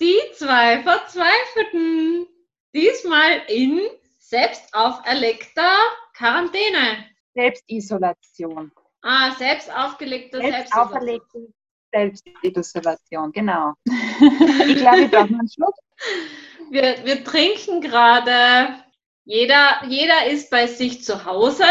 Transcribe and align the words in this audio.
Die 0.00 0.18
zwei 0.34 0.82
Verzweifelten. 0.82 2.26
Diesmal 2.74 3.42
in 3.48 3.80
selbst 4.18 4.72
auferlegter 4.72 5.76
Quarantäne. 6.14 7.06
Selbstisolation. 7.34 8.72
Ah, 9.02 9.32
selbst 9.32 9.74
aufgelegte 9.74 10.38
Selbst 10.38 10.72
auferlegte 10.74 11.52
Selbstisolation, 11.92 13.32
genau. 13.32 13.74
ich 13.86 14.76
glaube, 14.76 15.02
ich 15.02 15.10
brauche 15.10 15.24
einen 15.24 15.48
Schluck. 15.48 15.74
Wir, 16.70 17.04
wir 17.04 17.22
trinken 17.24 17.80
gerade, 17.80 18.82
jeder, 19.24 19.84
jeder 19.86 20.26
ist 20.26 20.50
bei 20.50 20.66
sich 20.66 21.04
zu 21.04 21.24
Hause. 21.24 21.66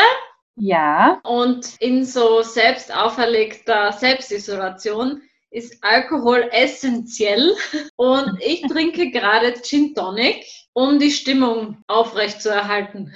Ja. 0.55 1.19
Und 1.23 1.81
in 1.81 2.05
so 2.05 2.43
selbst 2.43 2.95
auferlegter 2.95 3.93
Selbstisolation 3.93 5.23
ist 5.51 5.83
Alkohol 5.83 6.49
essentiell 6.51 7.55
und 7.97 8.39
ich 8.39 8.61
trinke 8.63 9.11
gerade 9.11 9.53
Gin 9.61 9.93
Tonic, 9.93 10.45
um 10.73 10.97
die 10.97 11.11
Stimmung 11.11 11.83
aufrechtzuerhalten. 11.87 13.13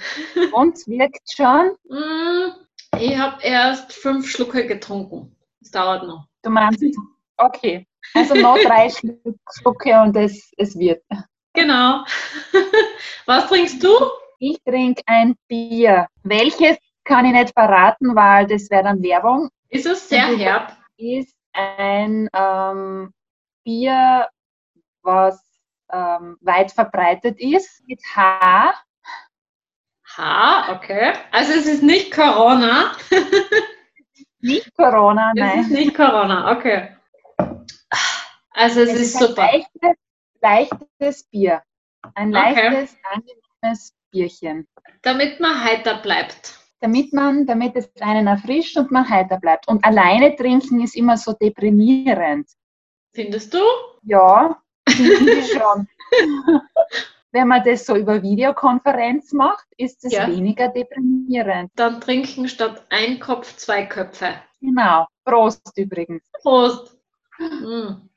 Und 0.52 0.76
wirkt 0.86 1.32
schon? 1.34 1.72
Mm, 1.88 2.52
ich 2.98 3.16
habe 3.16 3.42
erst 3.42 3.92
fünf 3.92 4.30
Schlucke 4.30 4.66
getrunken. 4.66 5.34
Es 5.62 5.70
dauert 5.70 6.06
noch. 6.06 6.26
Du 6.42 6.50
meinst, 6.50 6.84
okay. 7.38 7.86
Also 8.14 8.34
noch 8.34 8.58
drei 8.58 8.90
Schlucke 9.58 10.00
und 10.02 10.14
es, 10.16 10.52
es 10.58 10.78
wird. 10.78 11.02
Genau. 11.54 12.04
Was 13.26 13.48
trinkst 13.48 13.82
du? 13.82 13.88
Ich 14.38 14.58
trinke 14.62 15.02
ein 15.06 15.34
Bier. 15.48 16.06
Welches 16.22 16.76
kann 17.04 17.24
ich 17.24 17.32
nicht 17.32 17.52
verraten, 17.54 18.14
weil 18.14 18.46
das 18.46 18.70
wäre 18.70 18.84
dann 18.84 19.02
Werbung. 19.02 19.48
Ist 19.70 19.86
es 19.86 20.08
sehr 20.08 20.36
herb? 20.36 20.76
Ist 20.98 21.35
ein 21.56 22.28
ähm, 22.32 23.12
Bier, 23.64 24.28
was 25.02 25.42
ähm, 25.92 26.36
weit 26.40 26.72
verbreitet 26.72 27.40
ist, 27.40 27.86
mit 27.86 28.00
H. 28.14 28.74
H, 30.16 30.72
okay. 30.72 31.14
Also 31.32 31.52
es 31.52 31.66
ist 31.66 31.82
nicht 31.82 32.12
Corona. 32.12 32.92
nicht 34.40 34.74
Corona, 34.76 35.32
nein. 35.34 35.60
Es 35.60 35.66
ist 35.66 35.72
nicht 35.72 35.94
Corona, 35.94 36.52
okay. 36.56 36.96
Also 38.50 38.80
es, 38.80 38.90
es 38.90 38.94
ist, 38.94 39.14
ist 39.14 39.18
super. 39.18 39.42
Leichtes, 39.42 39.96
leichtes 40.40 41.24
Bier. 41.24 41.62
Ein 42.14 42.30
leichtes, 42.30 42.92
okay. 42.92 43.22
angenehmes 43.62 43.94
Bierchen. 44.10 44.66
Damit 45.02 45.40
man 45.40 45.62
heiter 45.62 45.98
bleibt 45.98 46.65
damit 46.80 47.12
man, 47.12 47.46
damit 47.46 47.76
es 47.76 47.90
einen 48.00 48.26
erfrischt 48.26 48.76
und 48.76 48.90
man 48.90 49.08
heiter 49.08 49.38
bleibt. 49.38 49.68
Und 49.68 49.84
alleine 49.84 50.36
trinken 50.36 50.80
ist 50.80 50.96
immer 50.96 51.16
so 51.16 51.32
deprimierend. 51.32 52.48
Findest 53.14 53.54
du? 53.54 53.60
Ja, 54.02 54.60
finde 54.88 55.32
ich 55.32 55.52
schon. 55.52 55.88
Wenn 57.32 57.48
man 57.48 57.64
das 57.64 57.84
so 57.84 57.96
über 57.96 58.22
Videokonferenz 58.22 59.32
macht, 59.32 59.66
ist 59.76 60.04
es 60.04 60.12
ja. 60.12 60.26
weniger 60.26 60.68
deprimierend. 60.68 61.70
Dann 61.74 62.00
trinken 62.00 62.48
statt 62.48 62.86
ein 62.88 63.20
Kopf 63.20 63.56
zwei 63.56 63.84
Köpfe. 63.84 64.34
Genau. 64.60 65.06
Prost 65.24 65.76
übrigens. 65.76 66.22
Prost. 66.40 66.96
Mm. 67.38 68.08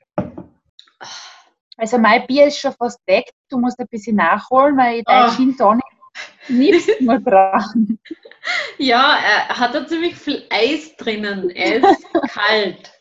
Also 1.76 1.98
mein 1.98 2.26
Bier 2.26 2.46
ist 2.46 2.58
schon 2.58 2.72
fast 2.72 3.00
weg. 3.06 3.30
Du 3.48 3.58
musst 3.58 3.78
ein 3.80 3.88
bisschen 3.88 4.16
nachholen, 4.16 4.76
weil 4.76 4.98
ich 4.98 5.04
dein 5.04 5.30
oh. 5.30 5.32
Gin 5.32 5.56
Tonic 5.56 5.89
nicht 6.50 7.00
nur 7.00 7.18
dran. 7.18 7.98
Ja, 8.78 9.18
er 9.18 9.58
hat 9.58 9.74
da 9.74 9.86
ziemlich 9.86 10.16
viel 10.16 10.44
Eis 10.50 10.96
drinnen. 10.96 11.50
Er 11.50 11.76
ist 11.76 12.06
kalt. 12.32 12.92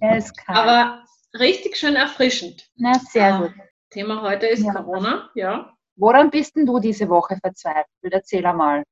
Er 0.00 0.18
ist 0.18 0.36
kalt. 0.36 0.58
Aber 0.58 1.04
richtig 1.38 1.76
schön 1.76 1.96
erfrischend. 1.96 2.68
Na, 2.76 2.94
sehr 2.98 3.34
ah, 3.34 3.38
gut. 3.38 3.52
Thema 3.90 4.22
heute 4.22 4.46
ist 4.46 4.64
ja. 4.64 4.72
Corona, 4.72 5.30
ja. 5.34 5.72
Woran 5.96 6.30
bist 6.30 6.56
denn 6.56 6.66
du 6.66 6.80
diese 6.80 7.08
Woche 7.08 7.36
verzweifelt? 7.40 7.86
Erzähl 8.02 8.44
einmal. 8.44 8.82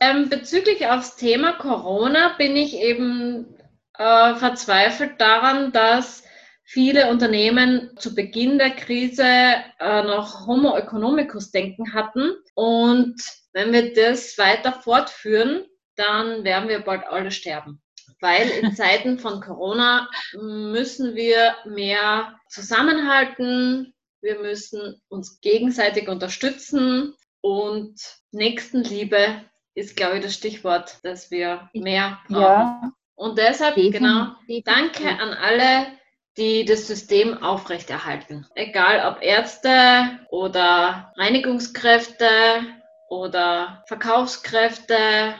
Ähm, 0.00 0.28
bezüglich 0.28 0.86
aufs 0.86 1.16
Thema 1.16 1.54
Corona 1.54 2.34
bin 2.38 2.56
ich 2.56 2.76
eben 2.76 3.56
äh, 3.98 4.34
verzweifelt 4.36 5.20
daran, 5.20 5.72
dass 5.72 6.24
viele 6.64 7.10
Unternehmen 7.10 7.90
zu 7.98 8.14
Beginn 8.14 8.58
der 8.58 8.70
Krise 8.70 9.24
äh, 9.24 10.02
noch 10.02 10.46
Homo 10.46 10.76
economicus 10.76 11.50
denken 11.50 11.94
hatten. 11.94 12.32
Und 12.54 13.16
wenn 13.52 13.72
wir 13.72 13.92
das 13.94 14.36
weiter 14.38 14.72
fortführen, 14.72 15.64
dann 15.96 16.42
werden 16.42 16.68
wir 16.68 16.80
bald 16.80 17.06
alle 17.06 17.30
sterben. 17.30 17.80
Weil 18.20 18.48
in 18.48 18.72
Zeiten 18.76 19.18
von 19.18 19.40
Corona 19.40 20.08
müssen 20.34 21.14
wir 21.14 21.54
mehr 21.66 22.34
zusammenhalten, 22.48 23.94
wir 24.20 24.40
müssen 24.40 25.00
uns 25.08 25.40
gegenseitig 25.42 26.08
unterstützen 26.08 27.14
und 27.42 28.00
Nächstenliebe 28.32 29.44
ist, 29.74 29.96
glaube 29.96 30.16
ich, 30.16 30.22
das 30.22 30.34
Stichwort, 30.34 30.98
dass 31.02 31.30
wir 31.30 31.68
mehr 31.74 32.18
brauchen. 32.28 32.40
Ja, 32.40 32.92
und 33.16 33.38
deshalb, 33.38 33.76
genau, 33.76 34.34
danke 34.64 35.08
an 35.08 35.34
alle, 35.34 35.86
die 36.36 36.64
das 36.64 36.86
System 36.86 37.42
aufrechterhalten. 37.42 38.46
Egal 38.54 39.12
ob 39.12 39.22
Ärzte 39.22 40.18
oder 40.30 41.12
Reinigungskräfte 41.16 42.26
oder 43.08 43.84
Verkaufskräfte. 43.86 45.34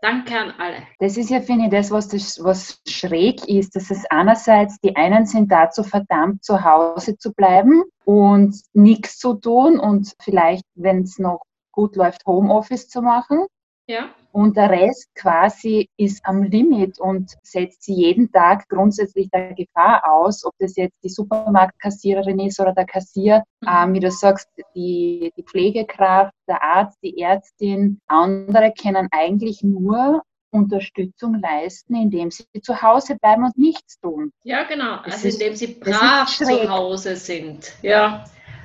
Danke 0.00 0.36
an 0.36 0.52
alle. 0.58 0.78
Das 0.98 1.16
ist 1.16 1.30
ja, 1.30 1.40
finde 1.40 1.66
ich, 1.66 1.70
das 1.70 1.90
was, 1.92 2.08
das, 2.08 2.42
was 2.42 2.80
schräg 2.88 3.46
ist, 3.48 3.76
dass 3.76 3.90
es 3.90 4.04
einerseits, 4.10 4.78
die 4.80 4.96
einen 4.96 5.26
sind 5.26 5.50
dazu 5.50 5.84
verdammt, 5.84 6.44
zu 6.44 6.64
Hause 6.64 7.16
zu 7.16 7.32
bleiben 7.32 7.84
und 8.04 8.56
nichts 8.72 9.18
zu 9.18 9.34
tun 9.34 9.78
und 9.78 10.12
vielleicht, 10.20 10.64
wenn 10.74 11.02
es 11.02 11.18
noch 11.18 11.42
gut 11.70 11.94
läuft, 11.94 12.26
Homeoffice 12.26 12.88
zu 12.88 13.00
machen. 13.00 13.46
Ja. 13.86 14.10
Und 14.32 14.56
der 14.56 14.70
Rest 14.70 15.14
quasi 15.14 15.88
ist 15.98 16.24
am 16.24 16.42
Limit 16.42 16.98
und 16.98 17.32
setzt 17.42 17.84
sie 17.84 17.94
jeden 17.94 18.32
Tag 18.32 18.66
grundsätzlich 18.68 19.28
der 19.30 19.52
Gefahr 19.52 20.10
aus, 20.10 20.44
ob 20.44 20.54
das 20.58 20.74
jetzt 20.76 20.98
die 21.04 21.10
Supermarktkassiererin 21.10 22.40
ist 22.40 22.58
oder 22.58 22.72
der 22.72 22.86
Kassier, 22.86 23.44
mhm. 23.60 23.68
ähm, 23.68 23.94
wie 23.94 24.00
du 24.00 24.10
sagst, 24.10 24.48
die, 24.74 25.32
die 25.36 25.42
Pflegekraft, 25.42 26.32
der 26.48 26.62
Arzt, 26.62 26.98
die 27.02 27.20
Ärztin. 27.20 28.00
Andere 28.06 28.72
können 28.72 29.08
eigentlich 29.10 29.62
nur 29.62 30.22
Unterstützung 30.50 31.40
leisten, 31.40 31.94
indem 31.94 32.30
sie 32.30 32.44
zu 32.62 32.82
Hause 32.82 33.16
bleiben 33.20 33.44
und 33.44 33.56
nichts 33.56 33.98
tun. 34.00 34.32
Ja, 34.44 34.64
genau. 34.64 34.96
Das 35.04 35.14
also 35.14 35.28
ist, 35.28 35.40
indem 35.40 35.56
sie 35.56 35.66
brav 35.68 36.28
zu 36.28 36.70
Hause 36.70 37.16
sind. 37.16 37.72
Ja. 37.82 38.24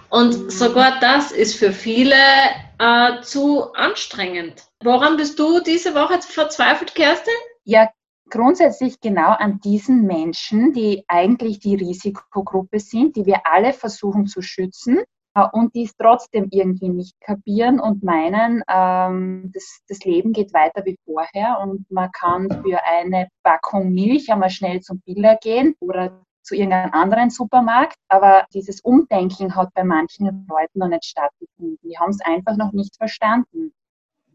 Und 0.09 0.51
sogar 0.51 0.99
das 0.99 1.31
ist 1.31 1.55
für 1.55 1.71
viele 1.71 2.15
äh, 2.79 3.21
zu 3.21 3.73
anstrengend. 3.73 4.67
Woran 4.83 5.17
bist 5.17 5.37
du 5.39 5.59
diese 5.59 5.95
Woche 5.95 6.21
verzweifelt, 6.21 6.95
Kerstin? 6.95 7.33
Ja, 7.65 7.89
grundsätzlich 8.29 8.99
genau 9.01 9.31
an 9.31 9.59
diesen 9.59 10.03
Menschen, 10.03 10.73
die 10.73 11.03
eigentlich 11.07 11.59
die 11.59 11.75
Risikogruppe 11.75 12.79
sind, 12.79 13.15
die 13.15 13.25
wir 13.25 13.41
alle 13.45 13.73
versuchen 13.73 14.27
zu 14.27 14.41
schützen 14.41 14.99
äh, 15.35 15.45
und 15.51 15.75
die 15.75 15.83
es 15.83 15.95
trotzdem 15.97 16.47
irgendwie 16.51 16.89
nicht 16.89 17.19
kapieren 17.19 17.79
und 17.79 18.03
meinen, 18.03 18.63
ähm, 18.69 19.51
das, 19.53 19.81
das 19.87 19.99
Leben 20.05 20.33
geht 20.33 20.53
weiter 20.53 20.85
wie 20.85 20.97
vorher 21.05 21.59
und 21.61 21.89
man 21.91 22.11
kann 22.11 22.49
für 22.63 22.79
eine 22.83 23.27
Packung 23.43 23.91
Milch 23.91 24.31
einmal 24.31 24.49
schnell 24.49 24.81
zum 24.81 25.01
Biller 25.01 25.37
gehen 25.41 25.75
oder 25.79 26.21
zu 26.47 26.55
irgendeinem 26.55 26.93
anderen 26.93 27.29
Supermarkt. 27.29 27.97
Aber 28.07 28.45
dieses 28.53 28.81
Umdenken 28.81 29.55
hat 29.55 29.73
bei 29.73 29.83
manchen 29.83 30.47
Leuten 30.49 30.79
noch 30.79 30.87
nicht 30.87 31.05
stattgefunden. 31.05 31.77
Die 31.83 31.97
haben 31.97 32.11
es 32.11 32.21
einfach 32.21 32.55
noch 32.57 32.71
nicht 32.71 32.95
verstanden 32.95 33.73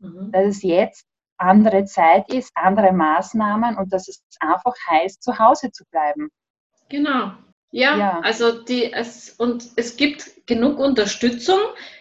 mhm. 0.03 0.32
dass 0.32 0.47
es 0.47 0.62
jetzt 0.62 1.06
andere 1.38 1.85
Zeit 1.85 2.32
ist, 2.32 2.53
andere 2.55 2.93
Maßnahmen 2.93 3.76
und 3.76 3.93
dass 3.93 4.09
es 4.09 4.23
einfach 4.41 4.75
heißt, 4.88 5.23
zu 5.23 5.38
Hause 5.38 5.73
zu 5.73 5.85
bleiben. 5.91 6.31
Genau. 6.88 7.32
Ja, 7.75 7.97
ja, 7.97 8.20
also 8.20 8.62
die 8.62 8.93
es 8.93 9.31
und 9.31 9.67
es 9.76 9.97
gibt 9.97 10.47
genug 10.47 10.79
Unterstützung, 10.79 11.58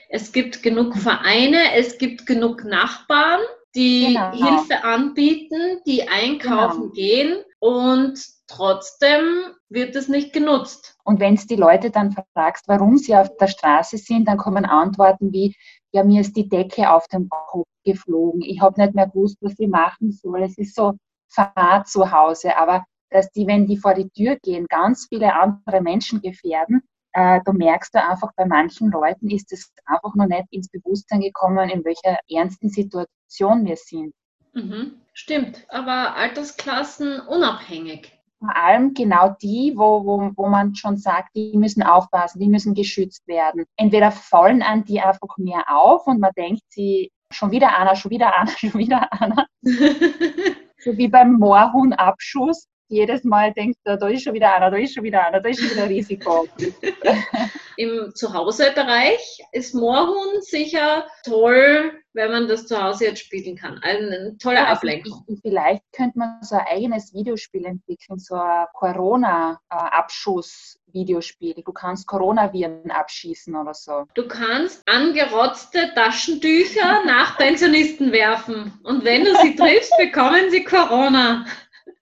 es 0.10 0.34
gibt 0.34 0.64
genug 0.64 0.98
Vereine, 0.98 1.74
es 1.75 1.98
gibt 1.98 2.25
genug 2.25 2.66
Nachbarn, 2.66 3.40
die 3.74 4.07
genau. 4.07 4.31
Hilfe 4.34 4.84
anbieten, 4.84 5.80
die 5.88 6.10
einkaufen 6.10 6.92
genau. 6.92 6.94
gehen 6.94 7.44
und 7.60 8.19
trotzdem 8.48 9.56
wird 9.71 9.95
es 9.95 10.09
nicht 10.09 10.33
genutzt. 10.33 10.97
Und 11.03 11.19
wenn 11.19 11.35
es 11.35 11.47
die 11.47 11.56
Leute 11.56 11.89
dann 11.89 12.15
fragst, 12.33 12.68
warum 12.68 12.97
sie 12.97 13.15
auf 13.15 13.35
der 13.38 13.47
Straße 13.47 13.97
sind, 13.97 14.27
dann 14.27 14.38
kommen 14.38 14.65
Antworten 14.65 15.31
wie, 15.31 15.56
ja, 15.91 16.03
mir 16.03 16.21
ist 16.21 16.35
die 16.35 16.47
Decke 16.47 16.91
auf 16.91 17.07
den 17.07 17.29
Kopf 17.29 17.68
geflogen. 17.85 18.41
Ich 18.41 18.62
habe 18.62 18.79
nicht 18.79 18.94
mehr 18.94 19.07
gewusst, 19.07 19.38
was 19.41 19.57
ich 19.57 19.69
machen 19.69 20.12
soll. 20.12 20.44
Es 20.44 20.57
ist 20.57 20.75
so 20.75 20.94
Fahrt 21.29 21.88
zu 21.88 22.12
Hause. 22.12 22.57
Aber 22.57 22.83
dass 23.09 23.31
die, 23.31 23.47
wenn 23.47 23.65
die 23.65 23.77
vor 23.77 23.94
die 23.94 24.09
Tür 24.09 24.38
gehen, 24.41 24.68
ganz 24.68 25.07
viele 25.09 25.33
andere 25.33 25.81
Menschen 25.81 26.21
gefährden, 26.21 26.81
äh, 27.13 27.39
da 27.44 27.51
merkst 27.51 27.94
du 27.94 28.03
einfach, 28.03 28.31
bei 28.35 28.45
manchen 28.45 28.89
Leuten 28.89 29.29
ist 29.29 29.51
es 29.51 29.73
einfach 29.85 30.15
noch 30.15 30.27
nicht 30.27 30.45
ins 30.51 30.69
Bewusstsein 30.69 31.21
gekommen, 31.21 31.69
in 31.69 31.83
welcher 31.83 32.18
ernsten 32.29 32.69
Situation 32.69 33.65
wir 33.65 33.75
sind. 33.75 34.13
Mhm, 34.53 35.01
stimmt, 35.13 35.65
aber 35.69 36.15
Altersklassen 36.15 37.21
unabhängig. 37.21 38.20
Vor 38.42 38.56
allem 38.56 38.96
genau 38.96 39.36
die, 39.40 39.74
wo, 39.76 40.04
wo, 40.04 40.32
wo 40.36 40.48
man 40.48 40.74
schon 40.74 40.98
sagt, 40.98 41.36
die 41.36 41.56
müssen 41.56 41.84
aufpassen, 41.84 42.40
die 42.40 42.50
müssen 42.50 42.74
geschützt 42.74 43.28
werden. 43.28 43.66
Entweder 43.78 44.12
fallen 44.12 44.64
an 44.64 44.84
die 44.84 45.00
einfach 45.00 45.38
mehr 45.38 45.64
auf 45.70 46.08
und 46.08 46.20
man 46.20 46.32
denkt, 46.36 46.64
sie 46.70 47.12
schon 47.32 47.52
wieder 47.52 47.78
einer, 47.78 47.96
schon 47.96 48.10
wieder 48.10 48.36
einer, 48.36 48.52
schon 48.58 48.74
wieder 48.74 49.14
einer. 49.14 49.46
so 49.64 50.98
wie 50.98 51.08
beim 51.08 51.34
Moorhuhnabschuss. 51.34 52.68
Jedes 52.92 53.24
Mal 53.24 53.54
denkt 53.54 53.80
er, 53.86 53.96
da 53.96 54.10
ist 54.10 54.24
schon 54.24 54.34
wieder 54.34 54.54
einer, 54.54 54.70
da 54.70 54.76
ist 54.76 54.94
schon 54.94 55.06
wieder 55.06 55.26
einer, 55.26 55.40
da 55.40 55.48
ist 55.48 55.62
schon 55.62 55.72
wieder 55.72 55.84
ein 55.84 55.88
Risiko. 55.88 56.46
Im 57.78 58.12
Zuhausebereich 58.14 59.42
ist 59.54 59.74
Moorhuhn 59.74 60.42
sicher 60.42 61.08
toll, 61.24 61.94
wenn 62.12 62.32
man 62.32 62.50
das 62.50 62.68
zu 62.68 62.84
Hause 62.84 63.06
jetzt 63.06 63.22
spielen 63.22 63.56
kann. 63.56 63.80
Eine 63.82 64.36
tolle 64.40 64.58
ja, 64.58 64.66
also 64.66 64.80
Ablenkung. 64.80 65.24
Ich, 65.28 65.40
vielleicht 65.42 65.84
könnte 65.94 66.20
man 66.20 66.44
so 66.44 66.56
ein 66.56 66.66
eigenes 66.70 67.14
Videospiel 67.14 67.64
entwickeln, 67.64 68.20
so 68.20 68.36
ein 68.36 68.66
Corona-Abschuss-Videospiel. 68.74 71.64
Du 71.64 71.72
kannst 71.72 72.08
Coronaviren 72.08 72.92
abschießen 72.92 73.56
oder 73.56 73.74
so. 73.74 74.04
Du 74.16 74.28
kannst 74.28 74.84
angerotzte 74.86 75.94
Taschentücher 75.96 77.06
nach 77.06 77.38
Pensionisten 77.38 78.12
werfen. 78.12 78.78
Und 78.84 79.06
wenn 79.06 79.24
du 79.24 79.34
sie 79.38 79.56
triffst, 79.56 79.94
bekommen 79.98 80.52
sie 80.52 80.66
Corona. 80.66 81.46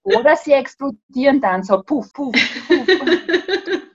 Oder 0.03 0.35
sie 0.35 0.53
explodieren 0.53 1.41
dann 1.41 1.63
so, 1.63 1.81
puff, 1.83 2.11
puff, 2.13 2.35
puff. 2.67 2.87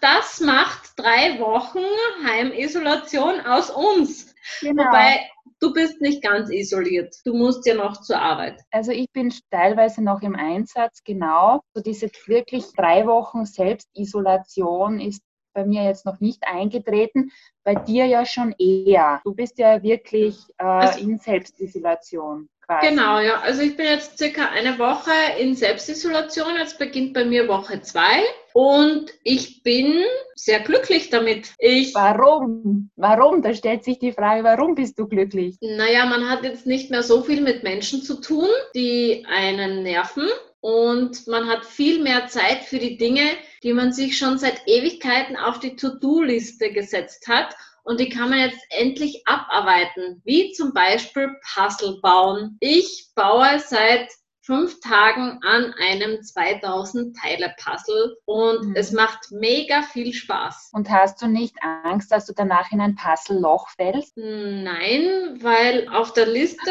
Das 0.00 0.40
macht 0.40 0.92
drei 0.96 1.40
Wochen 1.40 1.84
Heimisolation 2.24 3.40
aus 3.40 3.70
uns. 3.70 4.34
Genau. 4.60 4.84
Wobei 4.84 5.28
du 5.60 5.72
bist 5.72 6.00
nicht 6.00 6.22
ganz 6.22 6.50
isoliert. 6.50 7.14
Du 7.24 7.34
musst 7.34 7.66
ja 7.66 7.74
noch 7.74 8.00
zur 8.00 8.20
Arbeit. 8.20 8.60
Also 8.70 8.92
ich 8.92 9.10
bin 9.12 9.32
teilweise 9.50 10.02
noch 10.02 10.22
im 10.22 10.36
Einsatz, 10.36 11.02
genau. 11.02 11.60
So 11.74 11.82
diese 11.82 12.08
wirklich 12.26 12.66
drei 12.76 13.06
Wochen 13.06 13.46
Selbstisolation 13.46 15.00
ist 15.00 15.22
bei 15.56 15.64
mir 15.64 15.82
jetzt 15.82 16.04
noch 16.04 16.20
nicht 16.20 16.44
eingetreten, 16.46 17.32
bei 17.64 17.74
dir 17.74 18.04
ja 18.04 18.24
schon 18.26 18.54
eher. 18.58 19.20
Du 19.24 19.34
bist 19.34 19.58
ja 19.58 19.82
wirklich 19.82 20.36
äh, 20.58 20.64
also, 20.64 21.00
in 21.00 21.18
Selbstisolation. 21.18 22.48
Quasi. 22.66 22.88
Genau, 22.88 23.20
ja. 23.20 23.40
Also 23.40 23.62
ich 23.62 23.76
bin 23.76 23.86
jetzt 23.86 24.18
circa 24.18 24.50
eine 24.50 24.78
Woche 24.78 25.12
in 25.38 25.54
Selbstisolation. 25.54 26.56
Jetzt 26.58 26.78
beginnt 26.78 27.14
bei 27.14 27.24
mir 27.24 27.48
Woche 27.48 27.80
zwei. 27.80 28.22
Und 28.52 29.12
ich 29.22 29.62
bin 29.62 30.02
sehr 30.34 30.60
glücklich 30.60 31.10
damit. 31.10 31.54
Ich 31.58 31.94
warum? 31.94 32.90
Warum? 32.96 33.42
Da 33.42 33.54
stellt 33.54 33.84
sich 33.84 33.98
die 33.98 34.12
Frage, 34.12 34.42
warum 34.44 34.74
bist 34.74 34.98
du 34.98 35.06
glücklich? 35.06 35.56
Naja, 35.60 36.06
man 36.06 36.28
hat 36.28 36.42
jetzt 36.42 36.66
nicht 36.66 36.90
mehr 36.90 37.02
so 37.02 37.22
viel 37.22 37.40
mit 37.40 37.62
Menschen 37.62 38.02
zu 38.02 38.20
tun, 38.20 38.48
die 38.74 39.24
einen 39.28 39.82
nerven. 39.82 40.26
Und 40.60 41.26
man 41.26 41.48
hat 41.48 41.64
viel 41.64 42.02
mehr 42.02 42.26
Zeit 42.26 42.64
für 42.64 42.78
die 42.78 42.96
Dinge, 42.96 43.30
die 43.62 43.72
man 43.72 43.92
sich 43.92 44.18
schon 44.18 44.38
seit 44.38 44.66
Ewigkeiten 44.66 45.36
auf 45.36 45.60
die 45.60 45.76
To-Do-Liste 45.76 46.72
gesetzt 46.72 47.28
hat 47.28 47.54
und 47.86 48.00
die 48.00 48.08
kann 48.08 48.30
man 48.30 48.40
jetzt 48.40 48.58
endlich 48.70 49.22
abarbeiten, 49.26 50.20
wie 50.24 50.50
zum 50.50 50.72
Beispiel 50.72 51.36
Puzzle 51.54 52.00
bauen. 52.02 52.56
Ich 52.58 53.10
baue 53.14 53.60
seit 53.60 54.10
fünf 54.46 54.78
Tagen 54.78 55.40
an 55.42 55.74
einem 55.78 56.22
2000 56.22 57.16
Teile 57.16 57.52
Puzzle 57.62 58.16
und 58.24 58.68
mhm. 58.68 58.76
es 58.76 58.92
macht 58.92 59.32
mega 59.32 59.82
viel 59.82 60.12
Spaß. 60.12 60.70
Und 60.72 60.88
hast 60.88 61.20
du 61.20 61.26
nicht 61.26 61.56
Angst, 61.62 62.12
dass 62.12 62.26
du 62.26 62.32
danach 62.32 62.70
in 62.70 62.80
ein 62.80 62.94
Puzzle-Loch 62.94 63.68
fällst? 63.70 64.16
Nein, 64.16 65.38
weil 65.42 65.88
auf 65.88 66.12
der 66.12 66.26
Liste, 66.26 66.70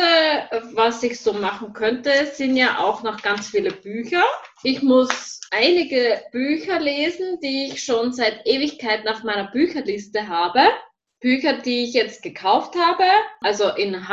was 0.73 1.03
ich 1.03 1.19
so 1.19 1.33
machen 1.33 1.73
könnte, 1.73 2.11
sind 2.33 2.55
ja 2.55 2.79
auch 2.79 3.03
noch 3.03 3.21
ganz 3.21 3.49
viele 3.49 3.71
Bücher. 3.71 4.23
Ich 4.63 4.81
muss 4.81 5.41
einige 5.51 6.23
Bücher 6.31 6.79
lesen, 6.79 7.39
die 7.43 7.71
ich 7.71 7.83
schon 7.83 8.13
seit 8.13 8.45
Ewigkeiten 8.45 9.09
auf 9.09 9.23
meiner 9.23 9.51
Bücherliste 9.51 10.27
habe. 10.27 10.61
Bücher, 11.19 11.53
die 11.53 11.83
ich 11.85 11.93
jetzt 11.93 12.23
gekauft 12.23 12.75
habe, 12.75 13.05
also 13.41 13.69
in 13.69 14.07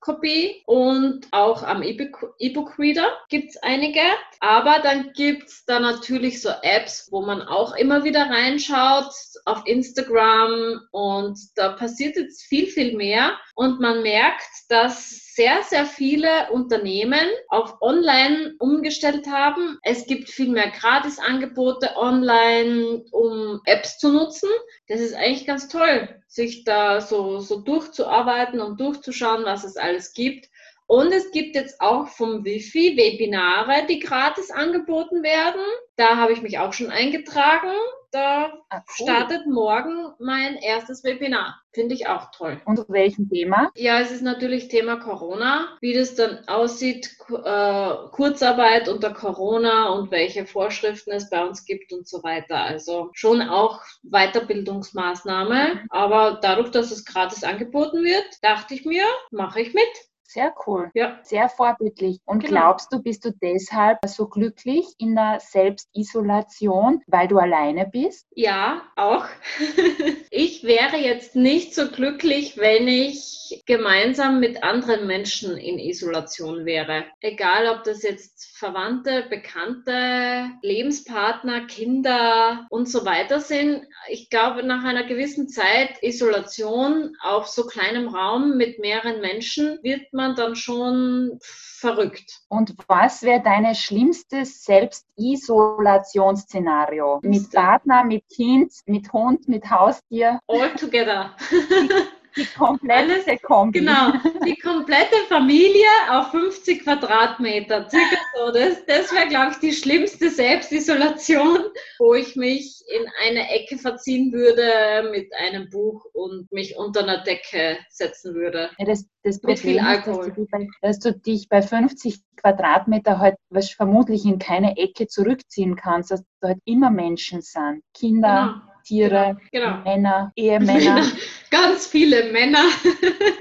Hardcopy 0.00 0.62
und 0.66 1.26
auch 1.30 1.62
am 1.62 1.82
E-Book-Reader 1.82 3.18
gibt 3.28 3.50
es 3.50 3.56
einige. 3.62 4.00
Aber 4.40 4.78
dann 4.82 5.12
gibt 5.12 5.48
es 5.48 5.64
da 5.66 5.80
natürlich 5.80 6.40
so 6.40 6.50
Apps, 6.62 7.08
wo 7.10 7.20
man 7.22 7.42
auch 7.42 7.74
immer 7.76 8.04
wieder 8.04 8.30
reinschaut, 8.30 9.12
auf 9.44 9.62
Instagram 9.66 10.80
und 10.92 11.38
da 11.56 11.72
passiert 11.72 12.16
jetzt 12.16 12.42
viel, 12.42 12.66
viel 12.66 12.96
mehr. 12.96 13.38
Und 13.54 13.80
man 13.80 14.02
merkt, 14.02 14.48
dass 14.68 15.29
sehr, 15.34 15.62
sehr 15.62 15.86
viele 15.86 16.50
Unternehmen 16.50 17.28
auf 17.48 17.80
Online 17.80 18.54
umgestellt 18.58 19.26
haben. 19.28 19.78
Es 19.82 20.06
gibt 20.06 20.28
viel 20.28 20.50
mehr 20.50 20.70
Gratisangebote 20.70 21.96
online, 21.96 23.04
um 23.12 23.60
Apps 23.64 23.98
zu 23.98 24.12
nutzen. 24.12 24.48
Das 24.88 25.00
ist 25.00 25.14
eigentlich 25.14 25.46
ganz 25.46 25.68
toll, 25.68 26.08
sich 26.26 26.64
da 26.64 27.00
so, 27.00 27.38
so 27.40 27.60
durchzuarbeiten 27.60 28.60
und 28.60 28.80
durchzuschauen, 28.80 29.44
was 29.44 29.64
es 29.64 29.76
alles 29.76 30.12
gibt. 30.12 30.48
Und 30.86 31.12
es 31.12 31.30
gibt 31.30 31.54
jetzt 31.54 31.80
auch 31.80 32.08
vom 32.08 32.44
Wifi 32.44 32.96
Webinare, 32.96 33.86
die 33.88 34.00
gratis 34.00 34.50
angeboten 34.50 35.22
werden. 35.22 35.62
Da 35.94 36.16
habe 36.16 36.32
ich 36.32 36.42
mich 36.42 36.58
auch 36.58 36.72
schon 36.72 36.90
eingetragen. 36.90 37.72
Da 38.12 38.52
ah, 38.70 38.82
cool. 38.98 39.06
startet 39.06 39.46
morgen 39.46 40.12
mein 40.18 40.56
erstes 40.56 41.04
Webinar. 41.04 41.62
Finde 41.72 41.94
ich 41.94 42.08
auch 42.08 42.32
toll. 42.32 42.60
Und 42.64 42.78
zu 42.78 42.88
welchem 42.88 43.28
Thema? 43.28 43.70
Ja, 43.76 44.00
es 44.00 44.10
ist 44.10 44.22
natürlich 44.22 44.66
Thema 44.66 44.96
Corona, 44.96 45.76
wie 45.80 45.92
das 45.92 46.16
dann 46.16 46.40
aussieht, 46.48 47.16
äh, 47.28 47.94
Kurzarbeit 48.10 48.88
unter 48.88 49.12
Corona 49.12 49.90
und 49.90 50.10
welche 50.10 50.46
Vorschriften 50.46 51.12
es 51.12 51.30
bei 51.30 51.44
uns 51.46 51.64
gibt 51.64 51.92
und 51.92 52.08
so 52.08 52.24
weiter. 52.24 52.56
Also 52.56 53.10
schon 53.12 53.42
auch 53.42 53.80
Weiterbildungsmaßnahme. 54.02 55.74
Mhm. 55.74 55.86
Aber 55.90 56.40
dadurch, 56.42 56.72
dass 56.72 56.90
es 56.90 57.04
gratis 57.04 57.44
angeboten 57.44 58.02
wird, 58.02 58.26
dachte 58.42 58.74
ich 58.74 58.84
mir, 58.84 59.04
mache 59.30 59.60
ich 59.60 59.72
mit. 59.72 60.09
Sehr 60.32 60.54
cool. 60.64 60.92
Ja. 60.94 61.18
Sehr 61.24 61.48
vorbildlich. 61.48 62.20
Und 62.24 62.44
genau. 62.44 62.52
glaubst 62.52 62.92
du, 62.92 63.02
bist 63.02 63.24
du 63.24 63.32
deshalb 63.32 63.98
so 64.06 64.28
glücklich 64.28 64.86
in 64.98 65.16
der 65.16 65.40
Selbstisolation, 65.40 67.02
weil 67.08 67.26
du 67.26 67.38
alleine 67.38 67.84
bist? 67.86 68.28
Ja, 68.36 68.82
auch. 68.94 69.24
ich 70.30 70.62
wäre 70.62 70.98
jetzt 70.98 71.34
nicht 71.34 71.74
so 71.74 71.88
glücklich, 71.88 72.58
wenn 72.58 72.86
ich 72.86 73.64
gemeinsam 73.66 74.38
mit 74.38 74.62
anderen 74.62 75.08
Menschen 75.08 75.56
in 75.56 75.80
Isolation 75.80 76.64
wäre. 76.64 77.06
Egal, 77.20 77.66
ob 77.66 77.82
das 77.82 78.04
jetzt 78.04 78.56
Verwandte, 78.56 79.24
Bekannte, 79.28 80.50
Lebenspartner, 80.62 81.66
Kinder 81.66 82.68
und 82.70 82.88
so 82.88 83.04
weiter 83.04 83.40
sind. 83.40 83.84
Ich 84.08 84.30
glaube, 84.30 84.62
nach 84.62 84.84
einer 84.84 85.04
gewissen 85.04 85.48
Zeit 85.48 86.00
Isolation 86.02 87.16
auf 87.20 87.48
so 87.48 87.66
kleinem 87.66 88.06
Raum 88.06 88.56
mit 88.56 88.78
mehreren 88.78 89.20
Menschen 89.20 89.80
wird 89.82 90.12
man 90.12 90.19
dann 90.28 90.56
schon 90.56 91.38
verrückt. 91.42 92.40
Und 92.48 92.74
was 92.86 93.22
wäre 93.22 93.42
deine 93.42 93.74
schlimmste 93.74 94.44
Selbstisolationsszenario? 94.44 97.20
Mit 97.22 97.50
Partner, 97.50 98.04
mit 98.04 98.28
Kind, 98.28 98.74
mit 98.86 99.10
Hund, 99.12 99.48
mit 99.48 99.68
Haustier? 99.70 100.38
All 100.46 100.72
together. 100.74 101.34
Die 102.40 102.58
komplette 102.58 103.38
Kombi. 103.38 103.80
Genau, 103.80 104.12
die 104.44 104.56
komplette 104.56 105.16
Familie 105.28 105.86
auf 106.10 106.30
50 106.30 106.84
Quadratmeter. 106.84 107.88
Circa 107.88 108.16
so. 108.36 108.52
Das, 108.52 108.84
das 108.86 109.12
wäre, 109.12 109.28
glaube 109.28 109.52
ich, 109.52 109.58
die 109.58 109.72
schlimmste 109.72 110.30
Selbstisolation, 110.30 111.58
wo 111.98 112.14
ich 112.14 112.36
mich 112.36 112.82
in 112.88 113.06
eine 113.26 113.50
Ecke 113.50 113.76
verziehen 113.76 114.32
würde 114.32 115.10
mit 115.10 115.32
einem 115.34 115.68
Buch 115.68 116.04
und 116.12 116.50
mich 116.50 116.76
unter 116.76 117.02
einer 117.02 117.22
Decke 117.22 117.78
setzen 117.90 118.34
würde. 118.34 118.70
Ja, 118.78 118.86
das, 118.86 119.06
das 119.22 119.42
mit 119.42 119.58
viel 119.58 119.78
Alkohol. 119.78 120.28
Dass, 120.28 120.34
du 120.34 120.66
dass 120.80 120.98
du 120.98 121.12
dich 121.12 121.48
bei 121.48 121.60
50 121.60 122.20
Quadratmeter 122.36 123.18
halt 123.18 123.36
was 123.50 123.70
vermutlich 123.70 124.24
in 124.24 124.38
keine 124.38 124.76
Ecke 124.78 125.06
zurückziehen 125.06 125.76
kannst, 125.76 126.10
dass 126.10 126.22
dort 126.40 126.58
immer 126.64 126.90
Menschen 126.90 127.42
sind. 127.42 127.82
Kinder. 127.94 128.62
Tiere, 128.82 129.36
genau. 129.52 129.66
genau. 129.66 129.84
Männer, 129.84 130.32
Ehemänner. 130.36 131.04
Ganz 131.50 131.86
viele 131.86 132.32
Männer. 132.32 132.64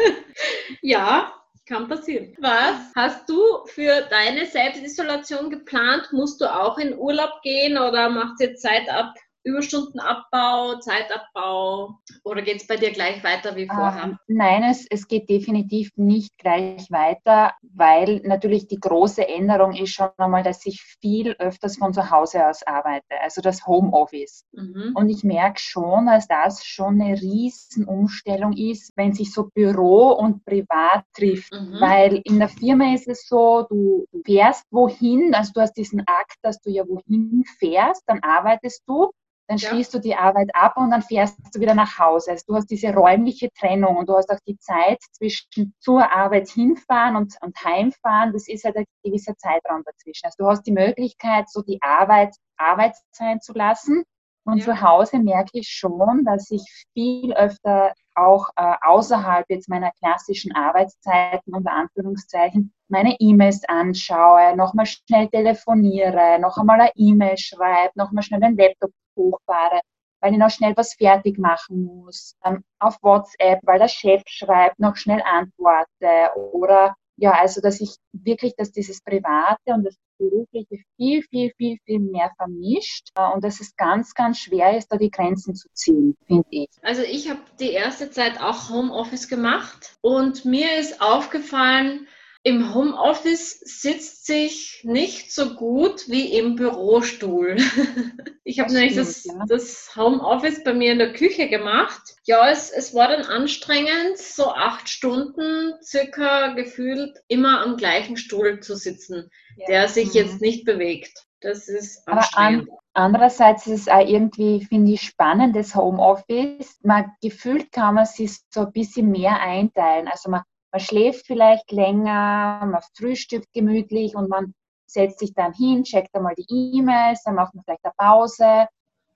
ja, 0.82 1.34
kann 1.68 1.88
passieren. 1.88 2.36
Was 2.40 2.92
hast 2.96 3.30
du 3.30 3.42
für 3.68 4.02
deine 4.10 4.46
Selbstisolation 4.46 5.50
geplant? 5.50 6.10
Musst 6.12 6.42
du 6.42 6.46
auch 6.46 6.78
in 6.78 6.98
Urlaub 6.98 7.42
gehen 7.44 7.78
oder 7.78 8.10
macht 8.10 8.40
dir 8.40 8.56
Zeit 8.56 8.90
ab 8.90 9.14
Überstundenabbau, 9.44 10.80
Zeitabbau 10.80 12.00
oder 12.24 12.42
geht 12.42 12.62
es 12.62 12.68
bei 12.68 12.76
dir 12.76 12.92
gleich 12.92 13.24
weiter 13.24 13.56
wie 13.56 13.68
vorher? 13.68 14.04
Ähm, 14.04 14.18
nein, 14.28 14.64
es, 14.64 14.86
es 14.90 15.08
geht 15.08 15.30
definitiv 15.30 15.92
nicht 15.96 16.38
gleich 16.38 16.92
weiter, 16.92 17.54
weil 17.62 18.22
natürlich 18.26 18.68
die 18.68 18.80
große 18.80 19.28
Änderung 19.28 19.74
ist 19.74 19.94
schon 19.94 20.10
einmal, 20.18 20.44
dass 20.44 20.66
ich 20.66 20.82
viel 21.02 21.32
öfters 21.40 21.78
von 21.78 21.94
zu 21.94 22.12
Hause 22.12 22.48
aus 22.48 22.64
arbeite, 22.64 23.20
also 23.22 23.42
das 23.42 23.66
Homeoffice. 23.66 24.44
Mhm. 24.52 24.92
Und 24.96 25.10
ich 25.10 25.24
merke 25.24 25.60
schon, 25.60 26.08
dass 26.08 26.28
das 26.28 26.66
schon 26.66 27.02
eine 27.02 27.20
Riesenumstellung 27.20 28.54
ist, 28.54 28.92
wenn 28.96 29.14
sich 29.14 29.34
so 29.34 29.50
Büro 29.54 30.12
und 30.12 30.44
Privat 30.44 31.06
trifft. 31.14 31.54
Mhm. 31.54 31.78
Weil 31.80 32.22
in 32.26 32.40
der 32.40 32.50
Firma 32.50 32.94
ist 32.94 33.08
es 33.08 33.28
so, 33.28 33.66
du 33.70 34.06
fährst 34.26 34.66
wohin, 34.72 35.34
also 35.34 35.54
du 35.54 35.62
hast 35.62 35.74
diesen 35.74 36.02
Akt, 36.02 36.38
dass 36.42 36.60
du 36.60 36.70
ja 36.70 36.84
wohin 36.88 37.44
fährst, 37.58 38.04
dann 38.08 38.20
arbeitest 38.22 38.84
du 38.86 39.12
dann 39.50 39.58
ja. 39.58 39.70
schließt 39.70 39.94
du 39.96 40.00
die 40.00 40.16
Arbeit 40.16 40.52
ab 40.54 40.78
und 40.78 40.92
dann 40.92 41.02
fährst 41.02 41.40
du 41.54 41.60
wieder 41.60 41.74
nach 41.74 41.98
Hause. 41.98 42.32
Also 42.32 42.46
du 42.48 42.56
hast 42.56 42.68
diese 42.68 42.94
räumliche 42.94 43.50
Trennung 43.52 43.98
und 43.98 44.08
du 44.08 44.16
hast 44.16 44.30
auch 44.30 44.40
die 44.48 44.60
Zeit 44.60 45.00
zwischen 45.12 45.74
zur 45.80 46.12
Arbeit 46.12 46.50
hinfahren 46.50 47.16
und, 47.16 47.34
und 47.42 47.58
heimfahren. 47.66 48.32
Das 48.32 48.48
ist 48.48 48.64
halt 48.64 48.78
ein 48.78 48.86
gewisser 49.04 49.36
Zeitraum 49.38 49.82
dazwischen. 49.84 50.28
Also 50.28 50.36
du 50.44 50.50
hast 50.50 50.68
die 50.68 50.72
Möglichkeit, 50.72 51.50
so 51.50 51.64
die 51.64 51.80
Arbeit 51.82 52.36
Arbeit 52.58 52.96
sein 53.12 53.42
zu 53.42 53.54
lassen. 53.54 54.04
Und 54.46 54.60
ja. 54.60 54.66
zu 54.66 54.82
Hause 54.82 55.18
merke 55.18 55.52
ich 55.54 55.70
schon, 55.70 56.24
dass 56.26 56.52
ich 56.52 56.64
viel 56.94 57.34
öfter 57.34 57.94
auch 58.14 58.50
äh, 58.56 58.76
außerhalb 58.82 59.46
jetzt 59.50 59.68
meiner 59.68 59.92
klassischen 60.00 60.56
Arbeitszeiten 60.56 61.56
unter 61.56 61.72
Anführungszeichen 61.72 62.72
meine 62.90 63.16
E-Mails 63.20 63.62
anschaue, 63.68 64.56
nochmal 64.56 64.86
schnell 64.86 65.28
telefoniere, 65.30 66.40
noch 66.40 66.58
einmal 66.58 66.82
eine 66.82 66.92
E-Mail 66.96 67.38
schreibe, 67.38 67.92
nochmal 67.96 68.24
schnell 68.24 68.42
den 68.42 68.58
Laptop 68.58 68.92
hochfahre, 69.16 69.82
weil 70.22 70.34
ich 70.34 70.40
noch 70.40 70.50
schnell 70.50 70.74
was 70.76 70.94
fertig 70.96 71.38
machen 71.38 71.86
muss, 71.86 72.36
auf 72.80 72.98
WhatsApp, 73.02 73.60
weil 73.64 73.80
der 73.80 73.88
Chef 73.88 74.24
schreibt, 74.26 74.80
noch 74.80 74.96
schnell 74.96 75.22
antworte 75.22 76.32
oder 76.54 76.96
ja, 77.22 77.32
also 77.32 77.62
dass 77.62 77.82
ich 77.82 77.96
wirklich, 78.14 78.56
dass 78.56 78.72
dieses 78.72 79.02
Private 79.02 79.74
und 79.74 79.84
das 79.84 79.96
Berufliche 80.18 80.78
viel, 80.96 81.24
viel, 81.24 81.52
viel, 81.58 81.78
viel 81.86 82.00
mehr 82.00 82.32
vermischt 82.38 83.10
äh, 83.16 83.34
und 83.34 83.44
dass 83.44 83.60
es 83.60 83.76
ganz, 83.76 84.14
ganz 84.14 84.40
schwer 84.40 84.78
ist, 84.78 84.88
da 84.88 84.98
die 84.98 85.12
Grenzen 85.12 85.56
zu 85.56 85.68
ziehen, 85.74 86.16
finde 86.28 86.48
ich. 86.50 86.70
Also 86.82 87.02
ich 87.02 87.30
habe 87.30 87.42
die 87.60 87.72
erste 87.72 88.10
Zeit 88.10 88.42
auch 88.42 88.70
Homeoffice 88.70 89.28
gemacht 89.28 89.98
und 90.02 90.46
mir 90.46 90.78
ist 90.78 91.02
aufgefallen, 91.02 92.08
im 92.44 92.74
Homeoffice 92.74 93.60
sitzt 93.60 94.26
sich 94.26 94.82
nicht 94.84 95.34
so 95.34 95.56
gut 95.56 96.08
wie 96.08 96.38
im 96.38 96.56
Bürostuhl. 96.56 97.58
Ich 98.46 98.60
habe 98.60 98.74
nämlich 98.74 98.96
das, 98.96 99.26
ja. 99.26 99.44
das, 99.48 99.96
Homeoffice 99.96 100.64
bei 100.64 100.74
mir 100.74 100.94
in 100.94 100.98
der 100.98 101.14
Küche 101.14 101.50
gemacht. 101.50 102.02
Ja, 102.24 102.50
es, 102.50 102.72
es 102.72 102.96
war 102.96 103.08
dann 103.10 103.22
anstrengend, 103.22 104.18
so 104.18 104.48
acht 104.48 104.90
Stunden 104.90 105.76
circa 105.84 106.54
gefühlt 106.54 107.16
immer 107.28 107.62
am 107.62 107.78
gleichen 107.78 108.18
Stuhl 108.18 108.60
zu 108.60 108.76
sitzen, 108.76 109.30
ja. 109.56 109.68
der 109.68 109.88
sich 109.88 110.08
mhm. 110.08 110.14
jetzt 110.16 110.42
nicht 110.42 110.66
bewegt. 110.66 111.28
Das 111.42 111.68
ist 111.68 112.08
anstrengend. 112.08 112.70
Andererseits 112.94 113.68
ist 113.68 113.82
es 113.82 113.88
auch 113.88 114.06
irgendwie, 114.06 114.66
finde 114.66 114.94
ich, 114.94 115.02
spannend, 115.02 115.56
das 115.56 115.76
Homeoffice. 115.76 116.80
Man 116.82 117.12
gefühlt 117.22 117.72
kann 117.72 117.96
man 117.96 118.08
sich 118.08 118.40
so 118.50 118.62
ein 118.62 118.72
bisschen 118.72 119.12
mehr 119.12 119.40
einteilen. 119.40 120.08
Also 120.08 120.32
man 120.32 120.42
man 120.72 120.80
schläft 120.80 121.26
vielleicht 121.26 121.72
länger, 121.72 122.62
man 122.66 122.82
frühstückt 122.96 123.52
gemütlich 123.54 124.16
und 124.16 124.30
man 124.30 124.54
setzt 124.86 125.20
sich 125.20 125.34
dann 125.34 125.54
hin, 125.54 125.84
checkt 125.84 126.14
einmal 126.16 126.36
die 126.36 126.78
E-Mails, 126.78 127.24
dann 127.24 127.36
macht 127.36 127.54
man 127.54 127.64
vielleicht 127.64 127.86
eine 127.86 127.94
Pause. 127.98 128.68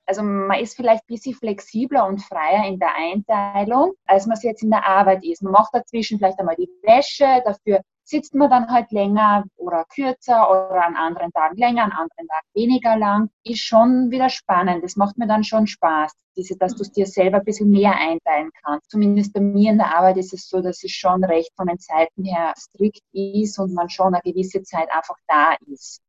Also 0.05 0.21
man 0.21 0.59
ist 0.59 0.75
vielleicht 0.75 1.03
ein 1.03 1.13
bisschen 1.13 1.33
flexibler 1.33 2.05
und 2.05 2.21
freier 2.21 2.65
in 2.67 2.77
der 2.77 2.93
Einteilung, 2.95 3.93
als 4.05 4.25
man 4.25 4.35
es 4.37 4.43
jetzt 4.43 4.61
in 4.61 4.69
der 4.69 4.85
Arbeit 4.85 5.23
ist. 5.23 5.41
Man 5.41 5.53
macht 5.53 5.73
dazwischen 5.73 6.17
vielleicht 6.17 6.39
einmal 6.39 6.55
die 6.55 6.69
Wäsche, 6.83 7.41
dafür 7.45 7.81
sitzt 8.03 8.35
man 8.35 8.49
dann 8.49 8.69
halt 8.69 8.91
länger 8.91 9.45
oder 9.55 9.85
kürzer 9.85 10.49
oder 10.49 10.85
an 10.85 10.95
anderen 10.95 11.31
Tagen 11.31 11.57
länger, 11.57 11.83
an 11.83 11.91
anderen 11.91 12.27
Tagen 12.27 12.47
weniger 12.53 12.97
lang, 12.97 13.29
ist 13.43 13.61
schon 13.61 14.11
wieder 14.11 14.29
spannend. 14.29 14.83
Das 14.83 14.95
macht 14.95 15.17
mir 15.17 15.27
dann 15.27 15.43
schon 15.43 15.67
Spaß, 15.67 16.11
diese, 16.35 16.57
dass 16.57 16.75
du 16.75 16.83
es 16.83 16.91
dir 16.91 17.05
selber 17.05 17.37
ein 17.37 17.45
bisschen 17.45 17.69
mehr 17.69 17.95
einteilen 17.95 18.51
kannst. 18.63 18.91
Zumindest 18.91 19.33
bei 19.33 19.39
mir 19.41 19.71
in 19.71 19.77
der 19.77 19.95
Arbeit 19.95 20.17
ist 20.17 20.33
es 20.33 20.49
so, 20.49 20.61
dass 20.61 20.83
es 20.83 20.91
schon 20.91 21.23
recht 21.23 21.51
von 21.55 21.67
den 21.67 21.79
Zeiten 21.79 22.23
her 22.25 22.53
strikt 22.57 23.01
ist 23.13 23.57
und 23.59 23.73
man 23.73 23.89
schon 23.89 24.13
eine 24.13 24.21
gewisse 24.21 24.63
Zeit 24.63 24.89
einfach 24.93 25.17
da 25.27 25.55
ist. 25.67 26.02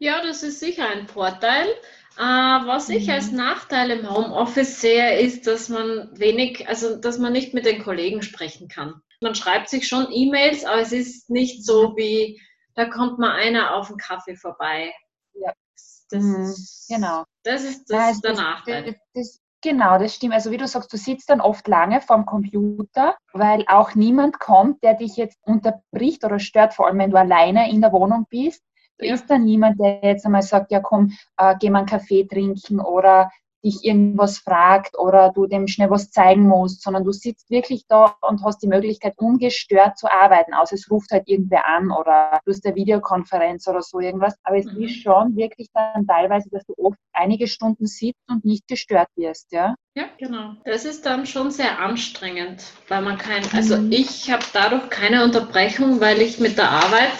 Ja, 0.00 0.20
das 0.22 0.42
ist 0.42 0.58
sicher 0.58 0.88
ein 0.88 1.06
Vorteil. 1.06 1.68
Äh, 2.16 2.22
was 2.22 2.88
ich 2.88 3.06
mhm. 3.06 3.12
als 3.12 3.30
Nachteil 3.30 3.92
im 3.92 4.10
Homeoffice 4.10 4.80
sehe, 4.80 5.20
ist, 5.20 5.46
dass 5.46 5.68
man 5.68 6.10
wenig, 6.18 6.68
also 6.68 6.96
dass 6.96 7.18
man 7.18 7.32
nicht 7.32 7.54
mit 7.54 7.64
den 7.64 7.80
Kollegen 7.80 8.22
sprechen 8.22 8.66
kann 8.66 9.00
man 9.20 9.34
schreibt 9.34 9.68
sich 9.68 9.86
schon 9.86 10.08
E-Mails, 10.10 10.64
aber 10.64 10.80
es 10.80 10.92
ist 10.92 11.30
nicht 11.30 11.64
so 11.64 11.96
wie, 11.96 12.40
da 12.74 12.86
kommt 12.86 13.18
mal 13.18 13.32
einer 13.32 13.74
auf 13.74 13.88
den 13.88 13.98
Kaffee 13.98 14.36
vorbei. 14.36 14.92
Ja. 15.34 15.52
Das 16.10 16.22
mhm, 16.22 16.42
ist, 16.42 16.88
genau. 16.88 17.24
Das 17.44 17.62
ist, 17.62 17.84
das 17.90 17.96
ja, 17.96 18.10
ist 18.10 18.24
der 18.24 18.30
das, 18.32 18.40
Nachteil. 18.40 18.84
Das, 18.84 18.94
das, 19.14 19.40
genau, 19.62 19.98
das 19.98 20.16
stimmt. 20.16 20.34
Also 20.34 20.50
wie 20.50 20.56
du 20.56 20.66
sagst, 20.66 20.92
du 20.92 20.96
sitzt 20.96 21.30
dann 21.30 21.40
oft 21.40 21.68
lange 21.68 22.00
vorm 22.00 22.26
Computer, 22.26 23.16
weil 23.32 23.64
auch 23.68 23.94
niemand 23.94 24.40
kommt, 24.40 24.82
der 24.82 24.94
dich 24.94 25.16
jetzt 25.16 25.38
unterbricht 25.42 26.24
oder 26.24 26.40
stört, 26.40 26.74
vor 26.74 26.86
allem 26.86 26.98
wenn 26.98 27.10
du 27.10 27.18
alleine 27.18 27.70
in 27.70 27.80
der 27.80 27.92
Wohnung 27.92 28.26
bist. 28.28 28.62
Da 29.00 29.14
ist 29.14 29.28
dann 29.28 29.44
niemand, 29.44 29.80
der 29.80 30.00
jetzt 30.02 30.24
einmal 30.24 30.42
sagt, 30.42 30.70
ja 30.70 30.80
komm, 30.80 31.12
äh, 31.36 31.54
geh 31.58 31.70
mal 31.70 31.80
einen 31.80 31.88
Kaffee 31.88 32.26
trinken 32.26 32.80
oder 32.80 33.30
dich 33.64 33.84
irgendwas 33.84 34.38
fragt 34.38 34.98
oder 34.98 35.32
du 35.34 35.46
dem 35.46 35.66
schnell 35.66 35.90
was 35.90 36.10
zeigen 36.10 36.46
musst, 36.46 36.82
sondern 36.82 37.04
du 37.04 37.12
sitzt 37.12 37.50
wirklich 37.50 37.84
da 37.88 38.16
und 38.22 38.42
hast 38.44 38.62
die 38.62 38.68
Möglichkeit, 38.68 39.14
ungestört 39.18 39.98
zu 39.98 40.10
arbeiten, 40.10 40.54
außer 40.54 40.74
es 40.74 40.90
ruft 40.90 41.10
halt 41.10 41.28
irgendwer 41.28 41.66
an 41.66 41.90
oder 41.90 42.40
du 42.44 42.52
hast 42.52 42.64
eine 42.64 42.74
Videokonferenz 42.74 43.66
oder 43.68 43.82
so 43.82 44.00
irgendwas. 44.00 44.34
Aber 44.44 44.56
es 44.56 44.66
mhm. 44.66 44.82
ist 44.82 45.02
schon 45.02 45.36
wirklich 45.36 45.68
dann 45.74 46.06
teilweise, 46.06 46.48
dass 46.50 46.64
du 46.64 46.74
oft 46.78 46.98
einige 47.12 47.46
Stunden 47.48 47.86
sitzt 47.86 48.20
und 48.28 48.44
nicht 48.44 48.66
gestört 48.66 49.08
wirst, 49.16 49.52
ja? 49.52 49.74
Ja, 49.94 50.04
genau. 50.18 50.54
Das 50.64 50.84
ist 50.84 51.04
dann 51.04 51.26
schon 51.26 51.50
sehr 51.50 51.80
anstrengend, 51.80 52.72
weil 52.88 53.02
man 53.02 53.18
kein, 53.18 53.42
also 53.52 53.76
mhm. 53.76 53.92
ich 53.92 54.30
habe 54.30 54.44
dadurch 54.52 54.88
keine 54.88 55.24
Unterbrechung, 55.24 56.00
weil 56.00 56.22
ich 56.22 56.38
mit 56.38 56.56
der 56.56 56.70
Arbeit 56.70 57.12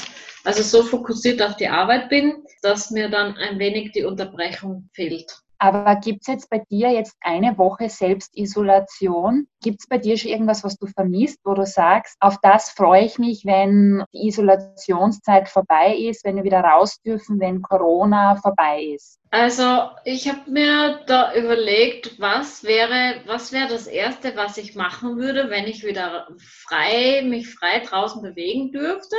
also 0.45 0.63
so 0.63 0.83
fokussiert 0.83 1.43
auf 1.43 1.57
die 1.57 1.69
Arbeit 1.69 2.09
bin, 2.09 2.45
dass 2.63 2.91
mir 2.91 3.09
dann 3.09 3.37
ein 3.37 3.59
wenig 3.59 3.93
die 3.93 4.05
Unterbrechung 4.05 4.89
fehlt. 4.93 5.41
Aber 5.63 5.97
gibt 5.97 6.23
es 6.23 6.29
jetzt 6.29 6.49
bei 6.49 6.63
dir 6.71 6.91
jetzt 6.91 7.19
eine 7.21 7.59
Woche 7.59 7.91
Selbstisolation? 7.91 9.47
Gibt 9.63 9.81
es 9.81 9.89
bei 9.89 9.99
dir 9.99 10.17
schon 10.17 10.31
irgendwas, 10.31 10.65
was 10.65 10.79
du 10.79 10.87
vermisst, 10.87 11.39
wo 11.45 11.53
du 11.53 11.67
sagst, 11.67 12.17
auf 12.19 12.39
das 12.43 12.71
freue 12.71 13.05
ich 13.05 13.19
mich, 13.19 13.45
wenn 13.45 14.03
die 14.15 14.29
Isolationszeit 14.29 15.51
vorbei 15.51 15.95
ist, 15.95 16.25
wenn 16.25 16.37
wir 16.37 16.45
wieder 16.45 16.61
raus 16.61 17.03
dürfen, 17.03 17.39
wenn 17.41 17.61
Corona 17.61 18.37
vorbei 18.37 18.85
ist? 18.95 19.19
Also 19.33 19.91
ich 20.07 20.31
habe 20.31 20.51
mir 20.51 21.01
da 21.07 21.35
überlegt, 21.35 22.19
was 22.19 22.65
wäre, 22.65 23.21
was 23.27 23.53
wäre 23.53 23.69
das 23.69 23.87
Erste, 23.87 24.35
was 24.37 24.57
ich 24.57 24.77
machen 24.77 25.19
würde, 25.19 25.51
wenn 25.51 25.67
ich 25.67 25.85
wieder 25.85 26.27
frei, 26.39 27.21
mich 27.23 27.55
frei 27.55 27.81
draußen 27.81 28.23
bewegen 28.23 28.73
dürfte. 28.73 29.17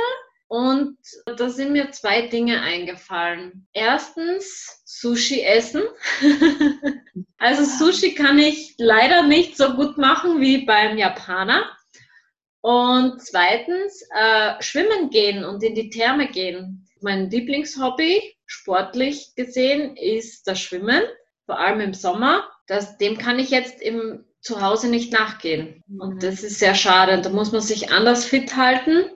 Und 0.52 0.98
da 1.38 1.48
sind 1.48 1.72
mir 1.72 1.92
zwei 1.92 2.26
Dinge 2.26 2.60
eingefallen. 2.60 3.66
Erstens 3.72 4.82
Sushi 4.84 5.40
essen. 5.40 5.80
also 7.38 7.64
Sushi 7.64 8.14
kann 8.14 8.38
ich 8.38 8.74
leider 8.76 9.22
nicht 9.22 9.56
so 9.56 9.72
gut 9.72 9.96
machen 9.96 10.42
wie 10.42 10.66
beim 10.66 10.98
Japaner. 10.98 11.64
Und 12.60 13.22
zweitens 13.22 14.06
äh, 14.14 14.62
schwimmen 14.62 15.08
gehen 15.08 15.42
und 15.42 15.62
in 15.62 15.74
die 15.74 15.88
Therme 15.88 16.28
gehen. 16.28 16.86
Mein 17.00 17.30
Lieblingshobby, 17.30 18.36
sportlich 18.44 19.34
gesehen, 19.34 19.96
ist 19.96 20.46
das 20.46 20.60
Schwimmen, 20.60 21.00
vor 21.46 21.60
allem 21.60 21.80
im 21.80 21.94
Sommer. 21.94 22.46
Das, 22.66 22.98
dem 22.98 23.16
kann 23.16 23.38
ich 23.38 23.48
jetzt 23.48 23.80
im 23.80 24.26
Zuhause 24.42 24.90
nicht 24.90 25.14
nachgehen. 25.14 25.82
Und 25.98 26.16
mhm. 26.16 26.18
das 26.18 26.42
ist 26.42 26.58
sehr 26.58 26.74
schade. 26.74 27.22
Da 27.22 27.30
muss 27.30 27.52
man 27.52 27.62
sich 27.62 27.90
anders 27.90 28.26
fit 28.26 28.54
halten. 28.54 29.06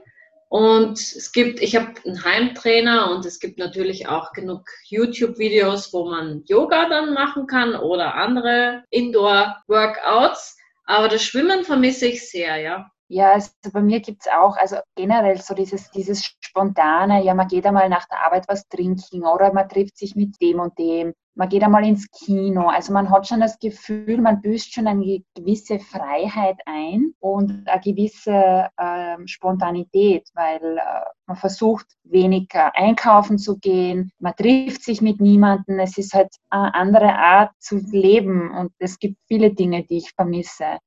Und 0.48 0.98
es 0.98 1.32
gibt, 1.32 1.60
ich 1.60 1.74
habe 1.74 1.94
einen 2.04 2.24
Heimtrainer 2.24 3.10
und 3.10 3.26
es 3.26 3.40
gibt 3.40 3.58
natürlich 3.58 4.08
auch 4.08 4.32
genug 4.32 4.68
YouTube-Videos, 4.84 5.92
wo 5.92 6.08
man 6.08 6.44
Yoga 6.46 6.88
dann 6.88 7.14
machen 7.14 7.46
kann 7.46 7.74
oder 7.74 8.14
andere 8.14 8.84
Indoor-Workouts. 8.90 10.56
Aber 10.84 11.08
das 11.08 11.24
Schwimmen 11.24 11.64
vermisse 11.64 12.06
ich 12.06 12.30
sehr, 12.30 12.58
ja. 12.58 12.90
Ja, 13.08 13.32
also 13.32 13.50
bei 13.72 13.82
mir 13.82 14.00
gibt 14.00 14.22
es 14.22 14.32
auch, 14.32 14.56
also 14.56 14.76
generell 14.96 15.40
so 15.40 15.54
dieses, 15.54 15.90
dieses 15.90 16.24
spontane, 16.40 17.22
ja, 17.24 17.34
man 17.34 17.46
geht 17.46 17.64
einmal 17.64 17.88
nach 17.88 18.06
der 18.08 18.24
Arbeit 18.24 18.46
was 18.48 18.66
trinken 18.68 19.24
oder 19.24 19.52
man 19.52 19.68
trifft 19.68 19.96
sich 19.96 20.16
mit 20.16 20.40
dem 20.40 20.58
und 20.60 20.76
dem. 20.78 21.12
Man 21.36 21.50
geht 21.50 21.62
einmal 21.62 21.86
ins 21.86 22.10
Kino. 22.10 22.68
Also 22.68 22.92
man 22.92 23.10
hat 23.10 23.28
schon 23.28 23.40
das 23.40 23.58
Gefühl, 23.58 24.20
man 24.20 24.40
büßt 24.40 24.72
schon 24.72 24.86
eine 24.86 25.22
gewisse 25.34 25.78
Freiheit 25.78 26.56
ein 26.64 27.12
und 27.20 27.68
eine 27.68 27.80
gewisse 27.80 28.68
äh, 28.76 29.16
Spontanität, 29.26 30.28
weil 30.34 30.78
äh, 30.78 31.04
man 31.26 31.36
versucht 31.36 31.86
weniger 32.04 32.74
einkaufen 32.74 33.38
zu 33.38 33.58
gehen, 33.58 34.10
man 34.18 34.34
trifft 34.34 34.82
sich 34.82 35.02
mit 35.02 35.20
niemandem. 35.20 35.78
Es 35.78 35.98
ist 35.98 36.14
halt 36.14 36.34
eine 36.48 36.74
andere 36.74 37.14
Art 37.14 37.52
zu 37.58 37.76
leben 37.76 38.50
und 38.50 38.72
es 38.78 38.98
gibt 38.98 39.18
viele 39.28 39.52
Dinge, 39.52 39.84
die 39.84 39.98
ich 39.98 40.12
vermisse. 40.14 40.78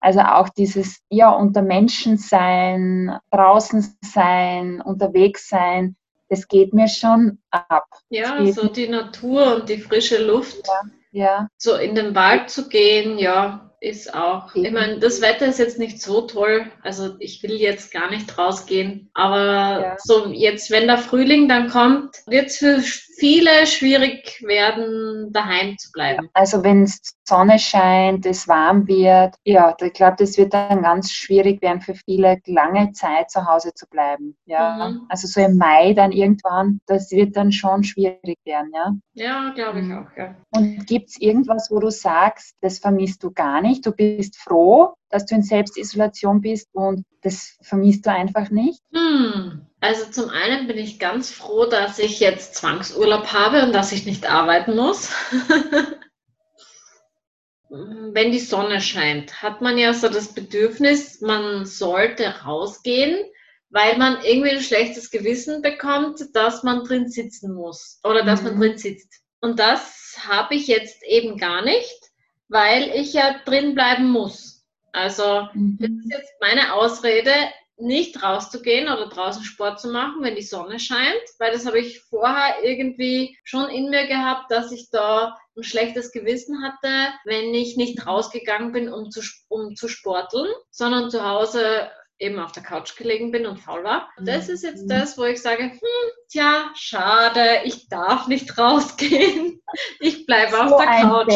Also 0.00 0.18
auch 0.20 0.48
dieses, 0.48 0.98
ja, 1.10 1.30
unter 1.30 1.62
Menschen 1.62 2.18
sein, 2.18 3.16
draußen 3.30 3.96
sein, 4.02 4.80
unterwegs 4.80 5.48
sein, 5.48 5.94
das 6.32 6.48
geht 6.48 6.72
mir 6.72 6.88
schon 6.88 7.38
ab. 7.50 7.84
Ja, 8.08 8.42
so 8.46 8.66
die 8.66 8.88
Natur 8.88 9.54
und 9.54 9.68
die 9.68 9.76
frische 9.76 10.24
Luft. 10.24 10.66
Ja, 10.66 10.80
ja. 11.10 11.48
So 11.58 11.74
in 11.74 11.94
den 11.94 12.14
Wald 12.14 12.48
zu 12.48 12.70
gehen, 12.70 13.18
ja, 13.18 13.70
ist 13.80 14.14
auch. 14.14 14.54
Ich 14.54 14.70
meine, 14.70 14.98
das 14.98 15.20
Wetter 15.20 15.46
ist 15.46 15.58
jetzt 15.58 15.78
nicht 15.78 16.00
so 16.00 16.22
toll. 16.22 16.72
Also 16.82 17.16
ich 17.18 17.42
will 17.42 17.56
jetzt 17.56 17.92
gar 17.92 18.08
nicht 18.08 18.38
rausgehen. 18.38 19.10
Aber 19.12 19.82
ja. 19.82 19.96
so 19.98 20.28
jetzt, 20.28 20.70
wenn 20.70 20.86
der 20.86 20.96
Frühling 20.96 21.50
dann 21.50 21.68
kommt, 21.68 22.16
wird 22.26 22.46
es 22.46 22.56
für 22.56 22.80
viele 23.22 23.68
schwierig 23.68 24.42
werden, 24.42 25.32
daheim 25.32 25.78
zu 25.78 25.92
bleiben. 25.92 26.28
Also 26.32 26.64
wenn 26.64 26.82
es 26.82 26.98
Sonne 27.22 27.56
scheint, 27.56 28.26
es 28.26 28.48
warm 28.48 28.88
wird, 28.88 29.36
ja, 29.44 29.76
ich 29.80 29.92
glaube, 29.92 30.16
das 30.18 30.36
wird 30.36 30.52
dann 30.52 30.82
ganz 30.82 31.12
schwierig 31.12 31.62
werden 31.62 31.80
für 31.80 31.94
viele, 31.94 32.40
lange 32.46 32.90
Zeit 32.94 33.30
zu 33.30 33.46
Hause 33.46 33.72
zu 33.74 33.86
bleiben. 33.86 34.36
Ja, 34.46 34.90
mhm. 34.90 35.06
also 35.08 35.28
so 35.28 35.40
im 35.40 35.56
Mai 35.56 35.94
dann 35.94 36.10
irgendwann, 36.10 36.80
das 36.86 37.12
wird 37.12 37.36
dann 37.36 37.52
schon 37.52 37.84
schwierig 37.84 38.38
werden, 38.44 38.72
ja. 38.74 38.92
Ja, 39.14 39.52
glaube 39.54 39.82
ich 39.82 39.92
auch, 39.92 40.16
ja. 40.16 40.34
Und 40.50 40.84
gibt 40.88 41.10
es 41.10 41.20
irgendwas, 41.20 41.70
wo 41.70 41.78
du 41.78 41.92
sagst, 41.92 42.56
das 42.60 42.80
vermisst 42.80 43.22
du 43.22 43.30
gar 43.30 43.60
nicht? 43.60 43.86
Du 43.86 43.92
bist 43.92 44.36
froh, 44.36 44.94
dass 45.10 45.26
du 45.26 45.36
in 45.36 45.44
Selbstisolation 45.44 46.40
bist 46.40 46.68
und 46.72 47.04
das 47.20 47.56
vermisst 47.62 48.04
du 48.04 48.10
einfach 48.10 48.50
nicht? 48.50 48.80
Hm. 48.92 49.68
Also 49.82 50.08
zum 50.12 50.30
einen 50.30 50.68
bin 50.68 50.78
ich 50.78 51.00
ganz 51.00 51.32
froh, 51.32 51.66
dass 51.66 51.98
ich 51.98 52.20
jetzt 52.20 52.54
Zwangsurlaub 52.54 53.32
habe 53.32 53.64
und 53.64 53.72
dass 53.72 53.90
ich 53.90 54.06
nicht 54.06 54.30
arbeiten 54.30 54.76
muss. 54.76 55.12
Wenn 57.68 58.30
die 58.30 58.38
Sonne 58.38 58.80
scheint, 58.80 59.42
hat 59.42 59.60
man 59.60 59.76
ja 59.78 59.92
so 59.92 60.08
das 60.08 60.34
Bedürfnis, 60.34 61.20
man 61.20 61.66
sollte 61.66 62.42
rausgehen, 62.44 63.24
weil 63.70 63.98
man 63.98 64.22
irgendwie 64.22 64.50
ein 64.50 64.60
schlechtes 64.60 65.10
Gewissen 65.10 65.62
bekommt, 65.62 66.20
dass 66.32 66.62
man 66.62 66.84
drin 66.84 67.08
sitzen 67.08 67.52
muss 67.52 67.98
oder 68.04 68.24
dass 68.24 68.40
mhm. 68.42 68.50
man 68.50 68.60
drin 68.60 68.78
sitzt. 68.78 69.20
Und 69.40 69.58
das 69.58 70.16
habe 70.28 70.54
ich 70.54 70.68
jetzt 70.68 71.02
eben 71.02 71.38
gar 71.38 71.64
nicht, 71.64 72.12
weil 72.46 72.88
ich 72.94 73.14
ja 73.14 73.34
drin 73.44 73.74
bleiben 73.74 74.08
muss. 74.08 74.64
Also 74.92 75.48
mhm. 75.54 75.76
das 75.80 75.90
ist 75.90 76.12
jetzt 76.12 76.32
meine 76.40 76.72
Ausrede, 76.74 77.32
nicht 77.82 78.22
rauszugehen 78.22 78.88
oder 78.88 79.08
draußen 79.08 79.42
Sport 79.44 79.80
zu 79.80 79.88
machen, 79.88 80.22
wenn 80.22 80.36
die 80.36 80.42
Sonne 80.42 80.78
scheint, 80.78 81.22
weil 81.38 81.52
das 81.52 81.66
habe 81.66 81.80
ich 81.80 82.00
vorher 82.00 82.62
irgendwie 82.62 83.36
schon 83.44 83.68
in 83.68 83.90
mir 83.90 84.06
gehabt, 84.06 84.50
dass 84.50 84.72
ich 84.72 84.88
da 84.90 85.36
ein 85.56 85.64
schlechtes 85.64 86.12
Gewissen 86.12 86.62
hatte, 86.62 87.12
wenn 87.24 87.52
ich 87.52 87.76
nicht 87.76 88.06
rausgegangen 88.06 88.72
bin, 88.72 88.92
um 88.92 89.10
zu, 89.10 89.20
um 89.48 89.74
zu 89.74 89.88
sporteln, 89.88 90.48
sondern 90.70 91.10
zu 91.10 91.28
Hause 91.28 91.90
eben 92.22 92.38
auf 92.38 92.52
der 92.52 92.62
Couch 92.62 92.96
gelegen 92.96 93.30
bin 93.32 93.46
und 93.46 93.58
faul 93.58 93.82
war. 93.84 94.08
Das 94.18 94.48
ist 94.48 94.62
jetzt 94.62 94.84
mhm. 94.84 94.88
das, 94.88 95.18
wo 95.18 95.24
ich 95.24 95.42
sage, 95.42 95.64
hm, 95.64 95.78
tja, 96.28 96.70
schade, 96.74 97.60
ich 97.64 97.88
darf 97.88 98.28
nicht 98.28 98.56
rausgehen. 98.58 99.60
Ich 100.00 100.24
bleibe 100.26 100.52
so 100.52 100.58
auf 100.58 100.82
der 100.82 101.02
Couch. 101.02 101.32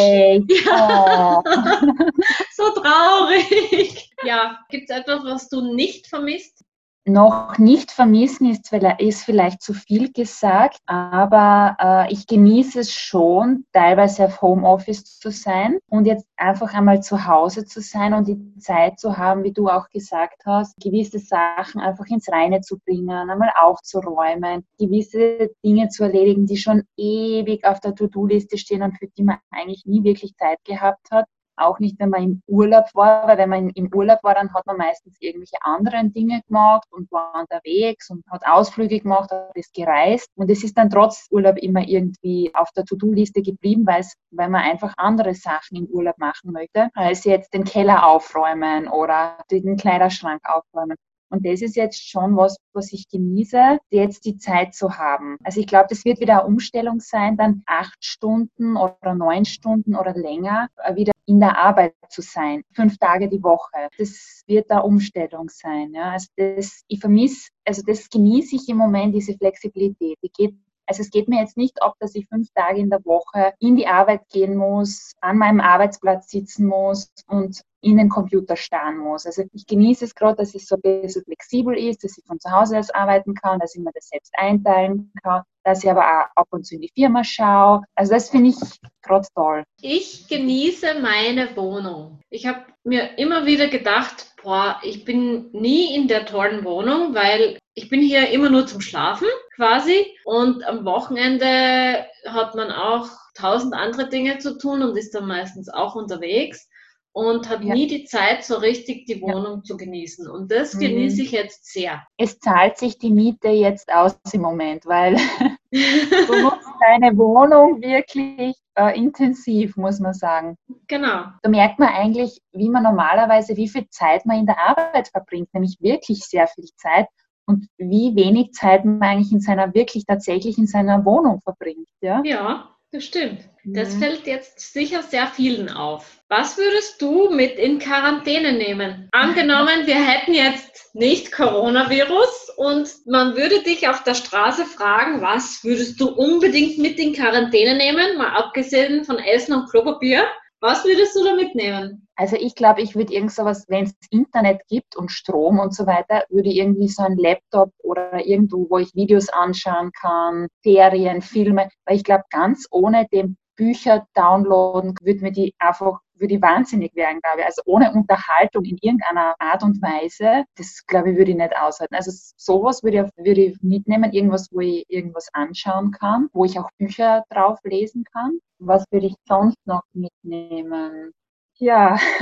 Ja. 0.65 1.43
Oh. 1.45 1.45
so 2.53 2.71
traurig. 2.81 4.11
Ja, 4.25 4.59
gibt 4.71 4.89
es 4.89 4.97
etwas, 4.97 5.25
was 5.25 5.49
du 5.49 5.75
nicht 5.75 6.07
vermisst? 6.07 6.66
Noch 7.07 7.57
nicht 7.59 7.93
vermissen 7.93 8.51
ist, 8.51 8.73
ist 8.99 9.25
vielleicht 9.25 9.63
zu 9.63 9.75
viel 9.75 10.13
gesagt, 10.13 10.79
aber 10.87 11.77
äh, 11.81 12.13
ich 12.13 12.27
genieße 12.27 12.81
es 12.81 12.93
schon, 12.93 13.65
teilweise 13.73 14.25
auf 14.25 14.43
Homeoffice 14.43 15.05
zu 15.19 15.31
sein 15.31 15.79
und 15.89 16.07
jetzt 16.07 16.27
einfach 16.37 16.75
einmal 16.75 17.03
zu 17.03 17.27
Hause 17.27 17.65
zu 17.65 17.81
sein 17.81 18.13
und 18.13 18.27
die 18.27 18.59
Zeit 18.59 18.99
zu 18.99 19.17
haben, 19.17 19.45
wie 19.45 19.53
du 19.53 19.69
auch 19.69 19.89
gesagt 19.91 20.43
hast, 20.47 20.75
gewisse 20.83 21.21
Sachen 21.21 21.81
einfach 21.81 22.07
ins 22.07 22.29
Reine 22.29 22.61
zu 22.61 22.79
bringen, 22.79 23.31
einmal 23.31 23.53
aufzuräumen, 23.61 24.65
gewisse 24.79 25.51
Dinge 25.65 25.89
zu 25.89 26.03
erledigen, 26.03 26.47
die 26.47 26.57
schon 26.57 26.83
ewig 26.97 27.65
auf 27.65 27.79
der 27.79 27.95
To-Do-Liste 27.95 28.59
stehen 28.59 28.83
und 28.83 28.99
für 28.99 29.07
die 29.07 29.23
man 29.23 29.39
eigentlich 29.53 29.87
nie 29.87 30.03
wirklich 30.03 30.35
Zeit 30.37 30.59
gehabt 30.65 31.09
hat 31.13 31.27
auch 31.57 31.79
nicht, 31.79 31.99
wenn 31.99 32.11
man 32.11 32.23
im 32.23 32.43
Urlaub 32.47 32.87
war, 32.95 33.27
weil 33.27 33.39
wenn 33.39 33.51
man 33.51 33.71
im 33.71 33.93
Urlaub 33.95 34.19
war, 34.23 34.35
dann 34.35 34.53
hat 34.55 34.67
man 34.67 34.77
meistens 34.77 35.17
irgendwelche 35.21 35.57
anderen 35.61 36.13
Dinge 36.13 36.43
gemacht 36.47 36.87
und 36.91 37.11
war 37.11 37.35
unterwegs 37.41 38.11
und 38.11 38.25
hat 38.31 38.47
Ausflüge 38.47 39.01
gemacht, 39.01 39.31
hat 39.31 39.57
ist 39.57 39.75
gereist 39.75 40.31
und 40.37 40.51
es 40.51 40.63
ist 40.63 40.77
dann 40.77 40.91
trotz 40.91 41.27
Urlaub 41.31 41.57
immer 41.59 41.87
irgendwie 41.87 42.51
auf 42.55 42.71
der 42.77 42.85
To-Do-Liste 42.85 43.43
geblieben, 43.43 43.87
weil, 43.87 44.05
weil 44.31 44.49
man 44.49 44.63
einfach 44.63 44.95
andere 44.97 45.35
Sachen 45.35 45.77
im 45.77 45.87
Urlaub 45.87 46.19
machen 46.19 46.53
möchte, 46.53 46.89
als 46.95 47.25
jetzt 47.25 47.55
den 47.55 47.65
Keller 47.65 48.07
aufräumen 48.07 48.89
oder 48.89 49.39
den 49.51 49.77
Kleiderschrank 49.77 50.43
aufräumen. 50.45 50.97
Und 51.31 51.45
das 51.45 51.63
ist 51.63 51.77
jetzt 51.77 52.09
schon 52.09 52.37
was, 52.37 52.57
was 52.73 52.93
ich 52.93 53.09
genieße, 53.09 53.79
jetzt 53.91 54.25
die 54.25 54.37
Zeit 54.37 54.75
zu 54.75 54.97
haben. 54.97 55.37
Also 55.43 55.61
ich 55.61 55.67
glaube, 55.67 55.87
das 55.89 56.05
wird 56.05 56.21
wieder 56.21 56.41
eine 56.41 56.47
Umstellung 56.47 57.01
sein, 57.01 57.37
dann 57.37 57.63
acht 57.67 58.05
Stunden 58.05 58.77
oder 58.77 59.15
neun 59.15 59.45
Stunden 59.45 59.97
oder 59.97 60.15
länger 60.15 60.69
wieder 60.95 61.13
in 61.27 61.41
der 61.41 61.59
Arbeit 61.59 61.95
zu 62.09 62.23
sein, 62.23 62.63
fünf 62.73 62.99
Tage 62.99 63.29
die 63.29 63.43
Woche. 63.43 63.89
Das 63.99 64.43
wird 64.47 64.71
eine 64.71 64.85
Umstellung 64.85 65.49
sein. 65.49 65.93
Ja. 65.93 66.13
Also 66.13 66.29
das, 66.37 66.83
ich 66.87 67.01
vermisse, 67.01 67.51
also 67.65 67.83
das 67.85 68.09
genieße 68.09 68.57
ich 68.57 68.69
im 68.69 68.77
Moment, 68.77 69.15
diese 69.15 69.37
Flexibilität. 69.37 70.19
Die 70.23 70.31
geht 70.31 70.55
also 70.87 71.03
es 71.03 71.11
geht 71.11 71.29
mir 71.29 71.41
jetzt 71.41 71.57
nicht 71.57 71.83
ab, 71.83 71.95
dass 72.01 72.15
ich 72.15 72.27
fünf 72.29 72.49
Tage 72.55 72.79
in 72.81 72.91
der 72.91 73.05
Woche 73.05 73.53
in 73.59 73.77
die 73.77 73.87
Arbeit 73.87 74.23
gehen 74.33 74.57
muss, 74.57 75.13
an 75.21 75.39
meinem 75.39 75.61
Arbeitsplatz 75.61 76.31
sitzen 76.31 76.67
muss 76.67 77.13
und 77.27 77.61
in 77.81 77.99
den 77.99 78.09
Computer 78.09 78.57
starren 78.57 78.99
muss. 78.99 79.27
Also 79.27 79.45
ich 79.53 79.67
genieße 79.67 80.05
es 80.05 80.15
gerade, 80.15 80.37
dass 80.37 80.55
es 80.55 80.67
so 80.67 80.77
ein 80.77 81.03
bisschen 81.03 81.23
flexibel 81.25 81.77
ist, 81.77 82.03
dass 82.03 82.19
ich 82.19 82.25
von 82.25 82.41
zu 82.41 82.51
Hause 82.51 82.79
aus 82.79 82.91
arbeiten 82.91 83.35
kann, 83.35 83.61
dass 83.61 83.77
ich 83.77 83.83
mir 83.83 83.93
das 83.95 84.09
selbst 84.09 84.33
einteilen 84.37 85.13
kann, 85.23 85.43
dass 85.65 85.85
ich 85.85 85.91
aber 85.91 86.03
auch 86.03 86.27
ab 86.35 86.49
und 86.51 86.67
zu 86.67 86.75
in 86.75 86.81
die 86.81 86.91
Firma 86.95 87.23
schaue. 87.23 87.83
Also 87.95 88.13
das 88.13 88.31
finde 88.31 88.51
ich 88.51 88.57
gerade 89.03 89.27
toll. 89.35 89.63
Ich 89.81 90.27
genieße 90.27 91.01
meine 91.01 91.55
Wohnung. 91.57 92.21
Ich 92.31 92.47
habe 92.47 92.65
mir 92.83 93.19
immer 93.19 93.47
wieder 93.47 93.69
gedacht, 93.69 94.35
boah, 94.43 94.81
ich 94.83 95.05
bin 95.05 95.51
nie 95.53 95.95
in 95.95 96.09
der 96.09 96.27
tollen 96.27 96.65
Wohnung, 96.65 97.15
weil 97.15 97.59
ich 97.77 97.91
bin 97.91 98.01
hier 98.01 98.31
immer 98.31 98.49
nur 98.49 98.67
zum 98.67 98.81
Schlafen 98.81 99.29
quasi 99.55 100.07
und 100.25 100.65
am 100.65 100.87
Wochenende 100.87 102.07
hat 102.27 102.55
man 102.55 102.73
auch 102.73 103.09
tausend 103.35 103.75
andere 103.75 104.09
Dinge 104.09 104.39
zu 104.39 104.57
tun 104.57 104.83
und 104.83 104.97
ist 104.97 105.15
dann 105.15 105.27
meistens 105.27 105.69
auch 105.69 105.95
unterwegs 105.95 106.69
und 107.13 107.49
hat 107.51 107.63
ja. 107.63 107.75
nie 107.75 107.87
die 107.87 108.05
Zeit, 108.05 108.45
so 108.45 108.57
richtig 108.57 109.05
die 109.05 109.21
Wohnung 109.21 109.59
ja. 109.59 109.63
zu 109.63 109.77
genießen. 109.77 110.29
Und 110.29 110.51
das 110.51 110.75
mhm. 110.75 110.81
genieße 110.81 111.23
ich 111.23 111.33
jetzt 111.33 111.71
sehr. 111.71 112.03
Es 112.17 112.39
zahlt 112.39 112.79
sich 112.79 112.99
die 112.99 113.11
Miete 113.11 113.49
jetzt 113.49 113.93
aus 113.93 114.17
im 114.33 114.41
Moment, 114.41 114.87
weil 114.87 115.17
du 115.71 116.43
nutzt 116.43 116.69
deine 116.81 117.17
Wohnung 117.17 117.83
wirklich 117.83 118.57
äh, 118.75 118.99
intensiv, 118.99 119.77
muss 119.77 120.01
man 120.01 120.15
sagen. 120.15 120.57
Genau. 120.89 121.25
Da 121.43 121.51
merkt 121.51 121.79
man 121.79 121.91
eigentlich, 121.91 122.41
wie 122.53 122.71
man 122.71 122.83
normalerweise, 122.83 123.57
wie 123.57 123.69
viel 123.69 123.87
Zeit 123.91 124.25
man 124.25 124.39
in 124.39 124.47
der 124.47 124.59
Arbeit 124.59 125.09
verbringt, 125.09 125.53
nämlich 125.53 125.77
wirklich 125.81 126.21
sehr 126.21 126.47
viel 126.47 126.69
Zeit 126.77 127.07
und 127.47 127.69
wie 127.79 128.15
wenig 128.17 128.53
Zeit 128.53 128.85
man 128.85 129.03
eigentlich 129.03 129.33
in 129.33 129.41
seiner, 129.41 129.75
wirklich 129.75 130.05
tatsächlich 130.05 130.59
in 130.59 130.67
seiner 130.67 131.05
Wohnung 131.05 131.41
verbringt. 131.43 131.89
Ja, 132.01 132.23
ja 132.25 132.77
das 132.93 133.05
stimmt. 133.05 133.41
Das 133.65 133.95
mhm. 133.95 133.99
fällt 133.99 134.27
jetzt 134.27 134.73
sicher 134.73 135.03
sehr 135.03 135.27
vielen 135.27 135.69
auf. 135.69 136.23
Was 136.29 136.57
würdest 136.57 137.03
du 137.03 137.31
mit 137.31 137.59
in 137.59 137.79
Quarantäne 137.79 138.53
nehmen? 138.53 139.09
Angenommen, 139.13 139.87
wir 139.87 139.97
hätten 139.97 140.35
jetzt 140.35 140.95
nicht 140.95 141.33
Coronavirus 141.33 142.53
und 142.57 142.89
man 143.07 143.37
würde 143.37 143.63
dich 143.63 143.89
auf 143.89 144.03
der 144.05 144.15
Straße 144.15 144.65
fragen, 144.65 145.21
was 145.21 145.63
würdest 145.65 146.01
du 146.01 146.09
unbedingt 146.09 146.79
mit 146.79 146.99
in 146.99 147.13
Quarantäne 147.13 147.77
nehmen, 147.77 148.17
mal 148.17 148.37
abgesehen 148.37 149.05
von 149.05 149.19
Essen 149.19 149.55
und 149.55 149.69
Klopapier? 149.69 150.25
Was 150.61 150.85
würdest 150.85 151.15
du 151.15 151.25
da 151.25 151.35
mitnehmen? 151.35 152.09
Also 152.17 152.37
ich 152.37 152.55
glaube, 152.55 152.81
ich 152.81 152.97
würde 152.97 153.13
irgend 153.13 153.33
sowas, 153.33 153.67
wenn 153.69 153.85
es 153.85 153.95
Internet 154.11 154.63
gibt 154.69 154.97
und 154.97 155.13
Strom 155.13 155.59
und 155.59 155.75
so 155.75 155.87
weiter, 155.87 156.25
würde 156.31 156.49
irgendwie 156.49 156.89
so 156.89 157.03
ein 157.03 157.17
Laptop 157.17 157.73
oder 157.83 158.25
irgendwo, 158.27 158.67
wo 158.71 158.79
ich 158.79 158.95
Videos 158.95 159.29
anschauen 159.29 159.91
kann, 159.93 160.49
Serien, 160.65 161.21
Filme, 161.21 161.69
weil 161.85 161.97
ich 161.97 162.05
glaube, 162.05 162.25
ganz 162.31 162.67
ohne 162.71 163.07
den 163.13 163.37
Bücher 163.57 164.07
downloaden, 164.15 164.95
würde 165.03 165.21
mir 165.21 165.33
die 165.33 165.55
einfach 165.59 166.01
würde 166.19 166.35
ich 166.35 166.43
wahnsinnig 166.43 166.95
werden, 166.95 167.21
glaube 167.21 167.41
ich. 167.41 167.47
Also 167.47 167.63
ohne 167.67 167.93
Unterhaltung 167.93 168.65
in 168.65 168.79
irgendeiner 168.81 169.35
Art 169.39 169.63
und 169.63 169.81
Weise, 169.83 170.45
das 170.57 170.85
glaube 170.87 171.11
ich, 171.11 171.17
würde 171.17 171.31
ich 171.33 171.37
nicht 171.37 171.57
aushalten. 171.57 171.95
Also 171.95 172.11
sowas 172.37 172.83
würde 172.83 173.11
ich, 173.17 173.25
würde 173.25 173.41
ich 173.43 173.63
mitnehmen, 173.63 174.13
irgendwas, 174.13 174.49
wo 174.53 174.61
ich 174.61 174.85
irgendwas 174.89 175.29
anschauen 175.33 175.91
kann, 175.93 176.29
wo 176.33 176.45
ich 176.45 176.59
auch 176.59 176.71
Bücher 176.79 177.25
drauf 177.31 177.59
lesen 177.65 178.05
kann. 178.13 178.39
Was 178.59 178.85
würde 178.91 179.07
ich 179.07 179.15
sonst 179.29 179.59
noch 179.67 179.83
mitnehmen? 179.93 181.13
Ja. 181.59 181.95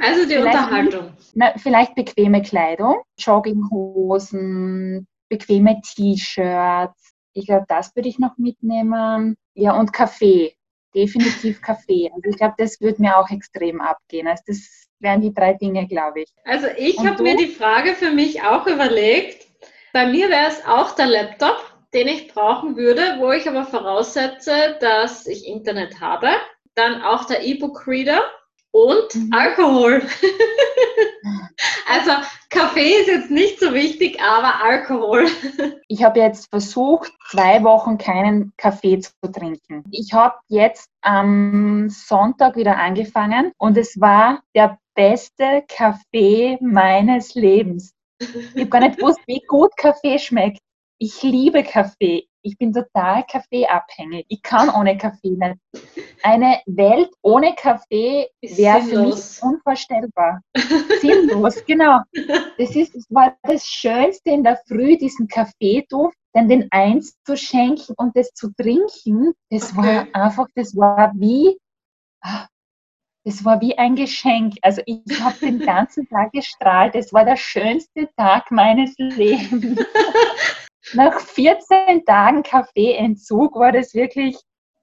also 0.00 0.28
die 0.28 0.36
Unterhaltung. 0.36 1.12
Na, 1.34 1.54
vielleicht 1.56 1.94
bequeme 1.94 2.42
Kleidung, 2.42 3.02
Jogginghosen, 3.18 5.06
bequeme 5.30 5.80
T-Shirts. 5.80 7.12
Ich 7.32 7.46
glaube, 7.46 7.64
das 7.68 7.96
würde 7.96 8.08
ich 8.08 8.18
noch 8.18 8.36
mitnehmen. 8.38 9.36
Ja, 9.54 9.78
und 9.78 9.92
Kaffee. 9.92 10.54
Definitiv 10.94 11.60
Kaffee. 11.60 12.10
Also 12.14 12.30
ich 12.30 12.36
glaube, 12.36 12.54
das 12.58 12.80
würde 12.80 13.02
mir 13.02 13.16
auch 13.18 13.28
extrem 13.30 13.80
abgehen. 13.80 14.26
Also 14.28 14.42
das 14.46 14.86
wären 15.00 15.20
die 15.20 15.34
drei 15.34 15.54
Dinge, 15.54 15.86
glaube 15.86 16.22
ich. 16.22 16.32
Also 16.44 16.68
ich 16.76 16.98
habe 16.98 17.22
mir 17.22 17.36
die 17.36 17.48
Frage 17.48 17.94
für 17.94 18.10
mich 18.10 18.42
auch 18.42 18.66
überlegt. 18.66 19.46
Bei 19.92 20.06
mir 20.06 20.28
wäre 20.28 20.48
es 20.48 20.64
auch 20.66 20.94
der 20.94 21.06
Laptop, 21.06 21.56
den 21.92 22.08
ich 22.08 22.28
brauchen 22.28 22.76
würde, 22.76 23.16
wo 23.18 23.32
ich 23.32 23.48
aber 23.48 23.64
voraussetze, 23.64 24.76
dass 24.80 25.26
ich 25.26 25.46
Internet 25.46 26.00
habe. 26.00 26.28
Dann 26.74 27.02
auch 27.02 27.24
der 27.24 27.44
E-Book-Reader 27.44 28.22
und 28.74 29.14
mhm. 29.14 29.30
Alkohol. 29.32 30.02
also 31.88 32.10
Kaffee 32.50 32.94
ist 33.00 33.06
jetzt 33.06 33.30
nicht 33.30 33.60
so 33.60 33.72
wichtig, 33.72 34.20
aber 34.20 34.64
Alkohol. 34.64 35.26
ich 35.88 36.02
habe 36.02 36.18
jetzt 36.18 36.50
versucht, 36.50 37.12
zwei 37.30 37.62
Wochen 37.62 37.98
keinen 37.98 38.52
Kaffee 38.56 38.98
zu 38.98 39.12
trinken. 39.32 39.84
Ich 39.92 40.12
habe 40.12 40.34
jetzt 40.48 40.90
am 41.02 41.88
Sonntag 41.88 42.56
wieder 42.56 42.76
angefangen 42.76 43.52
und 43.58 43.76
es 43.76 44.00
war 44.00 44.42
der 44.56 44.76
beste 44.96 45.64
Kaffee 45.68 46.58
meines 46.60 47.34
Lebens. 47.34 47.94
Ich 48.18 48.28
habe 48.56 48.66
gar 48.66 48.80
nicht 48.80 48.98
gewusst, 48.98 49.20
wie 49.26 49.42
gut 49.46 49.76
Kaffee 49.76 50.18
schmeckt. 50.18 50.60
Ich 50.98 51.22
liebe 51.22 51.62
Kaffee 51.62 52.26
ich 52.44 52.58
bin 52.58 52.72
total 52.72 53.24
kaffeeabhängig. 53.24 54.26
Ich 54.28 54.42
kann 54.42 54.68
ohne 54.68 54.96
Kaffee 54.98 55.30
nicht. 55.30 55.58
Eine 56.22 56.60
Welt 56.66 57.10
ohne 57.22 57.54
Kaffee 57.54 58.28
wäre 58.42 58.82
für 58.82 59.02
mich 59.02 59.42
unvorstellbar. 59.42 60.40
Sinnlos, 61.00 61.64
genau. 61.64 62.00
Das, 62.58 62.76
ist, 62.76 62.94
das 62.94 63.06
war 63.08 63.34
das 63.42 63.66
Schönste 63.66 64.30
in 64.30 64.44
der 64.44 64.60
Früh, 64.68 64.96
diesen 64.98 65.26
Kaffeeduft, 65.26 66.16
dann 66.34 66.48
den 66.48 66.68
eins 66.70 67.16
zu 67.24 67.36
schenken 67.36 67.94
und 67.96 68.14
das 68.14 68.30
zu 68.34 68.52
trinken. 68.54 69.32
Das 69.50 69.72
okay. 69.72 70.06
war 70.12 70.22
einfach, 70.24 70.46
das 70.54 70.76
war 70.76 71.12
wie, 71.16 71.56
ah, 72.20 72.46
das 73.24 73.42
war 73.42 73.58
wie 73.62 73.78
ein 73.78 73.96
Geschenk. 73.96 74.54
Also 74.60 74.82
ich 74.84 75.00
habe 75.20 75.38
den 75.38 75.58
ganzen 75.66 76.06
Tag 76.08 76.32
gestrahlt. 76.32 76.94
Es 76.94 77.10
war 77.12 77.24
der 77.24 77.36
schönste 77.36 78.08
Tag 78.18 78.50
meines 78.50 78.94
Lebens. 78.98 79.80
nach 80.92 81.18
14 81.18 82.04
Tagen 82.04 82.42
Kaffeeentzug 82.42 83.56
war 83.56 83.72
das 83.72 83.94
wirklich, 83.94 84.36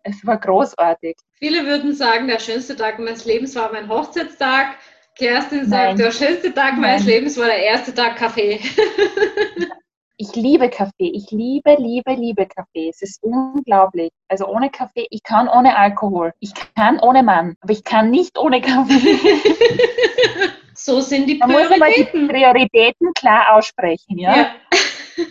es 0.03 0.25
war 0.25 0.37
großartig. 0.37 1.15
Viele 1.33 1.65
würden 1.65 1.93
sagen, 1.93 2.27
der 2.27 2.39
schönste 2.39 2.75
Tag 2.75 2.99
meines 2.99 3.25
Lebens 3.25 3.55
war 3.55 3.71
mein 3.71 3.87
Hochzeitstag. 3.87 4.77
Kerstin 5.17 5.69
sagt, 5.69 5.89
Nein. 5.89 5.97
der 5.97 6.11
schönste 6.11 6.53
Tag 6.53 6.73
Nein. 6.73 6.81
meines 6.81 7.05
Lebens 7.05 7.37
war 7.37 7.45
der 7.45 7.61
erste 7.63 7.93
Tag 7.93 8.15
Kaffee. 8.15 8.59
ich 10.17 10.35
liebe 10.35 10.69
Kaffee. 10.69 11.11
Ich 11.13 11.29
liebe, 11.31 11.75
liebe, 11.77 12.13
liebe 12.13 12.47
Kaffee. 12.47 12.89
Es 12.89 13.01
ist 13.01 13.21
unglaublich. 13.21 14.11
Also 14.27 14.47
ohne 14.47 14.69
Kaffee, 14.69 15.05
ich 15.09 15.21
kann 15.23 15.47
ohne 15.47 15.77
Alkohol. 15.77 16.33
Ich 16.39 16.53
kann 16.75 16.99
ohne 16.99 17.23
Mann, 17.23 17.55
aber 17.61 17.73
ich 17.73 17.83
kann 17.83 18.09
nicht 18.09 18.37
ohne 18.39 18.61
Kaffee. 18.61 18.99
so 20.73 21.01
sind 21.01 21.27
die 21.27 21.35
Prioritäten. 21.35 21.79
Man 21.79 21.89
muss 21.89 22.15
aber 22.17 22.25
die 22.25 22.27
Prioritäten 22.27 23.13
klar 23.13 23.53
aussprechen, 23.55 24.17
ja. 24.17 24.35
ja. 24.35 24.55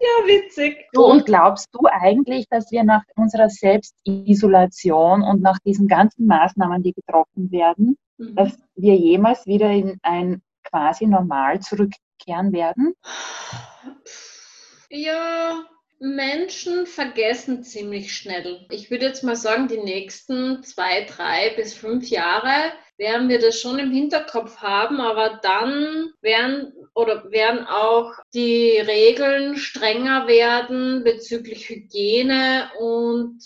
Ja, 0.00 0.26
witzig. 0.26 0.86
Du, 0.94 1.04
und 1.04 1.26
glaubst 1.26 1.68
du 1.72 1.80
eigentlich, 1.84 2.48
dass 2.48 2.70
wir 2.72 2.84
nach 2.84 3.02
unserer 3.16 3.50
Selbstisolation 3.50 5.22
und 5.22 5.42
nach 5.42 5.58
diesen 5.58 5.88
ganzen 5.88 6.26
Maßnahmen, 6.26 6.82
die 6.82 6.94
getroffen 6.94 7.52
werden, 7.52 7.98
mhm. 8.16 8.34
dass 8.34 8.58
wir 8.76 8.96
jemals 8.96 9.44
wieder 9.46 9.70
in 9.70 9.98
ein 10.02 10.42
quasi 10.64 11.06
normal 11.06 11.60
zurückkehren 11.60 12.52
werden? 12.52 12.94
Ja, 14.88 15.66
Menschen 15.98 16.86
vergessen 16.86 17.62
ziemlich 17.62 18.16
schnell. 18.16 18.66
Ich 18.70 18.90
würde 18.90 19.04
jetzt 19.04 19.22
mal 19.22 19.36
sagen, 19.36 19.68
die 19.68 19.76
nächsten 19.78 20.62
zwei, 20.62 21.04
drei 21.04 21.50
bis 21.56 21.74
fünf 21.74 22.08
Jahre 22.08 22.72
werden 22.96 23.28
wir 23.28 23.38
das 23.38 23.60
schon 23.60 23.78
im 23.78 23.92
Hinterkopf 23.92 24.58
haben, 24.58 24.98
aber 25.00 25.40
dann 25.42 26.10
werden 26.22 26.72
oder 26.94 27.30
werden 27.30 27.66
auch 27.66 28.12
die 28.34 28.78
Regeln 28.78 29.56
strenger 29.56 30.26
werden 30.26 31.04
bezüglich 31.04 31.68
Hygiene 31.68 32.70
und 32.78 33.38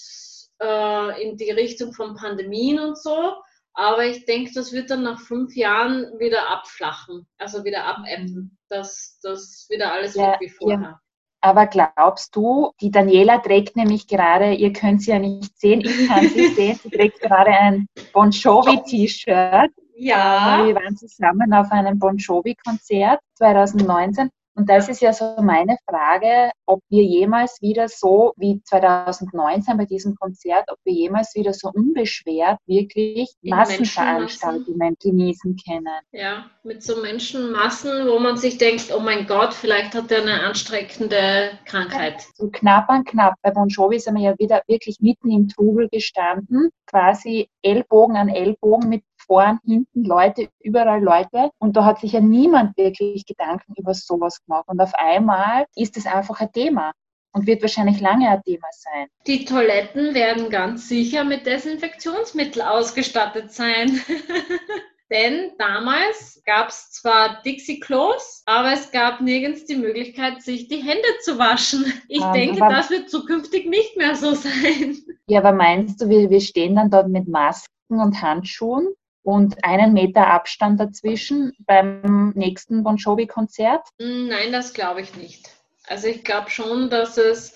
äh, 0.60 1.22
in 1.22 1.36
die 1.36 1.50
Richtung 1.50 1.92
von 1.92 2.14
Pandemien 2.14 2.78
und 2.78 2.98
so. 2.98 3.34
Aber 3.74 4.06
ich 4.06 4.24
denke, 4.24 4.52
das 4.54 4.72
wird 4.72 4.90
dann 4.90 5.02
nach 5.02 5.20
fünf 5.20 5.54
Jahren 5.56 6.18
wieder 6.18 6.48
abflachen, 6.48 7.26
also 7.38 7.64
wieder 7.64 7.84
abebben, 7.84 8.56
dass 8.68 9.18
das 9.22 9.66
wieder 9.68 9.92
alles 9.92 10.14
ja, 10.14 10.36
wie 10.38 10.48
vorher. 10.48 10.80
Ja. 10.80 11.00
Aber 11.40 11.66
glaubst 11.66 12.34
du, 12.36 12.72
die 12.80 12.90
Daniela 12.90 13.38
trägt 13.38 13.76
nämlich 13.76 14.06
gerade, 14.06 14.54
ihr 14.54 14.72
könnt 14.72 15.02
sie 15.02 15.10
ja 15.10 15.18
nicht 15.18 15.60
sehen, 15.60 15.82
ich 15.82 16.08
kann 16.08 16.26
sie 16.26 16.48
sehen, 16.54 16.80
sie 16.82 16.88
trägt 16.88 17.20
gerade 17.20 17.50
ein 17.50 17.86
Bon 18.14 18.30
Jovi-T-Shirt. 18.30 19.70
Ja. 19.96 20.62
Wir 20.66 20.74
waren 20.74 20.96
zusammen 20.96 21.52
auf 21.52 21.70
einem 21.70 21.98
Bon 21.98 22.16
Jovi-Konzert 22.16 23.20
2019 23.34 24.30
und 24.56 24.68
das 24.68 24.88
ist 24.88 25.00
ja 25.00 25.12
so 25.12 25.34
meine 25.42 25.76
Frage, 25.88 26.52
ob 26.66 26.80
wir 26.88 27.02
jemals 27.02 27.60
wieder 27.60 27.88
so 27.88 28.32
wie 28.36 28.62
2019 28.62 29.76
bei 29.76 29.84
diesem 29.84 30.14
Konzert, 30.14 30.64
ob 30.70 30.78
wir 30.84 30.92
jemals 30.92 31.34
wieder 31.34 31.52
so 31.52 31.70
unbeschwert 31.72 32.58
wirklich 32.66 33.34
Massenveranstaltungen 33.42 34.96
genießen 35.02 35.56
können. 35.66 35.98
Ja, 36.12 36.46
mit 36.62 36.84
so 36.84 37.02
Menschenmassen, 37.02 38.06
wo 38.06 38.20
man 38.20 38.36
sich 38.36 38.56
denkt, 38.56 38.94
oh 38.96 39.00
mein 39.00 39.26
Gott, 39.26 39.54
vielleicht 39.54 39.94
hat 39.94 40.12
er 40.12 40.22
eine 40.22 40.40
anstreckende 40.44 41.58
Krankheit. 41.64 42.22
So 42.36 42.48
knapp 42.48 42.88
an 42.88 43.04
knapp. 43.04 43.34
Bei 43.42 43.50
Bon 43.50 43.66
Jovi 43.66 43.98
sind 43.98 44.14
wir 44.14 44.30
ja 44.30 44.38
wieder 44.38 44.62
wirklich 44.68 45.00
mitten 45.00 45.32
im 45.32 45.48
Trubel 45.48 45.88
gestanden, 45.88 46.70
quasi 46.86 47.48
Ellbogen 47.62 48.16
an 48.16 48.28
Ellbogen 48.28 48.88
mit 48.88 49.02
vorn, 49.26 49.58
hinten 49.64 50.04
Leute, 50.04 50.48
überall 50.60 51.02
Leute. 51.02 51.50
Und 51.58 51.76
da 51.76 51.84
hat 51.84 52.00
sich 52.00 52.12
ja 52.12 52.20
niemand 52.20 52.76
wirklich 52.76 53.26
Gedanken 53.26 53.74
über 53.76 53.94
sowas 53.94 54.42
gemacht. 54.44 54.64
Und 54.66 54.80
auf 54.80 54.94
einmal 54.94 55.66
ist 55.74 55.96
es 55.96 56.06
einfach 56.06 56.40
ein 56.40 56.52
Thema 56.52 56.92
und 57.34 57.46
wird 57.46 57.62
wahrscheinlich 57.62 58.00
lange 58.00 58.28
ein 58.30 58.42
Thema 58.42 58.68
sein. 58.70 59.08
Die 59.26 59.44
Toiletten 59.44 60.14
werden 60.14 60.50
ganz 60.50 60.88
sicher 60.88 61.24
mit 61.24 61.46
Desinfektionsmittel 61.46 62.62
ausgestattet 62.62 63.52
sein. 63.52 64.00
Denn 65.10 65.52
damals 65.58 66.42
gab 66.46 66.68
es 66.68 66.90
zwar 66.90 67.42
Dixie-Klos, 67.42 68.42
aber 68.46 68.72
es 68.72 68.90
gab 68.90 69.20
nirgends 69.20 69.66
die 69.66 69.76
Möglichkeit, 69.76 70.42
sich 70.42 70.68
die 70.68 70.82
Hände 70.82 71.06
zu 71.22 71.38
waschen. 71.38 71.84
Ich 72.08 72.22
um, 72.22 72.32
denke, 72.32 72.58
das 72.58 72.90
wird 72.90 73.10
zukünftig 73.10 73.68
nicht 73.68 73.96
mehr 73.96 74.14
so 74.14 74.34
sein. 74.34 74.96
Ja, 75.26 75.40
aber 75.40 75.52
meinst 75.52 76.00
du, 76.00 76.08
wir, 76.08 76.30
wir 76.30 76.40
stehen 76.40 76.76
dann 76.76 76.90
dort 76.90 77.08
mit 77.08 77.28
Masken 77.28 77.68
und 77.90 78.22
Handschuhen 78.22 78.94
und 79.24 79.64
einen 79.64 79.94
Meter 79.94 80.28
Abstand 80.28 80.78
dazwischen 80.78 81.52
beim 81.58 82.30
nächsten 82.36 82.84
Bon 82.84 82.96
Jovi-Konzert? 82.96 83.88
Nein, 83.98 84.52
das 84.52 84.72
glaube 84.72 85.00
ich 85.00 85.16
nicht. 85.16 85.50
Also 85.86 86.06
ich 86.06 86.22
glaube 86.22 86.50
schon, 86.50 86.90
dass 86.90 87.18
es 87.18 87.54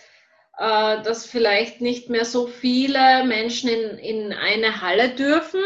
äh, 0.59 1.03
dass 1.03 1.27
vielleicht 1.27 1.81
nicht 1.81 2.11
mehr 2.11 2.25
so 2.25 2.47
viele 2.47 3.25
Menschen 3.25 3.69
in, 3.69 3.99
in 3.99 4.33
eine 4.33 4.81
Halle 4.81 5.11
dürfen 5.11 5.63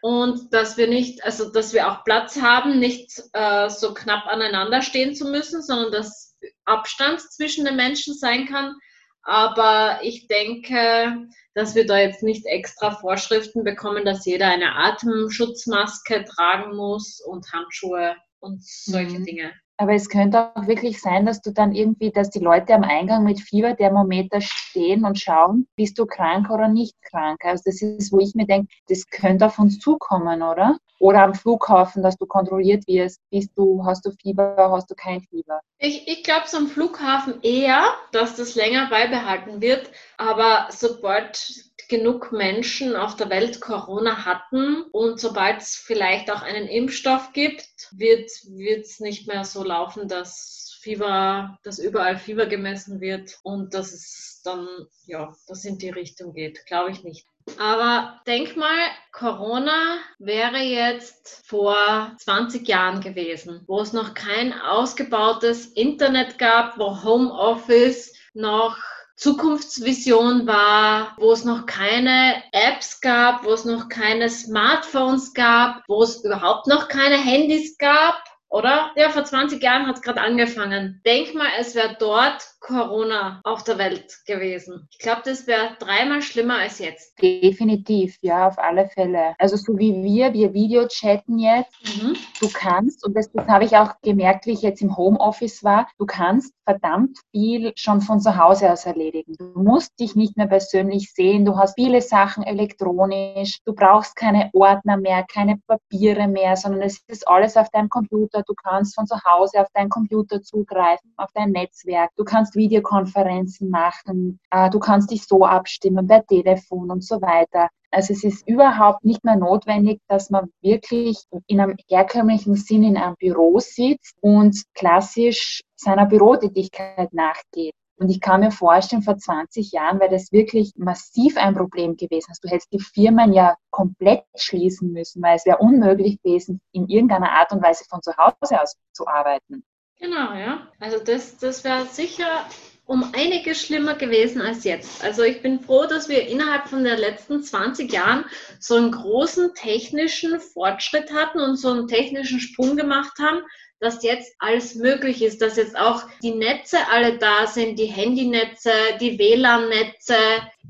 und 0.00 0.52
dass 0.52 0.76
wir 0.76 0.88
nicht, 0.88 1.24
also 1.24 1.52
dass 1.52 1.72
wir 1.72 1.90
auch 1.90 2.04
Platz 2.04 2.40
haben, 2.40 2.78
nicht 2.78 3.22
äh, 3.32 3.68
so 3.68 3.94
knapp 3.94 4.26
aneinander 4.26 4.82
stehen 4.82 5.14
zu 5.14 5.26
müssen, 5.30 5.62
sondern 5.62 5.92
dass 5.92 6.36
Abstand 6.64 7.20
zwischen 7.20 7.64
den 7.64 7.76
Menschen 7.76 8.14
sein 8.14 8.46
kann. 8.46 8.74
Aber 9.22 10.00
ich 10.02 10.26
denke, 10.26 11.28
dass 11.58 11.74
wir 11.74 11.86
da 11.86 11.98
jetzt 11.98 12.22
nicht 12.22 12.46
extra 12.46 12.92
Vorschriften 12.92 13.64
bekommen, 13.64 14.04
dass 14.04 14.24
jeder 14.24 14.46
eine 14.46 14.76
Atemschutzmaske 14.76 16.24
tragen 16.24 16.76
muss 16.76 17.20
und 17.20 17.52
Handschuhe 17.52 18.16
und 18.38 18.64
solche 18.64 19.18
mhm. 19.18 19.24
Dinge. 19.24 19.52
Aber 19.80 19.94
es 19.94 20.08
könnte 20.08 20.50
auch 20.56 20.66
wirklich 20.66 21.00
sein, 21.00 21.24
dass 21.24 21.40
du 21.40 21.52
dann 21.52 21.72
irgendwie, 21.72 22.10
dass 22.10 22.30
die 22.30 22.40
Leute 22.40 22.74
am 22.74 22.82
Eingang 22.82 23.22
mit 23.22 23.40
Fieberthermometer 23.40 24.40
stehen 24.40 25.04
und 25.04 25.20
schauen, 25.20 25.68
bist 25.76 25.96
du 26.00 26.04
krank 26.04 26.50
oder 26.50 26.66
nicht 26.66 26.96
krank. 27.02 27.44
Also 27.44 27.62
das 27.64 27.80
ist, 27.80 28.12
wo 28.12 28.18
ich 28.18 28.34
mir 28.34 28.46
denke, 28.46 28.74
das 28.88 29.06
könnte 29.08 29.46
auf 29.46 29.60
uns 29.60 29.78
zukommen, 29.78 30.42
oder? 30.42 30.78
Oder 30.98 31.22
am 31.22 31.34
Flughafen, 31.34 32.02
dass 32.02 32.16
du 32.16 32.26
kontrolliert 32.26 32.88
wirst, 32.88 33.20
bist 33.30 33.52
du, 33.56 33.84
hast 33.84 34.04
du 34.04 34.10
Fieber, 34.20 34.56
hast 34.72 34.90
du 34.90 34.96
kein 34.96 35.20
Fieber. 35.20 35.60
Ich, 35.78 36.08
ich 36.08 36.24
glaube, 36.24 36.48
so 36.48 36.56
am 36.56 36.66
Flughafen 36.66 37.40
eher, 37.42 37.84
dass 38.10 38.34
das 38.34 38.56
länger 38.56 38.90
beibehalten 38.90 39.60
wird. 39.60 39.92
Aber 40.16 40.66
sobald 40.70 41.67
genug 41.88 42.32
Menschen 42.32 42.96
auf 42.96 43.16
der 43.16 43.30
Welt 43.30 43.60
Corona 43.60 44.24
hatten 44.24 44.82
und 44.92 45.18
sobald 45.18 45.62
es 45.62 45.74
vielleicht 45.74 46.30
auch 46.30 46.42
einen 46.42 46.68
Impfstoff 46.68 47.32
gibt, 47.32 47.64
wird 47.92 48.30
es 48.30 49.00
nicht 49.00 49.26
mehr 49.26 49.44
so 49.44 49.64
laufen, 49.64 50.06
dass 50.08 50.78
Fieber, 50.80 51.58
dass 51.64 51.78
überall 51.78 52.18
Fieber 52.18 52.46
gemessen 52.46 53.00
wird 53.00 53.38
und 53.42 53.74
dass 53.74 53.92
es 53.92 54.40
dann, 54.44 54.68
ja, 55.06 55.34
das 55.46 55.64
in 55.64 55.78
die 55.78 55.90
Richtung 55.90 56.32
geht. 56.32 56.64
Glaube 56.66 56.90
ich 56.90 57.02
nicht. 57.02 57.26
Aber 57.58 58.20
denk 58.26 58.56
mal, 58.56 58.78
Corona 59.10 59.98
wäre 60.18 60.58
jetzt 60.58 61.42
vor 61.46 62.12
20 62.18 62.68
Jahren 62.68 63.00
gewesen, 63.00 63.64
wo 63.66 63.80
es 63.80 63.92
noch 63.92 64.14
kein 64.14 64.52
ausgebautes 64.52 65.66
Internet 65.66 66.38
gab, 66.38 66.78
wo 66.78 67.02
Homeoffice 67.02 68.14
noch 68.34 68.76
Zukunftsvision 69.18 70.46
war, 70.46 71.16
wo 71.18 71.32
es 71.32 71.44
noch 71.44 71.66
keine 71.66 72.42
Apps 72.52 73.00
gab, 73.00 73.44
wo 73.44 73.52
es 73.52 73.64
noch 73.64 73.88
keine 73.88 74.30
Smartphones 74.30 75.34
gab, 75.34 75.82
wo 75.88 76.02
es 76.04 76.24
überhaupt 76.24 76.68
noch 76.68 76.88
keine 76.88 77.16
Handys 77.16 77.76
gab 77.78 78.22
oder? 78.48 78.92
Ja, 78.96 79.10
vor 79.10 79.24
20 79.24 79.62
Jahren 79.62 79.86
hat 79.86 79.96
es 79.96 80.02
gerade 80.02 80.20
angefangen. 80.20 81.02
Denk 81.04 81.34
mal, 81.34 81.48
es 81.58 81.74
wäre 81.74 81.96
dort 81.98 82.42
Corona 82.60 83.40
auf 83.44 83.64
der 83.64 83.78
Welt 83.78 84.18
gewesen. 84.26 84.88
Ich 84.90 84.98
glaube, 84.98 85.22
das 85.24 85.46
wäre 85.46 85.76
dreimal 85.78 86.22
schlimmer 86.22 86.58
als 86.58 86.78
jetzt. 86.78 87.20
Definitiv, 87.20 88.16
ja, 88.20 88.48
auf 88.48 88.58
alle 88.58 88.88
Fälle. 88.88 89.34
Also 89.38 89.56
so 89.56 89.78
wie 89.78 90.02
wir, 90.02 90.32
wir 90.32 90.52
Videochatten 90.52 91.38
jetzt, 91.38 91.72
mhm. 91.96 92.16
du 92.40 92.48
kannst, 92.52 93.06
und 93.06 93.16
das, 93.16 93.30
das 93.32 93.46
habe 93.48 93.64
ich 93.64 93.76
auch 93.76 93.94
gemerkt, 94.02 94.46
wie 94.46 94.52
ich 94.52 94.62
jetzt 94.62 94.82
im 94.82 94.96
Homeoffice 94.96 95.62
war, 95.64 95.88
du 95.98 96.06
kannst 96.06 96.52
verdammt 96.64 97.18
viel 97.30 97.72
schon 97.76 98.02
von 98.02 98.20
zu 98.20 98.36
Hause 98.36 98.70
aus 98.70 98.84
erledigen. 98.84 99.36
Du 99.38 99.62
musst 99.62 99.98
dich 99.98 100.14
nicht 100.14 100.36
mehr 100.36 100.48
persönlich 100.48 101.12
sehen, 101.14 101.46
du 101.46 101.56
hast 101.56 101.74
viele 101.76 102.02
Sachen 102.02 102.42
elektronisch, 102.42 103.60
du 103.64 103.74
brauchst 103.74 104.16
keine 104.16 104.50
Ordner 104.52 104.98
mehr, 104.98 105.24
keine 105.32 105.58
Papiere 105.66 106.28
mehr, 106.28 106.56
sondern 106.56 106.82
es 106.82 107.00
ist 107.06 107.26
alles 107.26 107.56
auf 107.56 107.70
deinem 107.70 107.88
Computer. 107.88 108.42
Du 108.46 108.52
kannst 108.54 108.94
von 108.94 109.06
zu 109.06 109.16
Hause 109.24 109.60
auf 109.60 109.68
deinen 109.72 109.88
Computer 109.88 110.42
zugreifen, 110.42 111.10
auf 111.16 111.30
dein 111.32 111.52
Netzwerk. 111.52 112.10
Du 112.16 112.24
kannst 112.24 112.47
kannst 112.48 112.56
Videokonferenzen 112.56 113.70
machen, 113.70 114.38
äh, 114.50 114.70
du 114.70 114.78
kannst 114.78 115.10
dich 115.10 115.26
so 115.26 115.44
abstimmen 115.44 116.06
per 116.06 116.24
Telefon 116.26 116.90
und 116.90 117.04
so 117.04 117.20
weiter. 117.20 117.68
Also 117.90 118.12
es 118.12 118.24
ist 118.24 118.46
überhaupt 118.46 119.04
nicht 119.04 119.24
mehr 119.24 119.36
notwendig, 119.36 120.00
dass 120.08 120.30
man 120.30 120.50
wirklich 120.60 121.22
in 121.46 121.60
einem 121.60 121.76
herkömmlichen 121.88 122.54
Sinn 122.54 122.82
in 122.84 122.96
einem 122.96 123.16
Büro 123.18 123.58
sitzt 123.58 124.16
und 124.20 124.62
klassisch 124.74 125.62
seiner 125.76 126.06
Bürotätigkeit 126.06 127.12
nachgeht. 127.12 127.74
Und 127.96 128.10
ich 128.10 128.20
kann 128.20 128.40
mir 128.40 128.52
vorstellen, 128.52 129.02
vor 129.02 129.16
20 129.16 129.72
Jahren 129.72 129.98
wäre 129.98 130.10
das 130.10 130.30
wirklich 130.30 130.72
massiv 130.76 131.36
ein 131.36 131.54
Problem 131.54 131.96
gewesen. 131.96 132.26
Also 132.28 132.40
du 132.42 132.48
hättest 132.48 132.72
die 132.72 132.78
Firmen 132.78 133.32
ja 133.32 133.56
komplett 133.70 134.22
schließen 134.36 134.92
müssen, 134.92 135.20
weil 135.22 135.36
es 135.36 135.46
wäre 135.46 135.58
unmöglich 135.58 136.22
gewesen, 136.22 136.60
in 136.72 136.88
irgendeiner 136.88 137.32
Art 137.32 137.50
und 137.52 137.62
Weise 137.62 137.84
von 137.88 138.00
zu 138.02 138.12
Hause 138.16 138.62
aus 138.62 138.76
zu 138.92 139.08
arbeiten. 139.08 139.64
Genau, 139.98 140.32
ja. 140.34 140.68
Also 140.80 140.98
das, 141.02 141.38
das 141.38 141.64
wäre 141.64 141.86
sicher 141.86 142.46
um 142.86 143.12
einiges 143.14 143.60
schlimmer 143.60 143.94
gewesen 143.96 144.40
als 144.40 144.64
jetzt. 144.64 145.04
Also 145.04 145.22
ich 145.22 145.42
bin 145.42 145.60
froh, 145.60 145.84
dass 145.84 146.08
wir 146.08 146.26
innerhalb 146.26 146.68
von 146.68 146.84
den 146.84 146.98
letzten 146.98 147.42
20 147.42 147.92
Jahren 147.92 148.24
so 148.60 148.76
einen 148.76 148.92
großen 148.92 149.54
technischen 149.54 150.40
Fortschritt 150.40 151.12
hatten 151.12 151.40
und 151.40 151.56
so 151.56 151.70
einen 151.70 151.86
technischen 151.86 152.40
Sprung 152.40 152.76
gemacht 152.76 153.18
haben, 153.18 153.42
dass 153.80 154.02
jetzt 154.02 154.34
alles 154.38 154.74
möglich 154.74 155.22
ist, 155.22 155.40
dass 155.42 155.56
jetzt 155.56 155.78
auch 155.78 156.02
die 156.22 156.34
Netze 156.34 156.78
alle 156.90 157.18
da 157.18 157.46
sind, 157.46 157.78
die 157.78 157.86
Handynetze, 157.86 158.70
die 159.00 159.18
WLAN-Netze, 159.18 160.16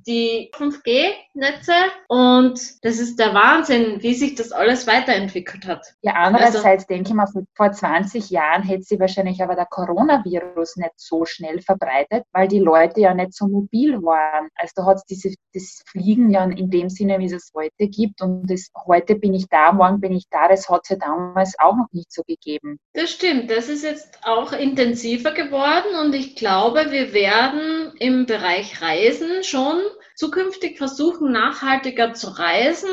die 0.07 0.51
5G-Netze 0.55 1.73
und 2.09 2.61
das 2.85 2.99
ist 2.99 3.19
der 3.19 3.35
Wahnsinn, 3.35 4.03
wie 4.03 4.15
sich 4.15 4.35
das 4.35 4.53
alles 4.53 4.87
weiterentwickelt 4.87 5.67
hat. 5.67 5.85
Ja, 6.03 6.15
andererseits 6.15 6.65
also, 6.65 6.87
denke 6.89 7.11
ich 7.11 7.15
mal, 7.15 7.27
vor 7.55 7.73
20 7.73 8.31
Jahren 8.31 8.63
hätte 8.63 8.83
sich 8.83 9.01
wahrscheinlich 9.01 9.43
aber 9.43 9.55
der 9.55 9.67
Coronavirus 9.67 10.77
nicht 10.77 10.93
so 10.97 11.25
schnell 11.25 11.61
verbreitet, 11.61 12.25
weil 12.33 12.49
die 12.49 12.61
Leute 12.61 13.01
ja 13.01 13.15
nicht 13.15 13.35
so 13.35 13.49
mobil 13.49 14.03
waren. 14.03 14.49
Also 14.55 14.73
da 14.77 14.87
hat 14.87 14.97
es 14.97 15.05
diese, 15.05 15.35
das 15.53 15.83
Fliegen 15.87 16.31
ja 16.31 16.45
in 16.45 16.71
dem 16.71 16.89
Sinne, 16.89 17.19
wie 17.19 17.27
es 17.27 17.33
es 17.33 17.51
heute 17.55 17.89
gibt 17.89 18.23
und 18.23 18.49
das, 18.51 18.71
heute 18.87 19.17
bin 19.17 19.35
ich 19.35 19.49
da, 19.49 19.73
morgen 19.73 20.01
bin 20.01 20.13
ich 20.13 20.29
da, 20.31 20.49
das 20.49 20.69
hat 20.69 20.83
es 20.85 20.91
ja 20.91 20.97
damals 20.97 21.55
auch 21.59 21.77
noch 21.77 21.89
nicht 21.93 22.13
so 22.13 22.23
gegeben. 22.27 22.79
Das 22.99 23.13
stimmt, 23.13 23.49
das 23.49 23.69
ist 23.69 23.85
jetzt 23.85 24.19
auch 24.25 24.53
intensiver 24.53 25.31
geworden 25.31 25.95
und 26.01 26.17
ich 26.17 26.35
glaube, 26.35 26.91
wir 26.91 27.13
werden 27.13 27.93
im 28.01 28.27
Bereich 28.27 28.83
Reisen 28.83 29.45
schon 29.45 29.81
zukünftig 30.17 30.79
versuchen, 30.79 31.31
nachhaltiger 31.31 32.13
zu 32.13 32.27
reisen, 32.27 32.91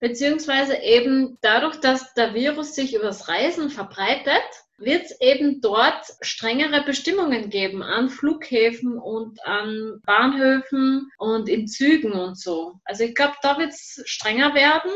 beziehungsweise 0.00 0.78
eben 0.78 1.36
dadurch, 1.42 1.76
dass 1.76 2.14
der 2.14 2.32
Virus 2.32 2.74
sich 2.74 2.94
übers 2.94 3.28
Reisen 3.28 3.68
verbreitet, 3.68 4.42
wird 4.78 5.04
es 5.04 5.20
eben 5.20 5.60
dort 5.60 6.02
strengere 6.22 6.82
Bestimmungen 6.86 7.50
geben 7.50 7.82
an 7.82 8.08
Flughäfen 8.08 8.96
und 8.96 9.44
an 9.44 10.00
Bahnhöfen 10.06 11.10
und 11.18 11.50
in 11.50 11.68
Zügen 11.68 12.12
und 12.12 12.38
so. 12.38 12.80
Also 12.86 13.04
ich 13.04 13.14
glaube, 13.14 13.34
da 13.42 13.58
wird 13.58 13.72
es 13.72 14.02
strenger 14.06 14.54
werden 14.54 14.92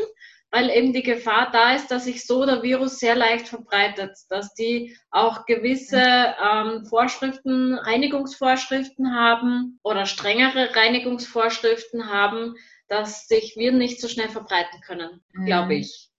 weil 0.51 0.69
eben 0.69 0.93
die 0.93 1.03
Gefahr 1.03 1.49
da 1.51 1.73
ist, 1.73 1.89
dass 1.91 2.05
sich 2.05 2.25
so 2.25 2.45
der 2.45 2.63
Virus 2.63 2.99
sehr 2.99 3.15
leicht 3.15 3.47
verbreitet, 3.47 4.17
dass 4.29 4.53
die 4.53 4.95
auch 5.11 5.45
gewisse 5.45 6.01
ähm, 6.01 6.85
Vorschriften, 6.85 7.75
Reinigungsvorschriften 7.75 9.13
haben 9.13 9.79
oder 9.83 10.05
strengere 10.05 10.75
Reinigungsvorschriften 10.75 12.09
haben, 12.09 12.55
dass 12.87 13.27
sich 13.27 13.55
Viren 13.57 13.77
nicht 13.77 13.99
so 13.99 14.07
schnell 14.07 14.29
verbreiten 14.29 14.79
können, 14.85 15.21
mhm. 15.33 15.45
glaube 15.45 15.75
ich. 15.75 16.09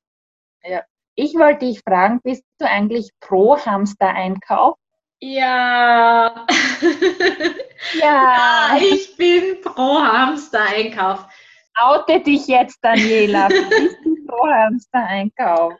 Ja. 0.62 0.82
Ich 1.14 1.34
wollte 1.34 1.66
dich 1.66 1.80
fragen, 1.80 2.20
bist 2.22 2.44
du 2.58 2.68
eigentlich 2.68 3.10
pro 3.18 3.58
Hamster-Einkauf? 3.58 4.76
Ja. 5.20 6.46
ja. 7.94 8.76
ja. 8.78 8.78
Ich 8.80 9.16
bin 9.16 9.60
pro 9.62 10.00
Hamster-Einkauf. 10.00 11.26
Oute 11.80 12.20
dich 12.20 12.46
jetzt, 12.46 12.78
Daniela. 12.82 13.48
Hamster-Einkauf? 14.46 15.74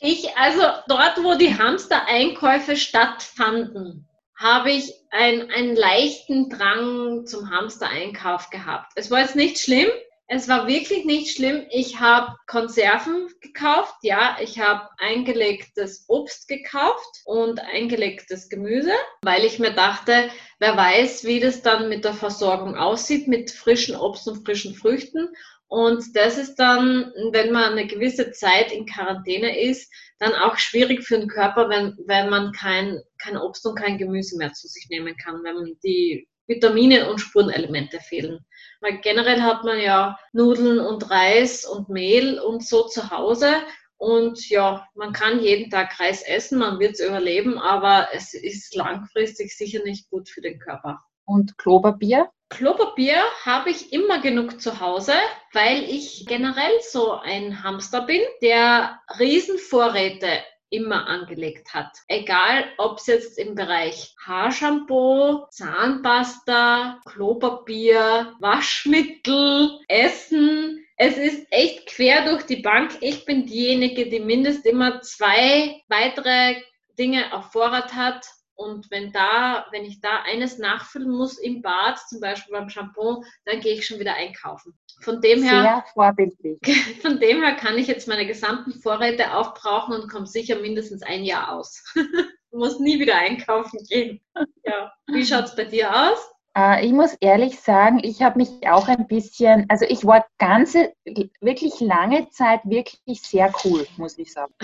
Ich, 0.00 0.36
also 0.36 0.62
dort, 0.88 1.22
wo 1.22 1.34
die 1.34 1.56
Hamster-Einkäufe 1.56 2.76
stattfanden, 2.76 4.08
habe 4.36 4.72
ich 4.72 4.92
ein, 5.10 5.50
einen 5.50 5.76
leichten 5.76 6.50
Drang 6.50 7.26
zum 7.26 7.50
Hamster-Einkauf 7.50 8.50
gehabt. 8.50 8.92
Es 8.96 9.10
war 9.10 9.20
jetzt 9.20 9.36
nicht 9.36 9.58
schlimm. 9.58 9.88
Es 10.34 10.48
war 10.48 10.66
wirklich 10.66 11.04
nicht 11.04 11.36
schlimm. 11.36 11.66
Ich 11.70 12.00
habe 12.00 12.34
Konserven 12.46 13.28
gekauft, 13.42 13.96
ja, 14.00 14.38
ich 14.40 14.58
habe 14.58 14.88
eingelegtes 14.96 16.06
Obst 16.08 16.48
gekauft 16.48 17.20
und 17.26 17.60
eingelegtes 17.60 18.48
Gemüse, 18.48 18.94
weil 19.22 19.44
ich 19.44 19.58
mir 19.58 19.74
dachte, 19.74 20.30
wer 20.58 20.74
weiß, 20.74 21.24
wie 21.24 21.38
das 21.38 21.60
dann 21.60 21.90
mit 21.90 22.06
der 22.06 22.14
Versorgung 22.14 22.76
aussieht 22.76 23.28
mit 23.28 23.50
frischen 23.50 23.94
Obst 23.94 24.26
und 24.26 24.46
frischen 24.46 24.74
Früchten. 24.74 25.28
Und 25.72 26.14
das 26.14 26.36
ist 26.36 26.56
dann, 26.56 27.14
wenn 27.30 27.50
man 27.50 27.72
eine 27.72 27.86
gewisse 27.86 28.30
Zeit 28.30 28.72
in 28.72 28.84
Quarantäne 28.84 29.58
ist, 29.58 29.90
dann 30.18 30.34
auch 30.34 30.58
schwierig 30.58 31.02
für 31.02 31.18
den 31.18 31.28
Körper, 31.28 31.70
wenn, 31.70 31.96
wenn 32.04 32.28
man 32.28 32.52
kein, 32.52 33.00
kein 33.16 33.38
Obst 33.38 33.64
und 33.64 33.76
kein 33.76 33.96
Gemüse 33.96 34.36
mehr 34.36 34.52
zu 34.52 34.68
sich 34.68 34.88
nehmen 34.90 35.16
kann, 35.16 35.42
wenn 35.42 35.78
die 35.82 36.28
Vitamine 36.46 37.08
und 37.08 37.22
Spurenelemente 37.22 38.00
fehlen. 38.00 38.44
Weil 38.82 38.98
generell 39.00 39.40
hat 39.40 39.64
man 39.64 39.80
ja 39.80 40.18
Nudeln 40.34 40.78
und 40.78 41.10
Reis 41.10 41.64
und 41.64 41.88
Mehl 41.88 42.38
und 42.38 42.62
so 42.62 42.86
zu 42.86 43.10
Hause. 43.10 43.54
Und 43.96 44.50
ja, 44.50 44.86
man 44.94 45.14
kann 45.14 45.40
jeden 45.40 45.70
Tag 45.70 45.98
Reis 45.98 46.22
essen, 46.22 46.58
man 46.58 46.80
wird 46.80 46.96
es 46.96 47.00
überleben, 47.00 47.56
aber 47.56 48.08
es 48.12 48.34
ist 48.34 48.74
langfristig 48.74 49.56
sicher 49.56 49.82
nicht 49.84 50.10
gut 50.10 50.28
für 50.28 50.42
den 50.42 50.58
Körper. 50.58 51.00
Und 51.24 51.56
Klopapier? 51.56 52.28
Klopapier 52.52 53.16
habe 53.46 53.70
ich 53.70 53.94
immer 53.94 54.20
genug 54.20 54.60
zu 54.60 54.78
Hause, 54.78 55.14
weil 55.54 55.84
ich 55.84 56.26
generell 56.26 56.80
so 56.82 57.12
ein 57.12 57.62
Hamster 57.62 58.02
bin, 58.02 58.20
der 58.42 59.00
Riesenvorräte 59.18 60.28
immer 60.68 61.06
angelegt 61.06 61.72
hat. 61.72 61.96
Egal, 62.08 62.66
ob 62.76 62.98
es 62.98 63.06
jetzt 63.06 63.38
im 63.38 63.54
Bereich 63.54 64.14
Haarshampoo, 64.22 65.46
Zahnpasta, 65.50 67.00
Klopapier, 67.06 68.34
Waschmittel, 68.40 69.80
Essen, 69.88 70.84
es 70.98 71.16
ist 71.16 71.46
echt 71.50 71.86
quer 71.86 72.26
durch 72.26 72.42
die 72.44 72.60
Bank. 72.60 72.98
Ich 73.00 73.24
bin 73.24 73.46
diejenige, 73.46 74.10
die 74.10 74.20
mindestens 74.20 74.66
immer 74.66 75.00
zwei 75.00 75.80
weitere 75.88 76.56
Dinge 76.98 77.32
auf 77.32 77.50
Vorrat 77.50 77.94
hat 77.94 78.26
und 78.62 78.90
wenn 78.90 79.12
da, 79.12 79.66
wenn 79.70 79.84
ich 79.84 80.00
da 80.00 80.22
eines 80.22 80.58
nachfüllen 80.58 81.10
muss 81.10 81.38
im 81.38 81.62
Bad, 81.62 81.98
zum 82.08 82.20
Beispiel 82.20 82.52
beim 82.52 82.68
Shampoo, 82.68 83.24
dann 83.44 83.60
gehe 83.60 83.74
ich 83.74 83.86
schon 83.86 83.98
wieder 83.98 84.14
einkaufen. 84.14 84.74
Von 85.00 85.20
dem 85.20 85.42
her, 85.42 85.62
Sehr 85.62 85.84
vorbildlich. 85.92 86.58
Von 87.02 87.18
dem 87.18 87.42
her 87.42 87.54
kann 87.54 87.76
ich 87.76 87.86
jetzt 87.86 88.08
meine 88.08 88.26
gesamten 88.26 88.72
Vorräte 88.72 89.34
aufbrauchen 89.34 89.94
und 89.94 90.10
komme 90.10 90.26
sicher 90.26 90.58
mindestens 90.60 91.02
ein 91.02 91.24
Jahr 91.24 91.52
aus. 91.52 91.82
du 91.94 92.58
musst 92.58 92.80
nie 92.80 92.98
wieder 93.00 93.16
einkaufen 93.16 93.80
gehen. 93.88 94.20
Ja. 94.64 94.92
Wie 95.08 95.26
schaut 95.26 95.46
es 95.46 95.56
bei 95.56 95.64
dir 95.64 95.90
aus? 95.90 96.32
Äh, 96.56 96.86
ich 96.86 96.92
muss 96.92 97.14
ehrlich 97.20 97.58
sagen, 97.58 98.00
ich 98.02 98.22
habe 98.22 98.38
mich 98.38 98.50
auch 98.68 98.86
ein 98.86 99.06
bisschen, 99.08 99.66
also 99.68 99.84
ich 99.88 100.06
war 100.06 100.24
ganze, 100.38 100.92
wirklich 101.40 101.80
lange 101.80 102.28
Zeit 102.30 102.60
wirklich 102.64 103.22
sehr 103.22 103.52
cool, 103.64 103.86
muss 103.96 104.18
ich 104.18 104.32
sagen. 104.32 104.54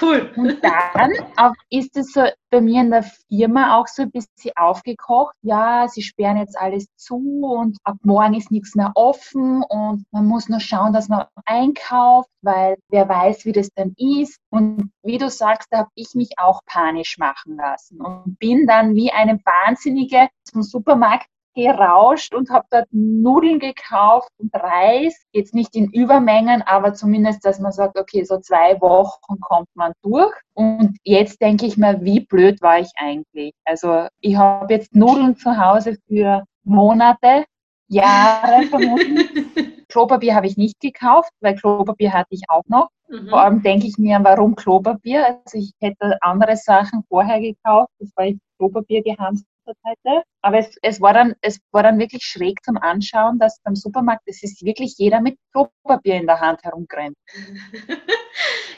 Cool. 0.00 0.30
Und 0.36 0.58
dann 0.62 1.12
ist 1.70 1.96
es 1.96 2.12
so 2.12 2.24
bei 2.50 2.60
mir 2.60 2.80
in 2.80 2.90
der 2.90 3.04
Firma 3.28 3.76
auch 3.76 3.86
so 3.86 4.02
ein 4.02 4.10
bisschen 4.10 4.52
aufgekocht. 4.56 5.34
Ja, 5.42 5.86
sie 5.88 6.02
sperren 6.02 6.38
jetzt 6.38 6.58
alles 6.58 6.86
zu 6.96 7.16
und 7.16 7.76
ab 7.84 7.96
morgen 8.02 8.34
ist 8.34 8.50
nichts 8.50 8.74
mehr 8.74 8.92
offen 8.94 9.62
und 9.62 10.04
man 10.10 10.26
muss 10.26 10.48
nur 10.48 10.60
schauen, 10.60 10.92
dass 10.92 11.08
man 11.08 11.26
einkauft, 11.44 12.30
weil 12.42 12.76
wer 12.88 13.08
weiß, 13.08 13.44
wie 13.44 13.52
das 13.52 13.68
dann 13.74 13.94
ist. 13.96 14.38
Und 14.50 14.90
wie 15.02 15.18
du 15.18 15.28
sagst, 15.28 15.68
da 15.70 15.78
habe 15.78 15.90
ich 15.94 16.14
mich 16.14 16.30
auch 16.38 16.60
panisch 16.66 17.18
machen 17.18 17.56
lassen 17.56 18.00
und 18.00 18.38
bin 18.38 18.66
dann 18.66 18.94
wie 18.94 19.12
eine 19.12 19.38
Wahnsinnige 19.44 20.28
zum 20.44 20.62
Supermarkt 20.62 21.26
gerauscht 21.58 22.34
und 22.34 22.50
habe 22.50 22.66
dort 22.70 22.86
Nudeln 22.92 23.58
gekauft 23.58 24.30
und 24.38 24.54
Reis. 24.54 25.26
Jetzt 25.32 25.54
nicht 25.54 25.74
in 25.74 25.90
Übermengen, 25.90 26.62
aber 26.62 26.94
zumindest, 26.94 27.44
dass 27.44 27.58
man 27.58 27.72
sagt, 27.72 27.98
okay, 27.98 28.22
so 28.24 28.38
zwei 28.38 28.80
Wochen 28.80 29.40
kommt 29.40 29.68
man 29.74 29.92
durch. 30.02 30.34
Und 30.54 30.96
jetzt 31.02 31.40
denke 31.40 31.66
ich 31.66 31.76
mir, 31.76 32.00
wie 32.02 32.20
blöd 32.20 32.62
war 32.62 32.78
ich 32.78 32.90
eigentlich? 32.96 33.52
Also 33.64 34.06
ich 34.20 34.36
habe 34.36 34.72
jetzt 34.72 34.94
Nudeln 34.94 35.36
zu 35.36 35.58
Hause 35.58 35.98
für 36.06 36.44
Monate, 36.62 37.44
Jahre 37.88 38.62
vermutlich. 38.70 39.28
Klopapier 39.88 40.34
habe 40.34 40.46
ich 40.46 40.56
nicht 40.56 40.78
gekauft, 40.80 41.30
weil 41.40 41.56
Klopapier 41.56 42.12
hatte 42.12 42.28
ich 42.30 42.42
auch 42.48 42.64
noch. 42.68 42.88
Mhm. 43.08 43.30
Vor 43.30 43.40
allem 43.40 43.62
denke 43.62 43.86
ich 43.86 43.96
mir, 43.98 44.20
warum 44.22 44.54
Klopapier? 44.54 45.26
Also 45.26 45.58
ich 45.58 45.72
hätte 45.80 46.18
andere 46.20 46.56
Sachen 46.56 47.02
vorher 47.08 47.40
gekauft, 47.40 47.90
bevor 47.98 48.24
ich 48.24 48.38
Klopapier 48.58 49.02
gehamstert 49.68 49.76
hätte. 49.84 50.22
Aber 50.42 50.58
es, 50.58 50.76
es, 50.82 51.00
war 51.00 51.14
dann, 51.14 51.34
es 51.40 51.60
war 51.72 51.82
dann 51.82 51.98
wirklich 51.98 52.24
schräg 52.24 52.62
zum 52.64 52.76
Anschauen, 52.78 53.38
dass 53.38 53.60
beim 53.62 53.74
Supermarkt, 53.74 54.22
es 54.26 54.42
ist 54.42 54.64
wirklich 54.64 54.94
jeder 54.96 55.20
mit 55.20 55.38
Klopapier 55.52 56.16
in 56.16 56.26
der 56.26 56.40
Hand 56.40 56.62
herumrennt. 56.62 57.16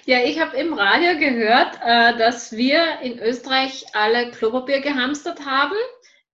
Ja, 0.07 0.18
ich 0.24 0.40
habe 0.40 0.57
im 0.57 0.72
Radio 0.72 1.18
gehört, 1.18 1.79
äh, 1.85 2.16
dass 2.16 2.53
wir 2.53 3.00
in 3.03 3.18
Österreich 3.18 3.85
alle 3.92 4.31
Klopapier 4.31 4.81
gehamstert 4.81 5.44
haben. 5.44 5.76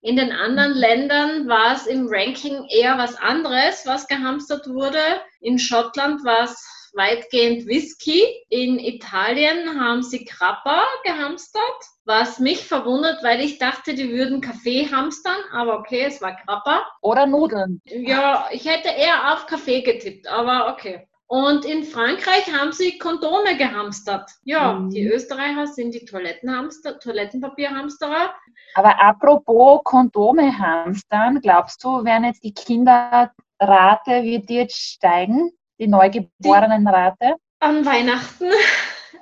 In 0.01 0.15
den 0.15 0.31
anderen 0.31 0.71
mhm. 0.71 0.77
Ländern 0.77 1.47
war 1.47 1.75
es 1.75 1.85
im 1.85 2.07
Ranking 2.09 2.65
eher 2.69 2.97
was 2.97 3.15
anderes, 3.17 3.85
was 3.85 4.07
gehamstert 4.07 4.67
wurde. 4.67 5.01
In 5.41 5.59
Schottland 5.59 6.23
war 6.23 6.45
es 6.45 6.76
weitgehend 6.97 7.67
Whisky. 7.67 8.23
In 8.49 8.79
Italien 8.79 9.79
haben 9.79 10.03
sie 10.03 10.25
Grappa 10.25 10.83
gehamstert, 11.03 11.61
was 12.05 12.39
mich 12.39 12.65
verwundert, 12.65 13.23
weil 13.23 13.39
ich 13.39 13.59
dachte, 13.59 13.93
die 13.93 14.09
würden 14.09 14.41
Kaffee 14.41 14.89
hamstern, 14.91 15.37
aber 15.53 15.79
okay, 15.79 16.03
es 16.05 16.21
war 16.21 16.35
Grappa. 16.45 16.85
Oder 17.01 17.25
Nudeln. 17.25 17.81
Ja, 17.85 18.49
ich 18.51 18.65
hätte 18.65 18.89
eher 18.89 19.33
auf 19.33 19.45
Kaffee 19.45 19.81
getippt, 19.81 20.27
aber 20.27 20.73
okay. 20.73 21.07
Und 21.29 21.65
in 21.65 21.83
Frankreich 21.83 22.49
haben 22.53 22.71
sie 22.71 22.97
Kondome 22.97 23.57
gehamstert. 23.57 24.31
Ja, 24.45 24.73
mhm. 24.73 24.89
die 24.89 25.05
Österreicher 25.05 25.67
sind 25.67 25.93
die 25.93 26.05
Toilettenhamster, 26.05 26.99
Toilettenpapierhamsterer. 26.99 28.33
Aber 28.75 29.01
apropos 29.01 29.81
Kondome 29.83 30.57
hamstern, 30.57 31.41
glaubst 31.41 31.83
du, 31.83 32.05
werden 32.05 32.23
jetzt 32.23 32.45
die 32.45 32.53
Kinderrate, 32.53 33.33
wird 33.59 34.47
die 34.47 34.55
jetzt 34.55 34.77
steigen? 34.77 35.51
Die 35.79 35.87
Neugeborenenrate? 35.87 37.35
An 37.59 37.85
Weihnachten. 37.85 38.51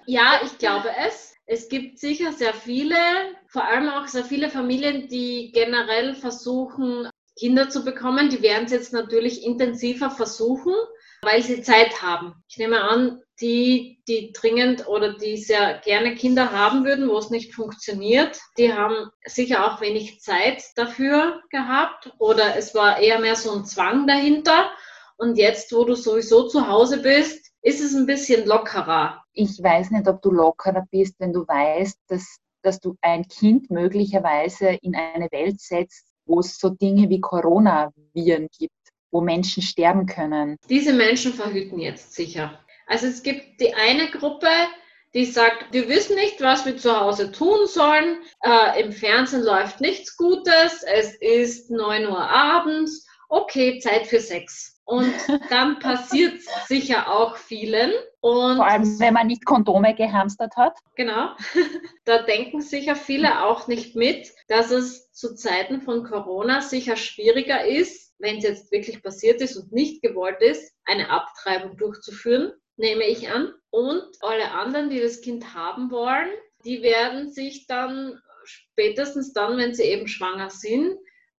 Ja, 0.08 0.40
ich 0.44 0.60
glaube 0.60 0.90
es. 1.08 1.34
Es 1.48 1.68
gibt 1.68 1.98
sicher 1.98 2.32
sehr 2.32 2.54
viele, 2.54 2.96
vor 3.48 3.66
allem 3.66 3.90
auch 3.90 4.06
sehr 4.06 4.24
viele 4.24 4.50
Familien, 4.50 5.08
die 5.08 5.52
generell 5.52 6.14
versuchen, 6.14 7.10
Kinder 7.36 7.70
zu 7.70 7.84
bekommen. 7.84 8.30
Die 8.30 8.44
werden 8.44 8.66
es 8.66 8.72
jetzt 8.72 8.94
natürlich 8.94 9.44
intensiver 9.44 10.12
versuchen, 10.12 10.74
weil 11.24 11.42
sie 11.42 11.64
Zeit 11.64 12.04
haben. 12.04 12.36
Ich 12.48 12.58
nehme 12.58 12.82
an, 12.82 13.22
die, 13.42 14.02
die 14.08 14.32
dringend 14.32 14.88
oder 14.88 15.14
die 15.18 15.38
sehr 15.38 15.80
gerne 15.84 16.16
Kinder 16.16 16.52
haben 16.52 16.86
würden, 16.86 17.10
wo 17.10 17.18
es 17.18 17.30
nicht 17.30 17.54
funktioniert, 17.54 18.40
die 18.58 18.74
haben 18.74 19.10
sicher 19.26 19.66
auch 19.66 19.82
wenig 19.82 20.22
Zeit 20.22 20.64
dafür 20.76 21.42
gehabt 21.50 22.14
oder 22.18 22.56
es 22.56 22.74
war 22.74 23.00
eher 23.00 23.20
mehr 23.20 23.36
so 23.36 23.54
ein 23.54 23.66
Zwang 23.66 24.08
dahinter. 24.08 24.72
Und 25.18 25.38
jetzt, 25.38 25.72
wo 25.74 25.84
du 25.86 25.96
sowieso 25.96 26.48
zu 26.48 26.68
Hause 26.68 27.02
bist, 27.02 27.52
ist 27.62 27.82
es 27.82 27.96
ein 27.96 28.06
bisschen 28.06 28.46
lockerer. 28.46 29.24
Ich 29.34 29.62
weiß 29.62 29.92
nicht, 29.92 30.08
ob 30.08 30.22
du 30.22 30.32
lockerer 30.32 30.86
bist, 30.92 31.16
wenn 31.20 31.34
du 31.34 31.48
weißt, 31.48 31.98
dass, 32.08 32.38
dass 32.62 32.80
du 32.80 32.96
ein 33.02 33.28
Kind 33.28 33.72
möglicherweise 33.72 34.70
in 34.82 34.96
eine 34.96 35.30
Welt 35.32 35.60
setzt, 35.60 36.06
wo 36.26 36.40
es 36.40 36.58
so 36.58 36.70
Dinge 36.70 37.10
wie 37.10 37.22
Coronaviren 37.22 38.50
gibt, 38.58 38.76
wo 39.12 39.22
Menschen 39.22 39.64
sterben 39.64 40.06
können. 40.06 40.58
Diese 40.70 40.94
Menschen 40.94 41.34
verhüten 41.34 41.80
jetzt 41.80 42.14
sicher. 42.14 42.60
Also 42.88 43.08
es 43.08 43.24
gibt 43.24 43.60
die 43.62 43.74
eine 43.74 44.12
Gruppe, 44.12 44.48
die 45.16 45.26
sagt, 45.26 45.74
wir 45.74 45.88
wissen 45.88 46.16
nicht, 46.16 46.42
was 46.42 46.66
wir 46.66 46.78
zu 46.78 47.00
Hause 47.00 47.32
tun 47.32 47.68
sollen. 47.68 48.22
Äh, 48.44 48.84
Im 48.84 48.92
Fernsehen 48.92 49.44
läuft 49.44 49.80
nichts 49.80 50.18
Gutes. 50.18 50.84
Es 50.84 51.16
ist 51.16 51.72
9 51.72 52.06
Uhr 52.06 52.30
abends. 52.30 53.08
Okay, 53.30 53.80
Zeit 53.80 54.08
für 54.08 54.20
Sex. 54.20 54.75
Und 54.86 55.14
dann 55.50 55.80
passiert 55.80 56.42
sicher 56.68 57.12
auch 57.12 57.36
vielen. 57.38 57.92
Und 58.22 58.58
Vor 58.58 58.66
allem, 58.66 59.00
wenn 59.00 59.14
man 59.14 59.28
nicht 59.28 59.46
Kondome 59.46 59.96
gehamstert 59.96 60.56
hat. 60.56 60.78
Genau. 60.96 61.36
Da 62.06 62.22
denken 62.22 62.62
sicher 62.62 62.96
viele 62.96 63.44
auch 63.44 63.68
nicht 63.68 63.96
mit, 63.96 64.32
dass 64.48 64.70
es 64.70 65.12
zu 65.12 65.34
Zeiten 65.34 65.82
von 65.82 66.04
Corona 66.04 66.62
sicher 66.62 66.96
schwieriger 66.96 67.66
ist, 67.66 68.14
wenn 68.20 68.38
es 68.38 68.44
jetzt 68.44 68.72
wirklich 68.72 69.02
passiert 69.02 69.42
ist 69.42 69.58
und 69.58 69.72
nicht 69.72 70.04
gewollt 70.04 70.40
ist, 70.40 70.72
eine 70.86 71.10
Abtreibung 71.10 71.78
durchzuführen, 71.78 72.54
nehme 72.78 73.06
ich 73.06 73.30
an. 73.32 73.54
Und 73.72 74.06
alle 74.22 74.52
anderen, 74.52 74.92
die 74.92 75.00
das 75.02 75.22
Kind 75.22 75.56
haben 75.56 75.90
wollen, 75.90 76.30
die 76.64 76.84
werden 76.84 77.32
sich 77.32 77.66
dann 77.66 78.22
spätestens 78.44 79.34
dann, 79.34 79.58
wenn 79.58 79.74
sie 79.74 79.84
eben 79.84 80.08
schwanger 80.08 80.52
sind, 80.52 80.96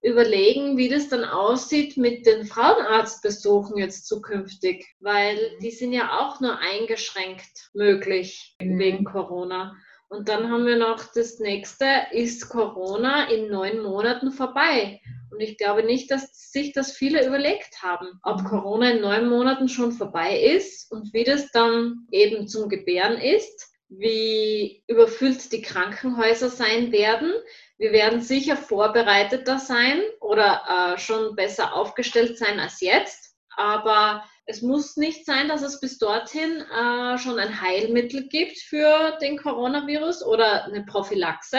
überlegen, 0.06 0.76
wie 0.76 0.88
das 0.88 1.08
dann 1.08 1.24
aussieht 1.24 1.96
mit 1.96 2.26
den 2.26 2.46
Frauenarztbesuchen 2.46 3.76
jetzt 3.76 4.06
zukünftig, 4.06 4.86
weil 5.00 5.36
die 5.60 5.72
sind 5.72 5.92
ja 5.92 6.20
auch 6.20 6.40
nur 6.40 6.58
eingeschränkt 6.58 7.70
möglich 7.74 8.54
mhm. 8.60 8.78
wegen 8.78 9.04
Corona. 9.04 9.76
Und 10.08 10.28
dann 10.28 10.48
haben 10.48 10.66
wir 10.66 10.76
noch 10.76 11.02
das 11.12 11.40
nächste, 11.40 11.86
ist 12.12 12.48
Corona 12.48 13.28
in 13.28 13.50
neun 13.50 13.82
Monaten 13.82 14.30
vorbei? 14.30 15.00
Und 15.32 15.40
ich 15.40 15.58
glaube 15.58 15.82
nicht, 15.82 16.08
dass 16.12 16.52
sich 16.52 16.72
das 16.72 16.92
viele 16.92 17.26
überlegt 17.26 17.82
haben, 17.82 18.20
ob. 18.22 18.44
Corona 18.44 18.92
in 18.92 19.00
neun 19.00 19.28
Monaten 19.28 19.68
schon 19.68 19.90
vorbei 19.90 20.40
ist 20.40 20.92
und 20.92 21.12
wie 21.12 21.24
das 21.24 21.50
dann 21.50 22.06
eben 22.12 22.46
zum 22.46 22.68
Gebären 22.68 23.18
ist, 23.18 23.72
wie 23.88 24.84
überfüllt 24.86 25.52
die 25.52 25.62
Krankenhäuser 25.62 26.48
sein 26.48 26.92
werden, 26.92 27.32
wir 27.78 27.92
werden 27.92 28.22
sicher 28.22 28.56
vorbereiteter 28.56 29.58
sein 29.58 30.02
oder 30.20 30.94
äh, 30.94 30.98
schon 30.98 31.36
besser 31.36 31.74
aufgestellt 31.74 32.38
sein 32.38 32.58
als 32.58 32.80
jetzt. 32.80 33.34
Aber 33.56 34.24
es 34.46 34.62
muss 34.62 34.96
nicht 34.96 35.26
sein, 35.26 35.48
dass 35.48 35.62
es 35.62 35.80
bis 35.80 35.98
dorthin 35.98 36.60
äh, 36.60 37.18
schon 37.18 37.38
ein 37.38 37.60
Heilmittel 37.60 38.28
gibt 38.28 38.58
für 38.58 39.16
den 39.20 39.38
Coronavirus 39.38 40.24
oder 40.24 40.64
eine 40.64 40.84
Prophylaxe 40.84 41.58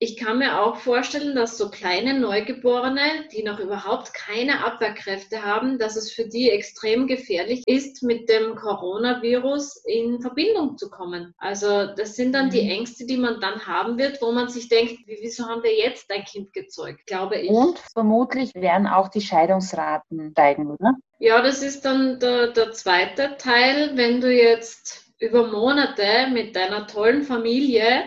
ich 0.00 0.16
kann 0.16 0.38
mir 0.38 0.62
auch 0.62 0.76
vorstellen, 0.76 1.34
dass 1.34 1.58
so 1.58 1.70
kleine 1.70 2.18
Neugeborene, 2.18 3.28
die 3.32 3.42
noch 3.42 3.58
überhaupt 3.58 4.14
keine 4.14 4.64
Abwehrkräfte 4.64 5.44
haben, 5.44 5.78
dass 5.78 5.96
es 5.96 6.12
für 6.12 6.28
die 6.28 6.50
extrem 6.50 7.08
gefährlich 7.08 7.64
ist, 7.66 8.04
mit 8.04 8.28
dem 8.28 8.54
Coronavirus 8.54 9.82
in 9.86 10.20
Verbindung 10.20 10.78
zu 10.78 10.88
kommen. 10.88 11.34
Also 11.38 11.86
das 11.86 12.14
sind 12.14 12.32
dann 12.32 12.50
die 12.50 12.62
mhm. 12.62 12.70
Ängste, 12.70 13.06
die 13.06 13.16
man 13.16 13.40
dann 13.40 13.66
haben 13.66 13.98
wird, 13.98 14.22
wo 14.22 14.30
man 14.30 14.48
sich 14.48 14.68
denkt, 14.68 15.00
wieso 15.06 15.46
haben 15.48 15.64
wir 15.64 15.76
jetzt 15.76 16.10
ein 16.12 16.24
Kind 16.24 16.52
gezeugt, 16.52 17.04
glaube 17.06 17.38
ich. 17.38 17.50
Und 17.50 17.78
vermutlich 17.92 18.54
werden 18.54 18.86
auch 18.86 19.08
die 19.08 19.20
Scheidungsraten 19.20 20.30
steigen, 20.30 20.70
oder? 20.70 20.94
Ja, 21.18 21.42
das 21.42 21.62
ist 21.62 21.84
dann 21.84 22.20
der, 22.20 22.52
der 22.52 22.70
zweite 22.70 23.36
Teil, 23.38 23.96
wenn 23.96 24.20
du 24.20 24.32
jetzt 24.32 25.06
über 25.18 25.48
Monate 25.48 26.28
mit 26.32 26.54
deiner 26.54 26.86
tollen 26.86 27.24
Familie 27.24 28.04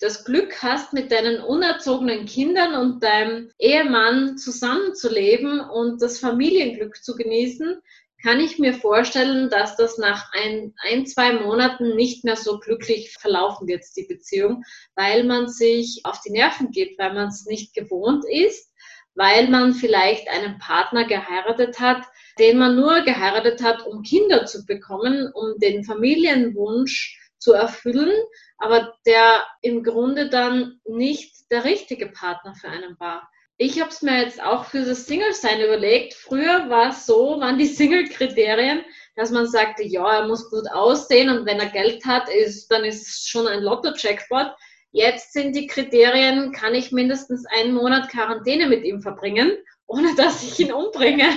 das 0.00 0.24
Glück 0.24 0.62
hast, 0.62 0.92
mit 0.92 1.10
deinen 1.10 1.40
unerzogenen 1.40 2.26
Kindern 2.26 2.74
und 2.74 3.02
deinem 3.02 3.50
Ehemann 3.58 4.38
zusammenzuleben 4.38 5.60
und 5.60 6.00
das 6.00 6.20
Familienglück 6.20 7.02
zu 7.02 7.16
genießen, 7.16 7.80
kann 8.22 8.40
ich 8.40 8.58
mir 8.58 8.74
vorstellen, 8.74 9.48
dass 9.48 9.76
das 9.76 9.96
nach 9.98 10.32
ein, 10.32 10.74
ein, 10.82 11.06
zwei 11.06 11.32
Monaten 11.32 11.94
nicht 11.94 12.24
mehr 12.24 12.36
so 12.36 12.58
glücklich 12.58 13.12
verlaufen 13.12 13.68
wird, 13.68 13.84
die 13.96 14.06
Beziehung, 14.06 14.64
weil 14.96 15.24
man 15.24 15.48
sich 15.48 16.00
auf 16.04 16.20
die 16.20 16.32
Nerven 16.32 16.70
geht, 16.70 16.98
weil 16.98 17.14
man 17.14 17.28
es 17.28 17.46
nicht 17.46 17.74
gewohnt 17.74 18.24
ist, 18.28 18.72
weil 19.14 19.48
man 19.48 19.72
vielleicht 19.72 20.28
einen 20.28 20.58
Partner 20.58 21.04
geheiratet 21.04 21.78
hat, 21.80 22.04
den 22.38 22.58
man 22.58 22.76
nur 22.76 23.02
geheiratet 23.02 23.62
hat, 23.62 23.86
um 23.86 24.02
Kinder 24.02 24.46
zu 24.46 24.64
bekommen, 24.66 25.30
um 25.32 25.58
den 25.58 25.84
Familienwunsch 25.84 27.18
zu 27.38 27.52
erfüllen, 27.52 28.14
aber 28.58 28.94
der 29.06 29.46
im 29.62 29.82
Grunde 29.82 30.28
dann 30.28 30.80
nicht 30.86 31.50
der 31.50 31.64
richtige 31.64 32.08
Partner 32.08 32.54
für 32.54 32.68
einen 32.68 32.98
war. 32.98 33.28
Ich 33.60 33.80
habe 33.80 33.90
es 33.90 34.02
mir 34.02 34.22
jetzt 34.22 34.40
auch 34.40 34.66
für 34.66 34.84
das 34.84 35.06
Single-Sein 35.06 35.60
überlegt. 35.60 36.14
Früher 36.14 36.70
war 36.70 36.90
es 36.90 37.06
so, 37.06 37.40
waren 37.40 37.58
die 37.58 37.66
Single-Kriterien, 37.66 38.84
dass 39.16 39.32
man 39.32 39.48
sagte, 39.48 39.82
ja, 39.82 40.20
er 40.20 40.28
muss 40.28 40.48
gut 40.48 40.70
aussehen 40.70 41.28
und 41.28 41.44
wenn 41.44 41.58
er 41.58 41.70
Geld 41.70 42.04
hat, 42.04 42.28
ist, 42.28 42.68
dann 42.68 42.84
ist 42.84 43.08
es 43.08 43.26
schon 43.26 43.48
ein 43.48 43.62
Lotto-Jackpot. 43.62 44.52
Jetzt 44.92 45.32
sind 45.32 45.56
die 45.56 45.66
Kriterien, 45.66 46.52
kann 46.52 46.74
ich 46.74 46.92
mindestens 46.92 47.44
einen 47.46 47.74
Monat 47.74 48.08
Quarantäne 48.10 48.68
mit 48.68 48.84
ihm 48.84 49.02
verbringen, 49.02 49.52
ohne 49.86 50.14
dass 50.14 50.42
ich 50.42 50.58
ihn 50.60 50.72
umbringe. 50.72 51.28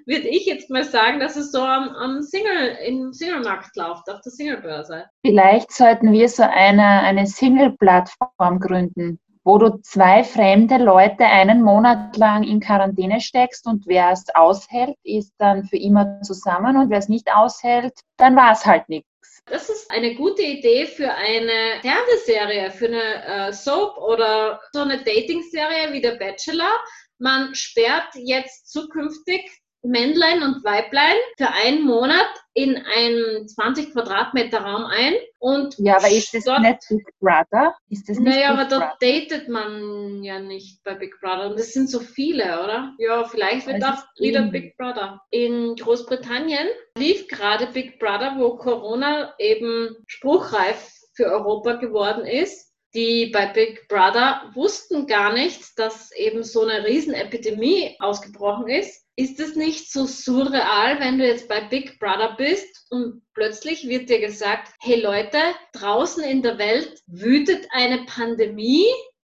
Würde 0.07 0.29
ich 0.29 0.47
jetzt 0.47 0.71
mal 0.71 0.85
sagen, 0.85 1.21
dass 1.21 1.37
es 1.37 1.53
so 1.53 1.61
am, 1.61 1.91
am 1.91 2.23
Single, 2.23 2.77
im 2.87 3.13
Single-Markt 3.13 3.77
läuft, 3.77 4.11
auf 4.11 4.21
der 4.21 4.33
Single-Börse. 4.33 5.05
Vielleicht 5.25 5.73
sollten 5.73 6.13
wir 6.13 6.29
so 6.29 6.43
eine, 6.43 6.83
eine 6.83 7.27
Single-Plattform 7.27 8.61
gründen 8.61 9.19
wo 9.45 9.59
du 9.59 9.81
zwei 9.83 10.23
fremde 10.23 10.77
Leute 10.77 11.25
einen 11.25 11.63
Monat 11.63 12.17
lang 12.17 12.45
in 12.45 12.61
Quarantäne 12.61 13.21
steckst 13.21 13.67
und 13.67 13.87
wer 13.87 14.11
es 14.11 14.25
aushält, 14.35 14.97
ist 15.03 15.33
dann 15.39 15.65
für 15.65 15.77
immer 15.77 16.21
zusammen 16.23 16.77
und 16.77 16.91
wer 16.91 16.99
es 16.99 17.09
nicht 17.09 17.33
aushält, 17.33 17.95
dann 18.19 18.37
war 18.37 18.53
es 18.53 18.65
halt 18.65 18.89
nichts. 18.89 19.09
Das 19.47 19.69
ist 19.69 19.91
eine 19.91 20.15
gute 20.15 20.43
Idee 20.43 20.87
für 20.87 21.13
eine 21.13 21.81
Fernsehserie, 21.81 22.71
für 22.71 22.87
eine 22.87 23.49
äh, 23.49 23.53
Soap 23.53 23.99
oder 23.99 24.61
so 24.73 24.83
eine 24.83 25.03
Dating-Serie 25.03 25.93
wie 25.93 26.01
der 26.01 26.13
Bachelor. 26.13 26.71
Man 27.19 27.53
sperrt 27.55 28.15
jetzt 28.15 28.71
zukünftig 28.71 29.62
Männlein 29.83 30.43
und 30.43 30.64
Weiblein 30.64 31.16
für 31.37 31.49
einen 31.49 31.85
Monat 31.85 32.28
in 32.55 32.76
einen 32.76 33.49
20 33.49 33.93
Quadratmeter 33.93 34.61
Raum 34.61 34.85
ein 34.85 35.14
und 35.39 35.74
ja, 35.78 35.97
aber 35.97 36.09
ist 36.09 36.33
das 36.35 36.45
dort, 36.45 36.61
nicht 36.61 36.78
Big 36.89 37.07
Brother? 37.20 37.74
Ist 37.89 38.09
das 38.09 38.18
naja, 38.18 38.53
aber 38.53 38.66
dort 38.66 39.03
datet 39.03 39.49
man 39.49 40.22
ja 40.22 40.39
nicht 40.39 40.85
bei 40.85 40.95
Big 40.95 41.20
Brother 41.20 41.51
und 41.51 41.59
es 41.59 41.72
sind 41.72 41.91
so 41.91 41.99
viele, 41.99 42.62
oder? 42.62 42.95
Ja, 42.99 43.24
vielleicht 43.24 43.66
wird 43.66 43.83
das 43.83 44.05
wieder 44.18 44.43
Big 44.43 44.76
Brother. 44.76 45.20
In 45.30 45.74
Großbritannien 45.76 46.68
lief 46.97 47.26
gerade 47.28 47.66
Big 47.66 47.99
Brother, 47.99 48.37
wo 48.39 48.57
Corona 48.57 49.35
eben 49.39 49.97
spruchreif 50.07 50.93
für 51.14 51.24
Europa 51.24 51.74
geworden 51.74 52.24
ist 52.24 52.72
die 52.95 53.30
bei 53.33 53.47
Big 53.47 53.89
Brother 53.89 54.51
wussten 54.53 55.07
gar 55.07 55.33
nicht, 55.33 55.78
dass 55.78 56.12
eben 56.12 56.43
so 56.43 56.66
eine 56.66 56.87
Riesenepidemie 56.87 57.97
ausgebrochen 57.99 58.68
ist 58.68 59.02
ist 59.17 59.41
es 59.41 59.57
nicht 59.57 59.93
so 59.93 60.07
surreal, 60.07 60.99
wenn 61.01 61.19
du 61.19 61.27
jetzt 61.27 61.49
bei 61.49 61.61
Big 61.61 61.99
Brother 61.99 62.35
bist 62.37 62.87
und 62.91 63.23
plötzlich 63.35 63.87
wird 63.87 64.09
dir 64.09 64.21
gesagt, 64.21 64.73
hey 64.81 65.01
Leute, 65.01 65.39
draußen 65.75 66.25
in 66.25 66.43
der 66.43 66.59
Welt 66.59 67.03
wütet 67.07 67.67
eine 67.73 68.05
Pandemie, 68.07 68.87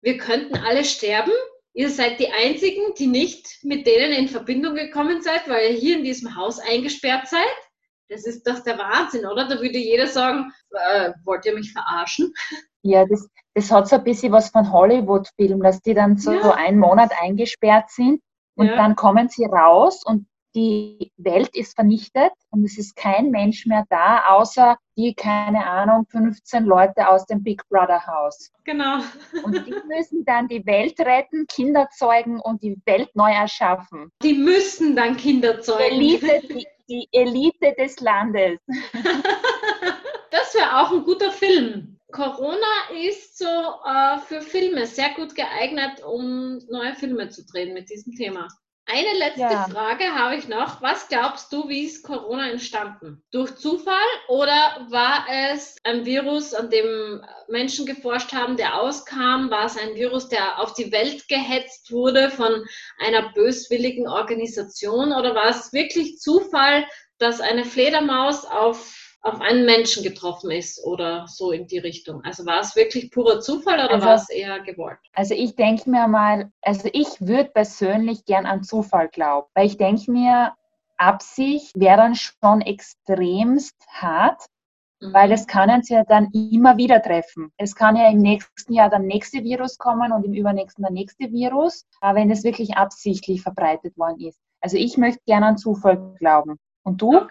wir 0.02 0.18
könnten 0.18 0.58
alle 0.58 0.84
sterben, 0.84 1.34
ihr 1.74 1.90
seid 1.90 2.20
die 2.20 2.32
Einzigen, 2.32 2.94
die 2.98 3.08
nicht 3.08 3.60
mit 3.64 3.86
denen 3.86 4.14
in 4.14 4.28
Verbindung 4.28 4.74
gekommen 4.74 5.22
seid, 5.22 5.48
weil 5.48 5.72
ihr 5.72 5.78
hier 5.78 5.98
in 5.98 6.04
diesem 6.04 6.36
Haus 6.36 6.60
eingesperrt 6.60 7.28
seid? 7.28 7.46
Das 8.10 8.26
ist 8.26 8.48
doch 8.48 8.64
der 8.64 8.78
Wahnsinn, 8.78 9.26
oder? 9.26 9.48
Da 9.48 9.62
würde 9.62 9.78
jeder 9.78 10.08
sagen, 10.08 10.52
äh, 10.72 11.12
wollt 11.26 11.46
ihr 11.46 11.54
mich 11.54 11.74
verarschen? 11.74 12.34
Ja, 12.82 13.06
das, 13.06 13.28
das 13.54 13.70
hat 13.70 13.90
so 13.90 13.98
ein 13.98 14.04
bisschen 14.06 14.32
was 14.32 14.50
von 14.50 14.72
Hollywood-Film, 14.72 15.62
dass 15.62 15.82
die 15.82 15.94
dann 15.94 16.18
so 16.18 16.32
ja. 16.32 16.52
einen 16.54 16.80
Monat 16.80 17.12
eingesperrt 17.22 17.92
sind 17.92 18.22
und 18.58 18.68
ja. 18.68 18.76
dann 18.76 18.96
kommen 18.96 19.30
sie 19.30 19.46
raus 19.46 20.04
und 20.06 20.28
die 20.56 21.12
Welt 21.18 21.56
ist 21.56 21.76
vernichtet 21.76 22.32
und 22.50 22.66
es 22.66 22.80
ist 22.80 22.96
kein 22.96 23.30
Mensch 23.30 23.68
mehr 23.68 23.86
da, 23.90 24.26
außer 24.30 24.78
die, 24.98 25.14
keine 25.14 25.68
Ahnung, 25.68 26.08
15 26.10 26.66
Leute 26.66 27.08
aus 27.08 27.28
dem 27.28 27.44
Big 27.44 27.62
Brother 27.70 28.06
Haus. 28.08 28.52
Genau. 28.64 28.98
Und 29.44 29.68
die 29.68 29.76
müssen 29.88 30.26
dann 30.26 30.48
die 30.48 30.66
Welt 30.66 31.00
retten, 31.00 31.46
Kinder 31.48 31.88
zeugen 31.96 32.40
und 32.40 32.64
die 32.64 32.76
Welt 32.86 33.16
neu 33.16 33.32
erschaffen. 33.32 34.12
Die 34.24 34.34
müssen 34.34 34.96
dann 34.96 35.16
Kinder 35.16 35.62
zeugen. 35.62 35.84
Elite, 35.84 36.42
die, 36.50 36.66
die 36.90 37.08
Elite 37.12 37.76
des 37.78 38.00
Landes. 38.00 38.60
Das 40.30 40.54
wäre 40.54 40.82
auch 40.82 40.92
ein 40.92 41.04
guter 41.04 41.32
Film. 41.32 41.97
Corona 42.12 42.90
ist 43.08 43.38
so 43.38 43.46
äh, 43.46 44.18
für 44.28 44.42
Filme 44.42 44.88
sehr 44.88 45.14
gut 45.16 45.36
geeignet, 45.36 46.04
um 46.04 46.60
neue 46.70 46.96
Filme 46.96 47.30
zu 47.30 47.46
drehen 47.46 47.74
mit 47.74 47.90
diesem 47.90 48.14
Thema. 48.16 48.48
Eine 48.90 49.20
letzte 49.20 49.42
ja. 49.42 49.68
Frage 49.70 50.06
habe 50.16 50.38
ich 50.38 50.48
noch. 50.48 50.82
Was 50.82 51.10
glaubst 51.10 51.52
du, 51.52 51.68
wie 51.68 51.84
ist 51.84 52.04
Corona 52.04 52.50
entstanden? 52.50 53.22
Durch 53.32 53.54
Zufall 53.58 53.96
oder 54.30 54.88
war 54.90 55.26
es 55.52 55.76
ein 55.84 56.06
Virus, 56.06 56.54
an 56.54 56.70
dem 56.70 57.22
Menschen 57.50 57.86
geforscht 57.86 58.32
haben, 58.32 58.56
der 58.56 58.80
auskam? 58.80 59.52
War 59.52 59.66
es 59.66 59.78
ein 59.78 59.96
Virus, 59.96 60.30
der 60.30 60.62
auf 60.62 60.74
die 60.74 60.94
Welt 60.94 61.28
gehetzt 61.28 61.92
wurde 61.92 62.30
von 62.30 62.64
einer 62.98 63.34
böswilligen 63.34 64.08
Organisation? 64.08 65.12
Oder 65.12 65.36
war 65.36 65.50
es 65.50 65.74
wirklich 65.74 66.20
Zufall, 66.20 66.88
dass 67.18 67.42
eine 67.42 67.66
Fledermaus 67.66 68.46
auf 68.46 69.07
auf 69.22 69.42
einen 69.42 69.66
Menschen 69.66 70.04
getroffen 70.04 70.52
ist 70.52 70.84
oder 70.86 71.28
so 71.28 71.52
in 71.52 71.68
die 71.68 71.80
Richtung. 71.80 72.24
Also 72.24 72.46
war 72.46 72.62
es 72.62 72.76
wirklich 72.76 73.12
purer 73.12 73.40
Zufall 73.40 73.76
oder 73.76 73.96
also, 73.96 74.06
war 74.06 74.16
es 74.16 74.30
eher 74.30 74.60
gewollt? 74.62 75.00
Also 75.14 75.34
ich 75.34 75.56
denke 75.56 75.90
mir 75.90 76.08
mal, 76.08 76.52
also 76.62 76.90
ich 76.94 77.20
würde 77.20 77.50
persönlich 77.50 78.26
gern 78.26 78.46
an 78.46 78.64
Zufall 78.64 79.10
glauben, 79.10 79.48
weil 79.54 79.66
ich 79.68 79.78
denke 79.78 80.12
mir, 80.12 80.54
Absicht 80.98 81.80
wäre 81.80 81.98
dann 81.98 82.16
schon 82.16 82.62
extremst 82.62 83.76
hart, 83.90 84.42
mhm. 85.00 85.14
weil 85.14 85.32
es 85.32 85.46
kann 85.48 85.70
uns 85.70 85.90
ja 85.90 86.04
dann 86.04 86.30
immer 86.32 86.78
wieder 86.78 87.02
treffen. 87.02 87.52
Es 87.58 87.76
kann 87.76 87.96
ja 87.96 88.10
im 88.10 88.20
nächsten 88.20 88.74
Jahr 88.74 88.90
der 88.90 89.00
nächste 89.00 89.44
Virus 89.44 89.78
kommen 89.78 90.12
und 90.12 90.26
im 90.26 90.34
übernächsten 90.34 90.84
der 90.84 90.92
nächste 90.92 91.32
Virus, 91.32 91.86
aber 92.02 92.20
wenn 92.20 92.32
es 92.32 92.44
wirklich 92.44 92.78
absichtlich 92.78 93.42
verbreitet 93.42 93.98
worden 93.98 94.22
ist. 94.22 94.40
Also 94.62 94.78
ich 94.78 94.98
möchte 94.98 95.22
gerne 95.26 95.48
an 95.48 95.58
Zufall 95.58 96.16
glauben. 96.18 96.58
Und 96.84 97.02
du? 97.02 97.28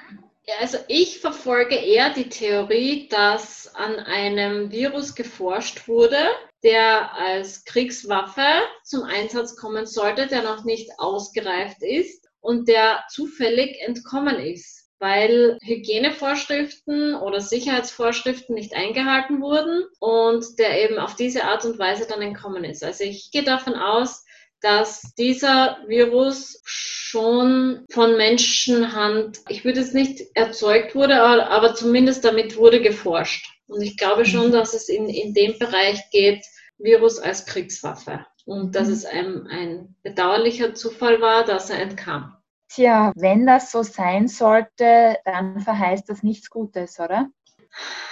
Also 0.61 0.79
ich 0.87 1.19
verfolge 1.19 1.75
eher 1.75 2.11
die 2.11 2.29
Theorie, 2.29 3.09
dass 3.09 3.75
an 3.75 3.99
einem 3.99 4.71
Virus 4.71 5.15
geforscht 5.15 5.89
wurde, 5.89 6.19
der 6.63 7.13
als 7.15 7.65
Kriegswaffe 7.65 8.47
zum 8.85 9.03
Einsatz 9.03 9.57
kommen 9.57 9.87
sollte, 9.87 10.29
der 10.29 10.43
noch 10.43 10.65
nicht 10.65 10.91
ausgereift 10.99 11.83
ist 11.83 12.29
und 12.41 12.69
der 12.69 13.05
zufällig 13.11 13.81
entkommen 13.81 14.37
ist, 14.39 14.89
weil 15.01 15.59
Hygienevorschriften 15.63 17.17
oder 17.17 17.41
Sicherheitsvorschriften 17.41 18.55
nicht 18.55 18.75
eingehalten 18.75 19.41
wurden 19.41 19.85
und 19.99 20.45
der 20.61 20.85
eben 20.85 20.99
auf 20.99 21.17
diese 21.17 21.45
Art 21.45 21.65
und 21.65 21.79
Weise 21.81 22.07
dann 22.09 22.23
entkommen 22.23 22.63
ist. 22.65 22.85
Also 22.85 23.03
ich 23.03 23.31
gehe 23.33 23.45
davon 23.45 23.75
aus, 23.75 24.25
dass 24.61 25.15
dieser 25.17 25.79
Virus 25.87 26.61
schon 26.65 27.85
von 27.91 28.17
Menschenhand, 28.17 29.41
ich 29.49 29.65
würde 29.65 29.81
es 29.81 29.93
nicht 29.93 30.23
erzeugt 30.35 30.95
wurde, 30.95 31.23
aber 31.23 31.75
zumindest 31.75 32.25
damit 32.25 32.57
wurde 32.57 32.81
geforscht. 32.81 33.47
Und 33.69 33.83
ich 33.83 33.97
glaube 33.97 34.25
schon, 34.25 34.49
mhm. 34.49 34.53
dass 34.53 34.75
es 34.75 34.89
in, 34.89 35.09
in 35.09 35.35
dem 35.35 35.59
Bereich 35.59 36.11
geht, 36.11 36.45
Virus 36.79 37.19
als 37.19 37.47
Kriegswaffe. 37.47 38.27
Und 38.45 38.77
dass 38.77 38.89
mhm. 38.89 38.93
es 38.93 39.05
ein, 39.05 39.47
ein 39.49 39.97
bedauerlicher 40.03 40.75
Zufall 40.75 41.21
war, 41.21 41.45
dass 41.45 41.71
er 41.71 41.81
entkam. 41.81 42.37
Tja, 42.69 43.13
wenn 43.15 43.47
das 43.47 43.71
so 43.71 43.83
sein 43.83 44.29
sollte, 44.29 45.17
dann 45.25 45.61
verheißt 45.61 46.09
das 46.09 46.23
nichts 46.23 46.51
Gutes, 46.51 46.99
oder? 46.99 47.29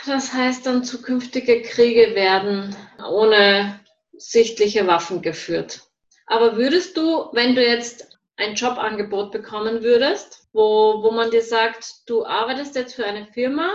Das 0.06 0.32
heißt 0.32 0.66
dann, 0.66 0.84
zukünftige 0.84 1.62
Kriege 1.62 2.14
werden 2.14 2.76
ohne 3.04 3.80
sichtliche 4.16 4.86
Waffen 4.86 5.22
geführt. 5.22 5.83
Aber 6.26 6.56
würdest 6.56 6.96
du, 6.96 7.28
wenn 7.32 7.54
du 7.54 7.64
jetzt 7.64 8.18
ein 8.36 8.54
Jobangebot 8.54 9.30
bekommen 9.30 9.82
würdest, 9.82 10.48
wo, 10.52 11.02
wo 11.02 11.10
man 11.10 11.30
dir 11.30 11.42
sagt, 11.42 12.08
du 12.08 12.24
arbeitest 12.24 12.74
jetzt 12.74 12.94
für 12.94 13.06
eine 13.06 13.26
Firma, 13.26 13.70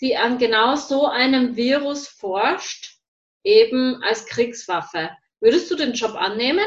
die 0.00 0.16
an 0.16 0.38
genau 0.38 0.76
so 0.76 1.06
einem 1.06 1.56
Virus 1.56 2.08
forscht, 2.08 2.98
eben 3.44 4.02
als 4.02 4.26
Kriegswaffe, 4.26 5.10
würdest 5.40 5.70
du 5.70 5.76
den 5.76 5.92
Job 5.92 6.14
annehmen? 6.14 6.66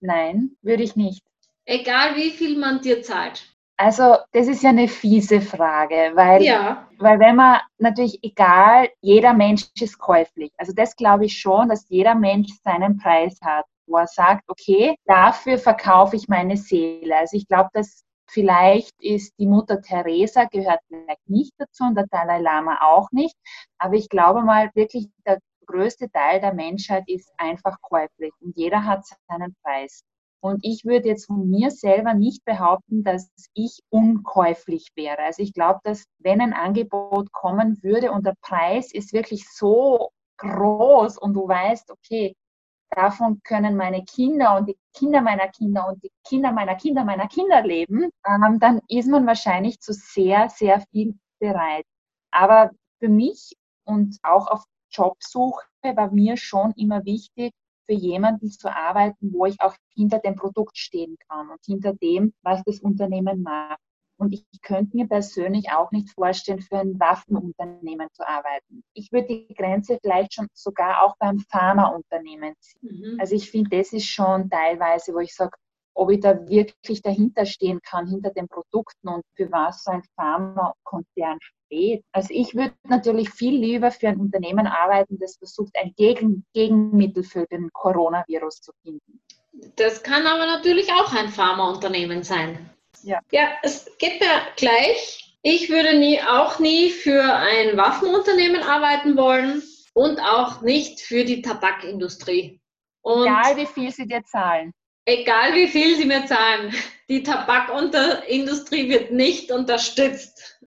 Nein, 0.00 0.56
würde 0.62 0.82
ich 0.82 0.96
nicht. 0.96 1.22
Egal 1.64 2.16
wie 2.16 2.30
viel 2.30 2.58
man 2.58 2.80
dir 2.80 3.02
zahlt. 3.02 3.48
Also 3.76 4.16
das 4.32 4.48
ist 4.48 4.62
ja 4.62 4.70
eine 4.70 4.88
fiese 4.88 5.40
Frage, 5.40 6.12
weil, 6.14 6.42
ja. 6.42 6.88
weil 6.98 7.18
wenn 7.18 7.36
man 7.36 7.60
natürlich 7.78 8.22
egal, 8.22 8.88
jeder 9.00 9.32
Mensch 9.32 9.64
ist 9.80 9.98
käuflich. 9.98 10.52
Also 10.56 10.72
das 10.72 10.94
glaube 10.96 11.26
ich 11.26 11.38
schon, 11.38 11.68
dass 11.68 11.88
jeder 11.88 12.14
Mensch 12.14 12.50
seinen 12.62 12.98
Preis 12.98 13.40
hat 13.42 13.64
wo 13.92 13.98
er 13.98 14.06
sagt, 14.06 14.42
okay, 14.48 14.96
dafür 15.04 15.58
verkaufe 15.58 16.16
ich 16.16 16.28
meine 16.28 16.56
Seele. 16.56 17.16
Also 17.16 17.36
ich 17.36 17.46
glaube, 17.46 17.68
dass 17.72 18.04
vielleicht 18.28 18.94
ist 19.00 19.34
die 19.38 19.46
Mutter 19.46 19.80
Teresa 19.80 20.44
gehört 20.44 20.80
vielleicht 20.88 21.28
nicht 21.28 21.52
dazu 21.58 21.84
und 21.84 21.94
der 21.96 22.06
Dalai 22.10 22.40
Lama 22.40 22.78
auch 22.82 23.10
nicht. 23.12 23.36
Aber 23.78 23.94
ich 23.94 24.08
glaube 24.08 24.42
mal 24.42 24.70
wirklich, 24.74 25.08
der 25.26 25.38
größte 25.66 26.10
Teil 26.10 26.40
der 26.40 26.54
Menschheit 26.54 27.04
ist 27.06 27.30
einfach 27.36 27.76
käuflich 27.82 28.32
und 28.40 28.56
jeder 28.56 28.84
hat 28.84 29.04
seinen 29.28 29.54
Preis. 29.62 30.02
Und 30.40 30.64
ich 30.64 30.84
würde 30.84 31.08
jetzt 31.08 31.26
von 31.26 31.48
mir 31.48 31.70
selber 31.70 32.14
nicht 32.14 32.44
behaupten, 32.44 33.04
dass 33.04 33.30
ich 33.54 33.78
unkäuflich 33.90 34.88
wäre. 34.96 35.18
Also 35.18 35.40
ich 35.40 35.52
glaube, 35.52 35.78
dass 35.84 36.04
wenn 36.18 36.40
ein 36.40 36.52
Angebot 36.52 37.30
kommen 37.32 37.80
würde 37.82 38.10
und 38.10 38.26
der 38.26 38.34
Preis 38.40 38.92
ist 38.92 39.12
wirklich 39.12 39.48
so 39.48 40.10
groß 40.38 41.18
und 41.18 41.34
du 41.34 41.46
weißt, 41.46 41.92
okay, 41.92 42.34
davon 42.94 43.40
können 43.42 43.76
meine 43.76 44.04
Kinder 44.04 44.56
und 44.56 44.68
die 44.68 44.76
Kinder 44.94 45.20
meiner 45.20 45.48
Kinder 45.48 45.88
und 45.88 46.02
die 46.02 46.10
Kinder 46.24 46.52
meiner 46.52 46.74
Kinder 46.76 47.04
meiner 47.04 47.28
Kinder 47.28 47.62
leben, 47.62 48.10
ähm, 48.26 48.58
dann 48.60 48.80
ist 48.88 49.08
man 49.08 49.26
wahrscheinlich 49.26 49.80
zu 49.80 49.92
sehr, 49.92 50.48
sehr 50.50 50.80
viel 50.90 51.18
bereit. 51.38 51.84
Aber 52.30 52.70
für 52.98 53.08
mich 53.08 53.56
und 53.84 54.18
auch 54.22 54.46
auf 54.48 54.64
Jobsuche 54.90 55.64
war 55.82 56.10
mir 56.10 56.36
schon 56.36 56.72
immer 56.76 57.04
wichtig, 57.04 57.52
für 57.86 57.94
jemanden 57.94 58.50
zu 58.50 58.74
arbeiten, 58.74 59.32
wo 59.32 59.46
ich 59.46 59.60
auch 59.60 59.74
hinter 59.94 60.18
dem 60.18 60.36
Produkt 60.36 60.78
stehen 60.78 61.16
kann 61.28 61.50
und 61.50 61.58
hinter 61.64 61.94
dem, 61.94 62.32
was 62.42 62.62
das 62.64 62.78
Unternehmen 62.80 63.42
macht. 63.42 63.80
Und 64.22 64.32
ich 64.32 64.46
könnte 64.62 64.96
mir 64.96 65.08
persönlich 65.08 65.72
auch 65.72 65.90
nicht 65.90 66.08
vorstellen, 66.10 66.60
für 66.60 66.78
ein 66.78 67.00
Waffenunternehmen 67.00 68.06
zu 68.12 68.24
arbeiten. 68.24 68.84
Ich 68.94 69.10
würde 69.10 69.26
die 69.26 69.52
Grenze 69.52 69.98
vielleicht 70.00 70.34
schon 70.34 70.46
sogar 70.54 71.02
auch 71.02 71.16
beim 71.18 71.40
Pharmaunternehmen 71.50 72.54
ziehen. 72.60 73.14
Mhm. 73.14 73.20
Also 73.20 73.34
ich 73.34 73.50
finde, 73.50 73.76
das 73.76 73.92
ist 73.92 74.06
schon 74.06 74.48
teilweise, 74.48 75.12
wo 75.12 75.18
ich 75.18 75.34
sage, 75.34 75.50
ob 75.94 76.12
ich 76.12 76.20
da 76.20 76.48
wirklich 76.48 77.02
dahinter 77.02 77.46
stehen 77.46 77.80
kann, 77.82 78.06
hinter 78.06 78.30
den 78.30 78.46
Produkten 78.46 79.08
und 79.08 79.24
für 79.34 79.50
was 79.50 79.82
so 79.82 79.90
ein 79.90 80.04
Pharmakonzern 80.14 81.40
steht. 81.40 82.04
Also 82.12 82.28
ich 82.30 82.54
würde 82.54 82.74
natürlich 82.88 83.28
viel 83.28 83.58
lieber 83.58 83.90
für 83.90 84.06
ein 84.06 84.20
Unternehmen 84.20 84.68
arbeiten, 84.68 85.18
das 85.18 85.36
versucht, 85.36 85.74
ein 85.82 85.94
Gegen 85.96 86.46
Gegenmittel 86.54 87.24
für 87.24 87.44
den 87.46 87.70
Coronavirus 87.72 88.60
zu 88.60 88.72
finden. 88.84 89.20
Das 89.74 90.04
kann 90.04 90.28
aber 90.28 90.46
natürlich 90.46 90.92
auch 90.92 91.12
ein 91.12 91.28
Pharmaunternehmen 91.28 92.22
sein. 92.22 92.71
Ja. 93.02 93.20
ja, 93.30 93.50
es 93.62 93.86
geht 93.98 94.20
mir 94.20 94.42
gleich. 94.56 95.36
Ich 95.42 95.68
würde 95.68 95.98
nie, 95.98 96.20
auch 96.20 96.58
nie 96.58 96.90
für 96.90 97.22
ein 97.22 97.76
Waffenunternehmen 97.76 98.62
arbeiten 98.62 99.16
wollen 99.16 99.62
und 99.94 100.20
auch 100.20 100.60
nicht 100.62 101.00
für 101.00 101.24
die 101.24 101.42
Tabakindustrie. 101.42 102.60
Und 103.02 103.26
egal 103.26 103.56
wie 103.56 103.66
viel 103.66 103.90
sie 103.90 104.06
dir 104.06 104.24
zahlen. 104.24 104.72
Egal 105.04 105.54
wie 105.54 105.66
viel 105.66 105.96
sie 105.96 106.04
mir 106.04 106.24
zahlen. 106.26 106.72
Die 107.08 107.24
Tabakindustrie 107.24 108.88
wird 108.88 109.10
nicht 109.10 109.50
unterstützt. 109.50 110.60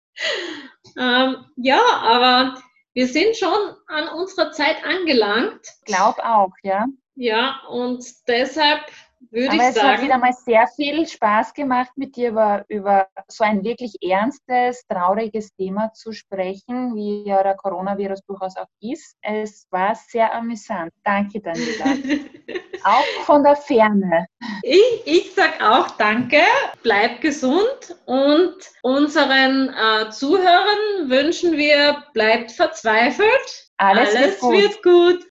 Ähm, 0.98 1.46
ja, 1.56 1.82
aber 2.02 2.62
wir 2.94 3.08
sind 3.08 3.36
schon 3.36 3.76
an 3.88 4.08
unserer 4.10 4.52
Zeit 4.52 4.78
angelangt. 4.84 5.66
Glaub 5.86 6.20
auch, 6.20 6.52
ja. 6.64 6.86
Ja, 7.16 7.62
und 7.70 8.04
deshalb 8.28 8.82
würde 9.32 9.52
Aber 9.52 9.56
ich 9.56 9.70
es 9.70 9.76
sagen. 9.76 9.88
hat 9.88 10.02
wieder 10.02 10.18
mal 10.18 10.34
sehr 10.34 10.68
viel 10.68 11.08
Spaß 11.08 11.54
gemacht, 11.54 11.92
mit 11.96 12.16
dir 12.16 12.30
über, 12.30 12.66
über 12.68 13.08
so 13.28 13.44
ein 13.44 13.64
wirklich 13.64 13.96
ernstes, 14.02 14.86
trauriges 14.88 15.54
Thema 15.56 15.92
zu 15.94 16.12
sprechen, 16.12 16.96
wie 16.96 17.28
ja 17.28 17.44
der 17.44 17.56
Coronavirus 17.56 18.22
durchaus 18.26 18.56
auch 18.58 18.68
ist. 18.82 19.16
Es 19.22 19.68
war 19.72 19.96
sehr 19.96 20.34
amüsant. 20.34 20.92
Danke, 21.04 21.40
Daniela. 21.42 21.86
auch 22.84 23.26
von 23.26 23.44
der 23.44 23.56
Ferne. 23.56 24.28
Ich, 24.62 25.02
ich 25.06 25.34
sag 25.34 25.62
auch 25.62 25.92
Danke, 25.92 26.42
bleib 26.82 27.22
gesund 27.22 27.96
und 28.06 28.56
unseren 28.82 29.70
äh, 29.70 30.10
Zuhörern 30.10 31.10
wünschen 31.10 31.54
wir, 31.54 32.04
bleibt 32.14 32.52
verzweifelt. 32.52 33.70
Alles, 33.78 34.16
Alles 34.16 34.26
wird, 34.26 34.40
gut. 34.42 34.54
wird 34.54 34.84
gut. 34.84 35.33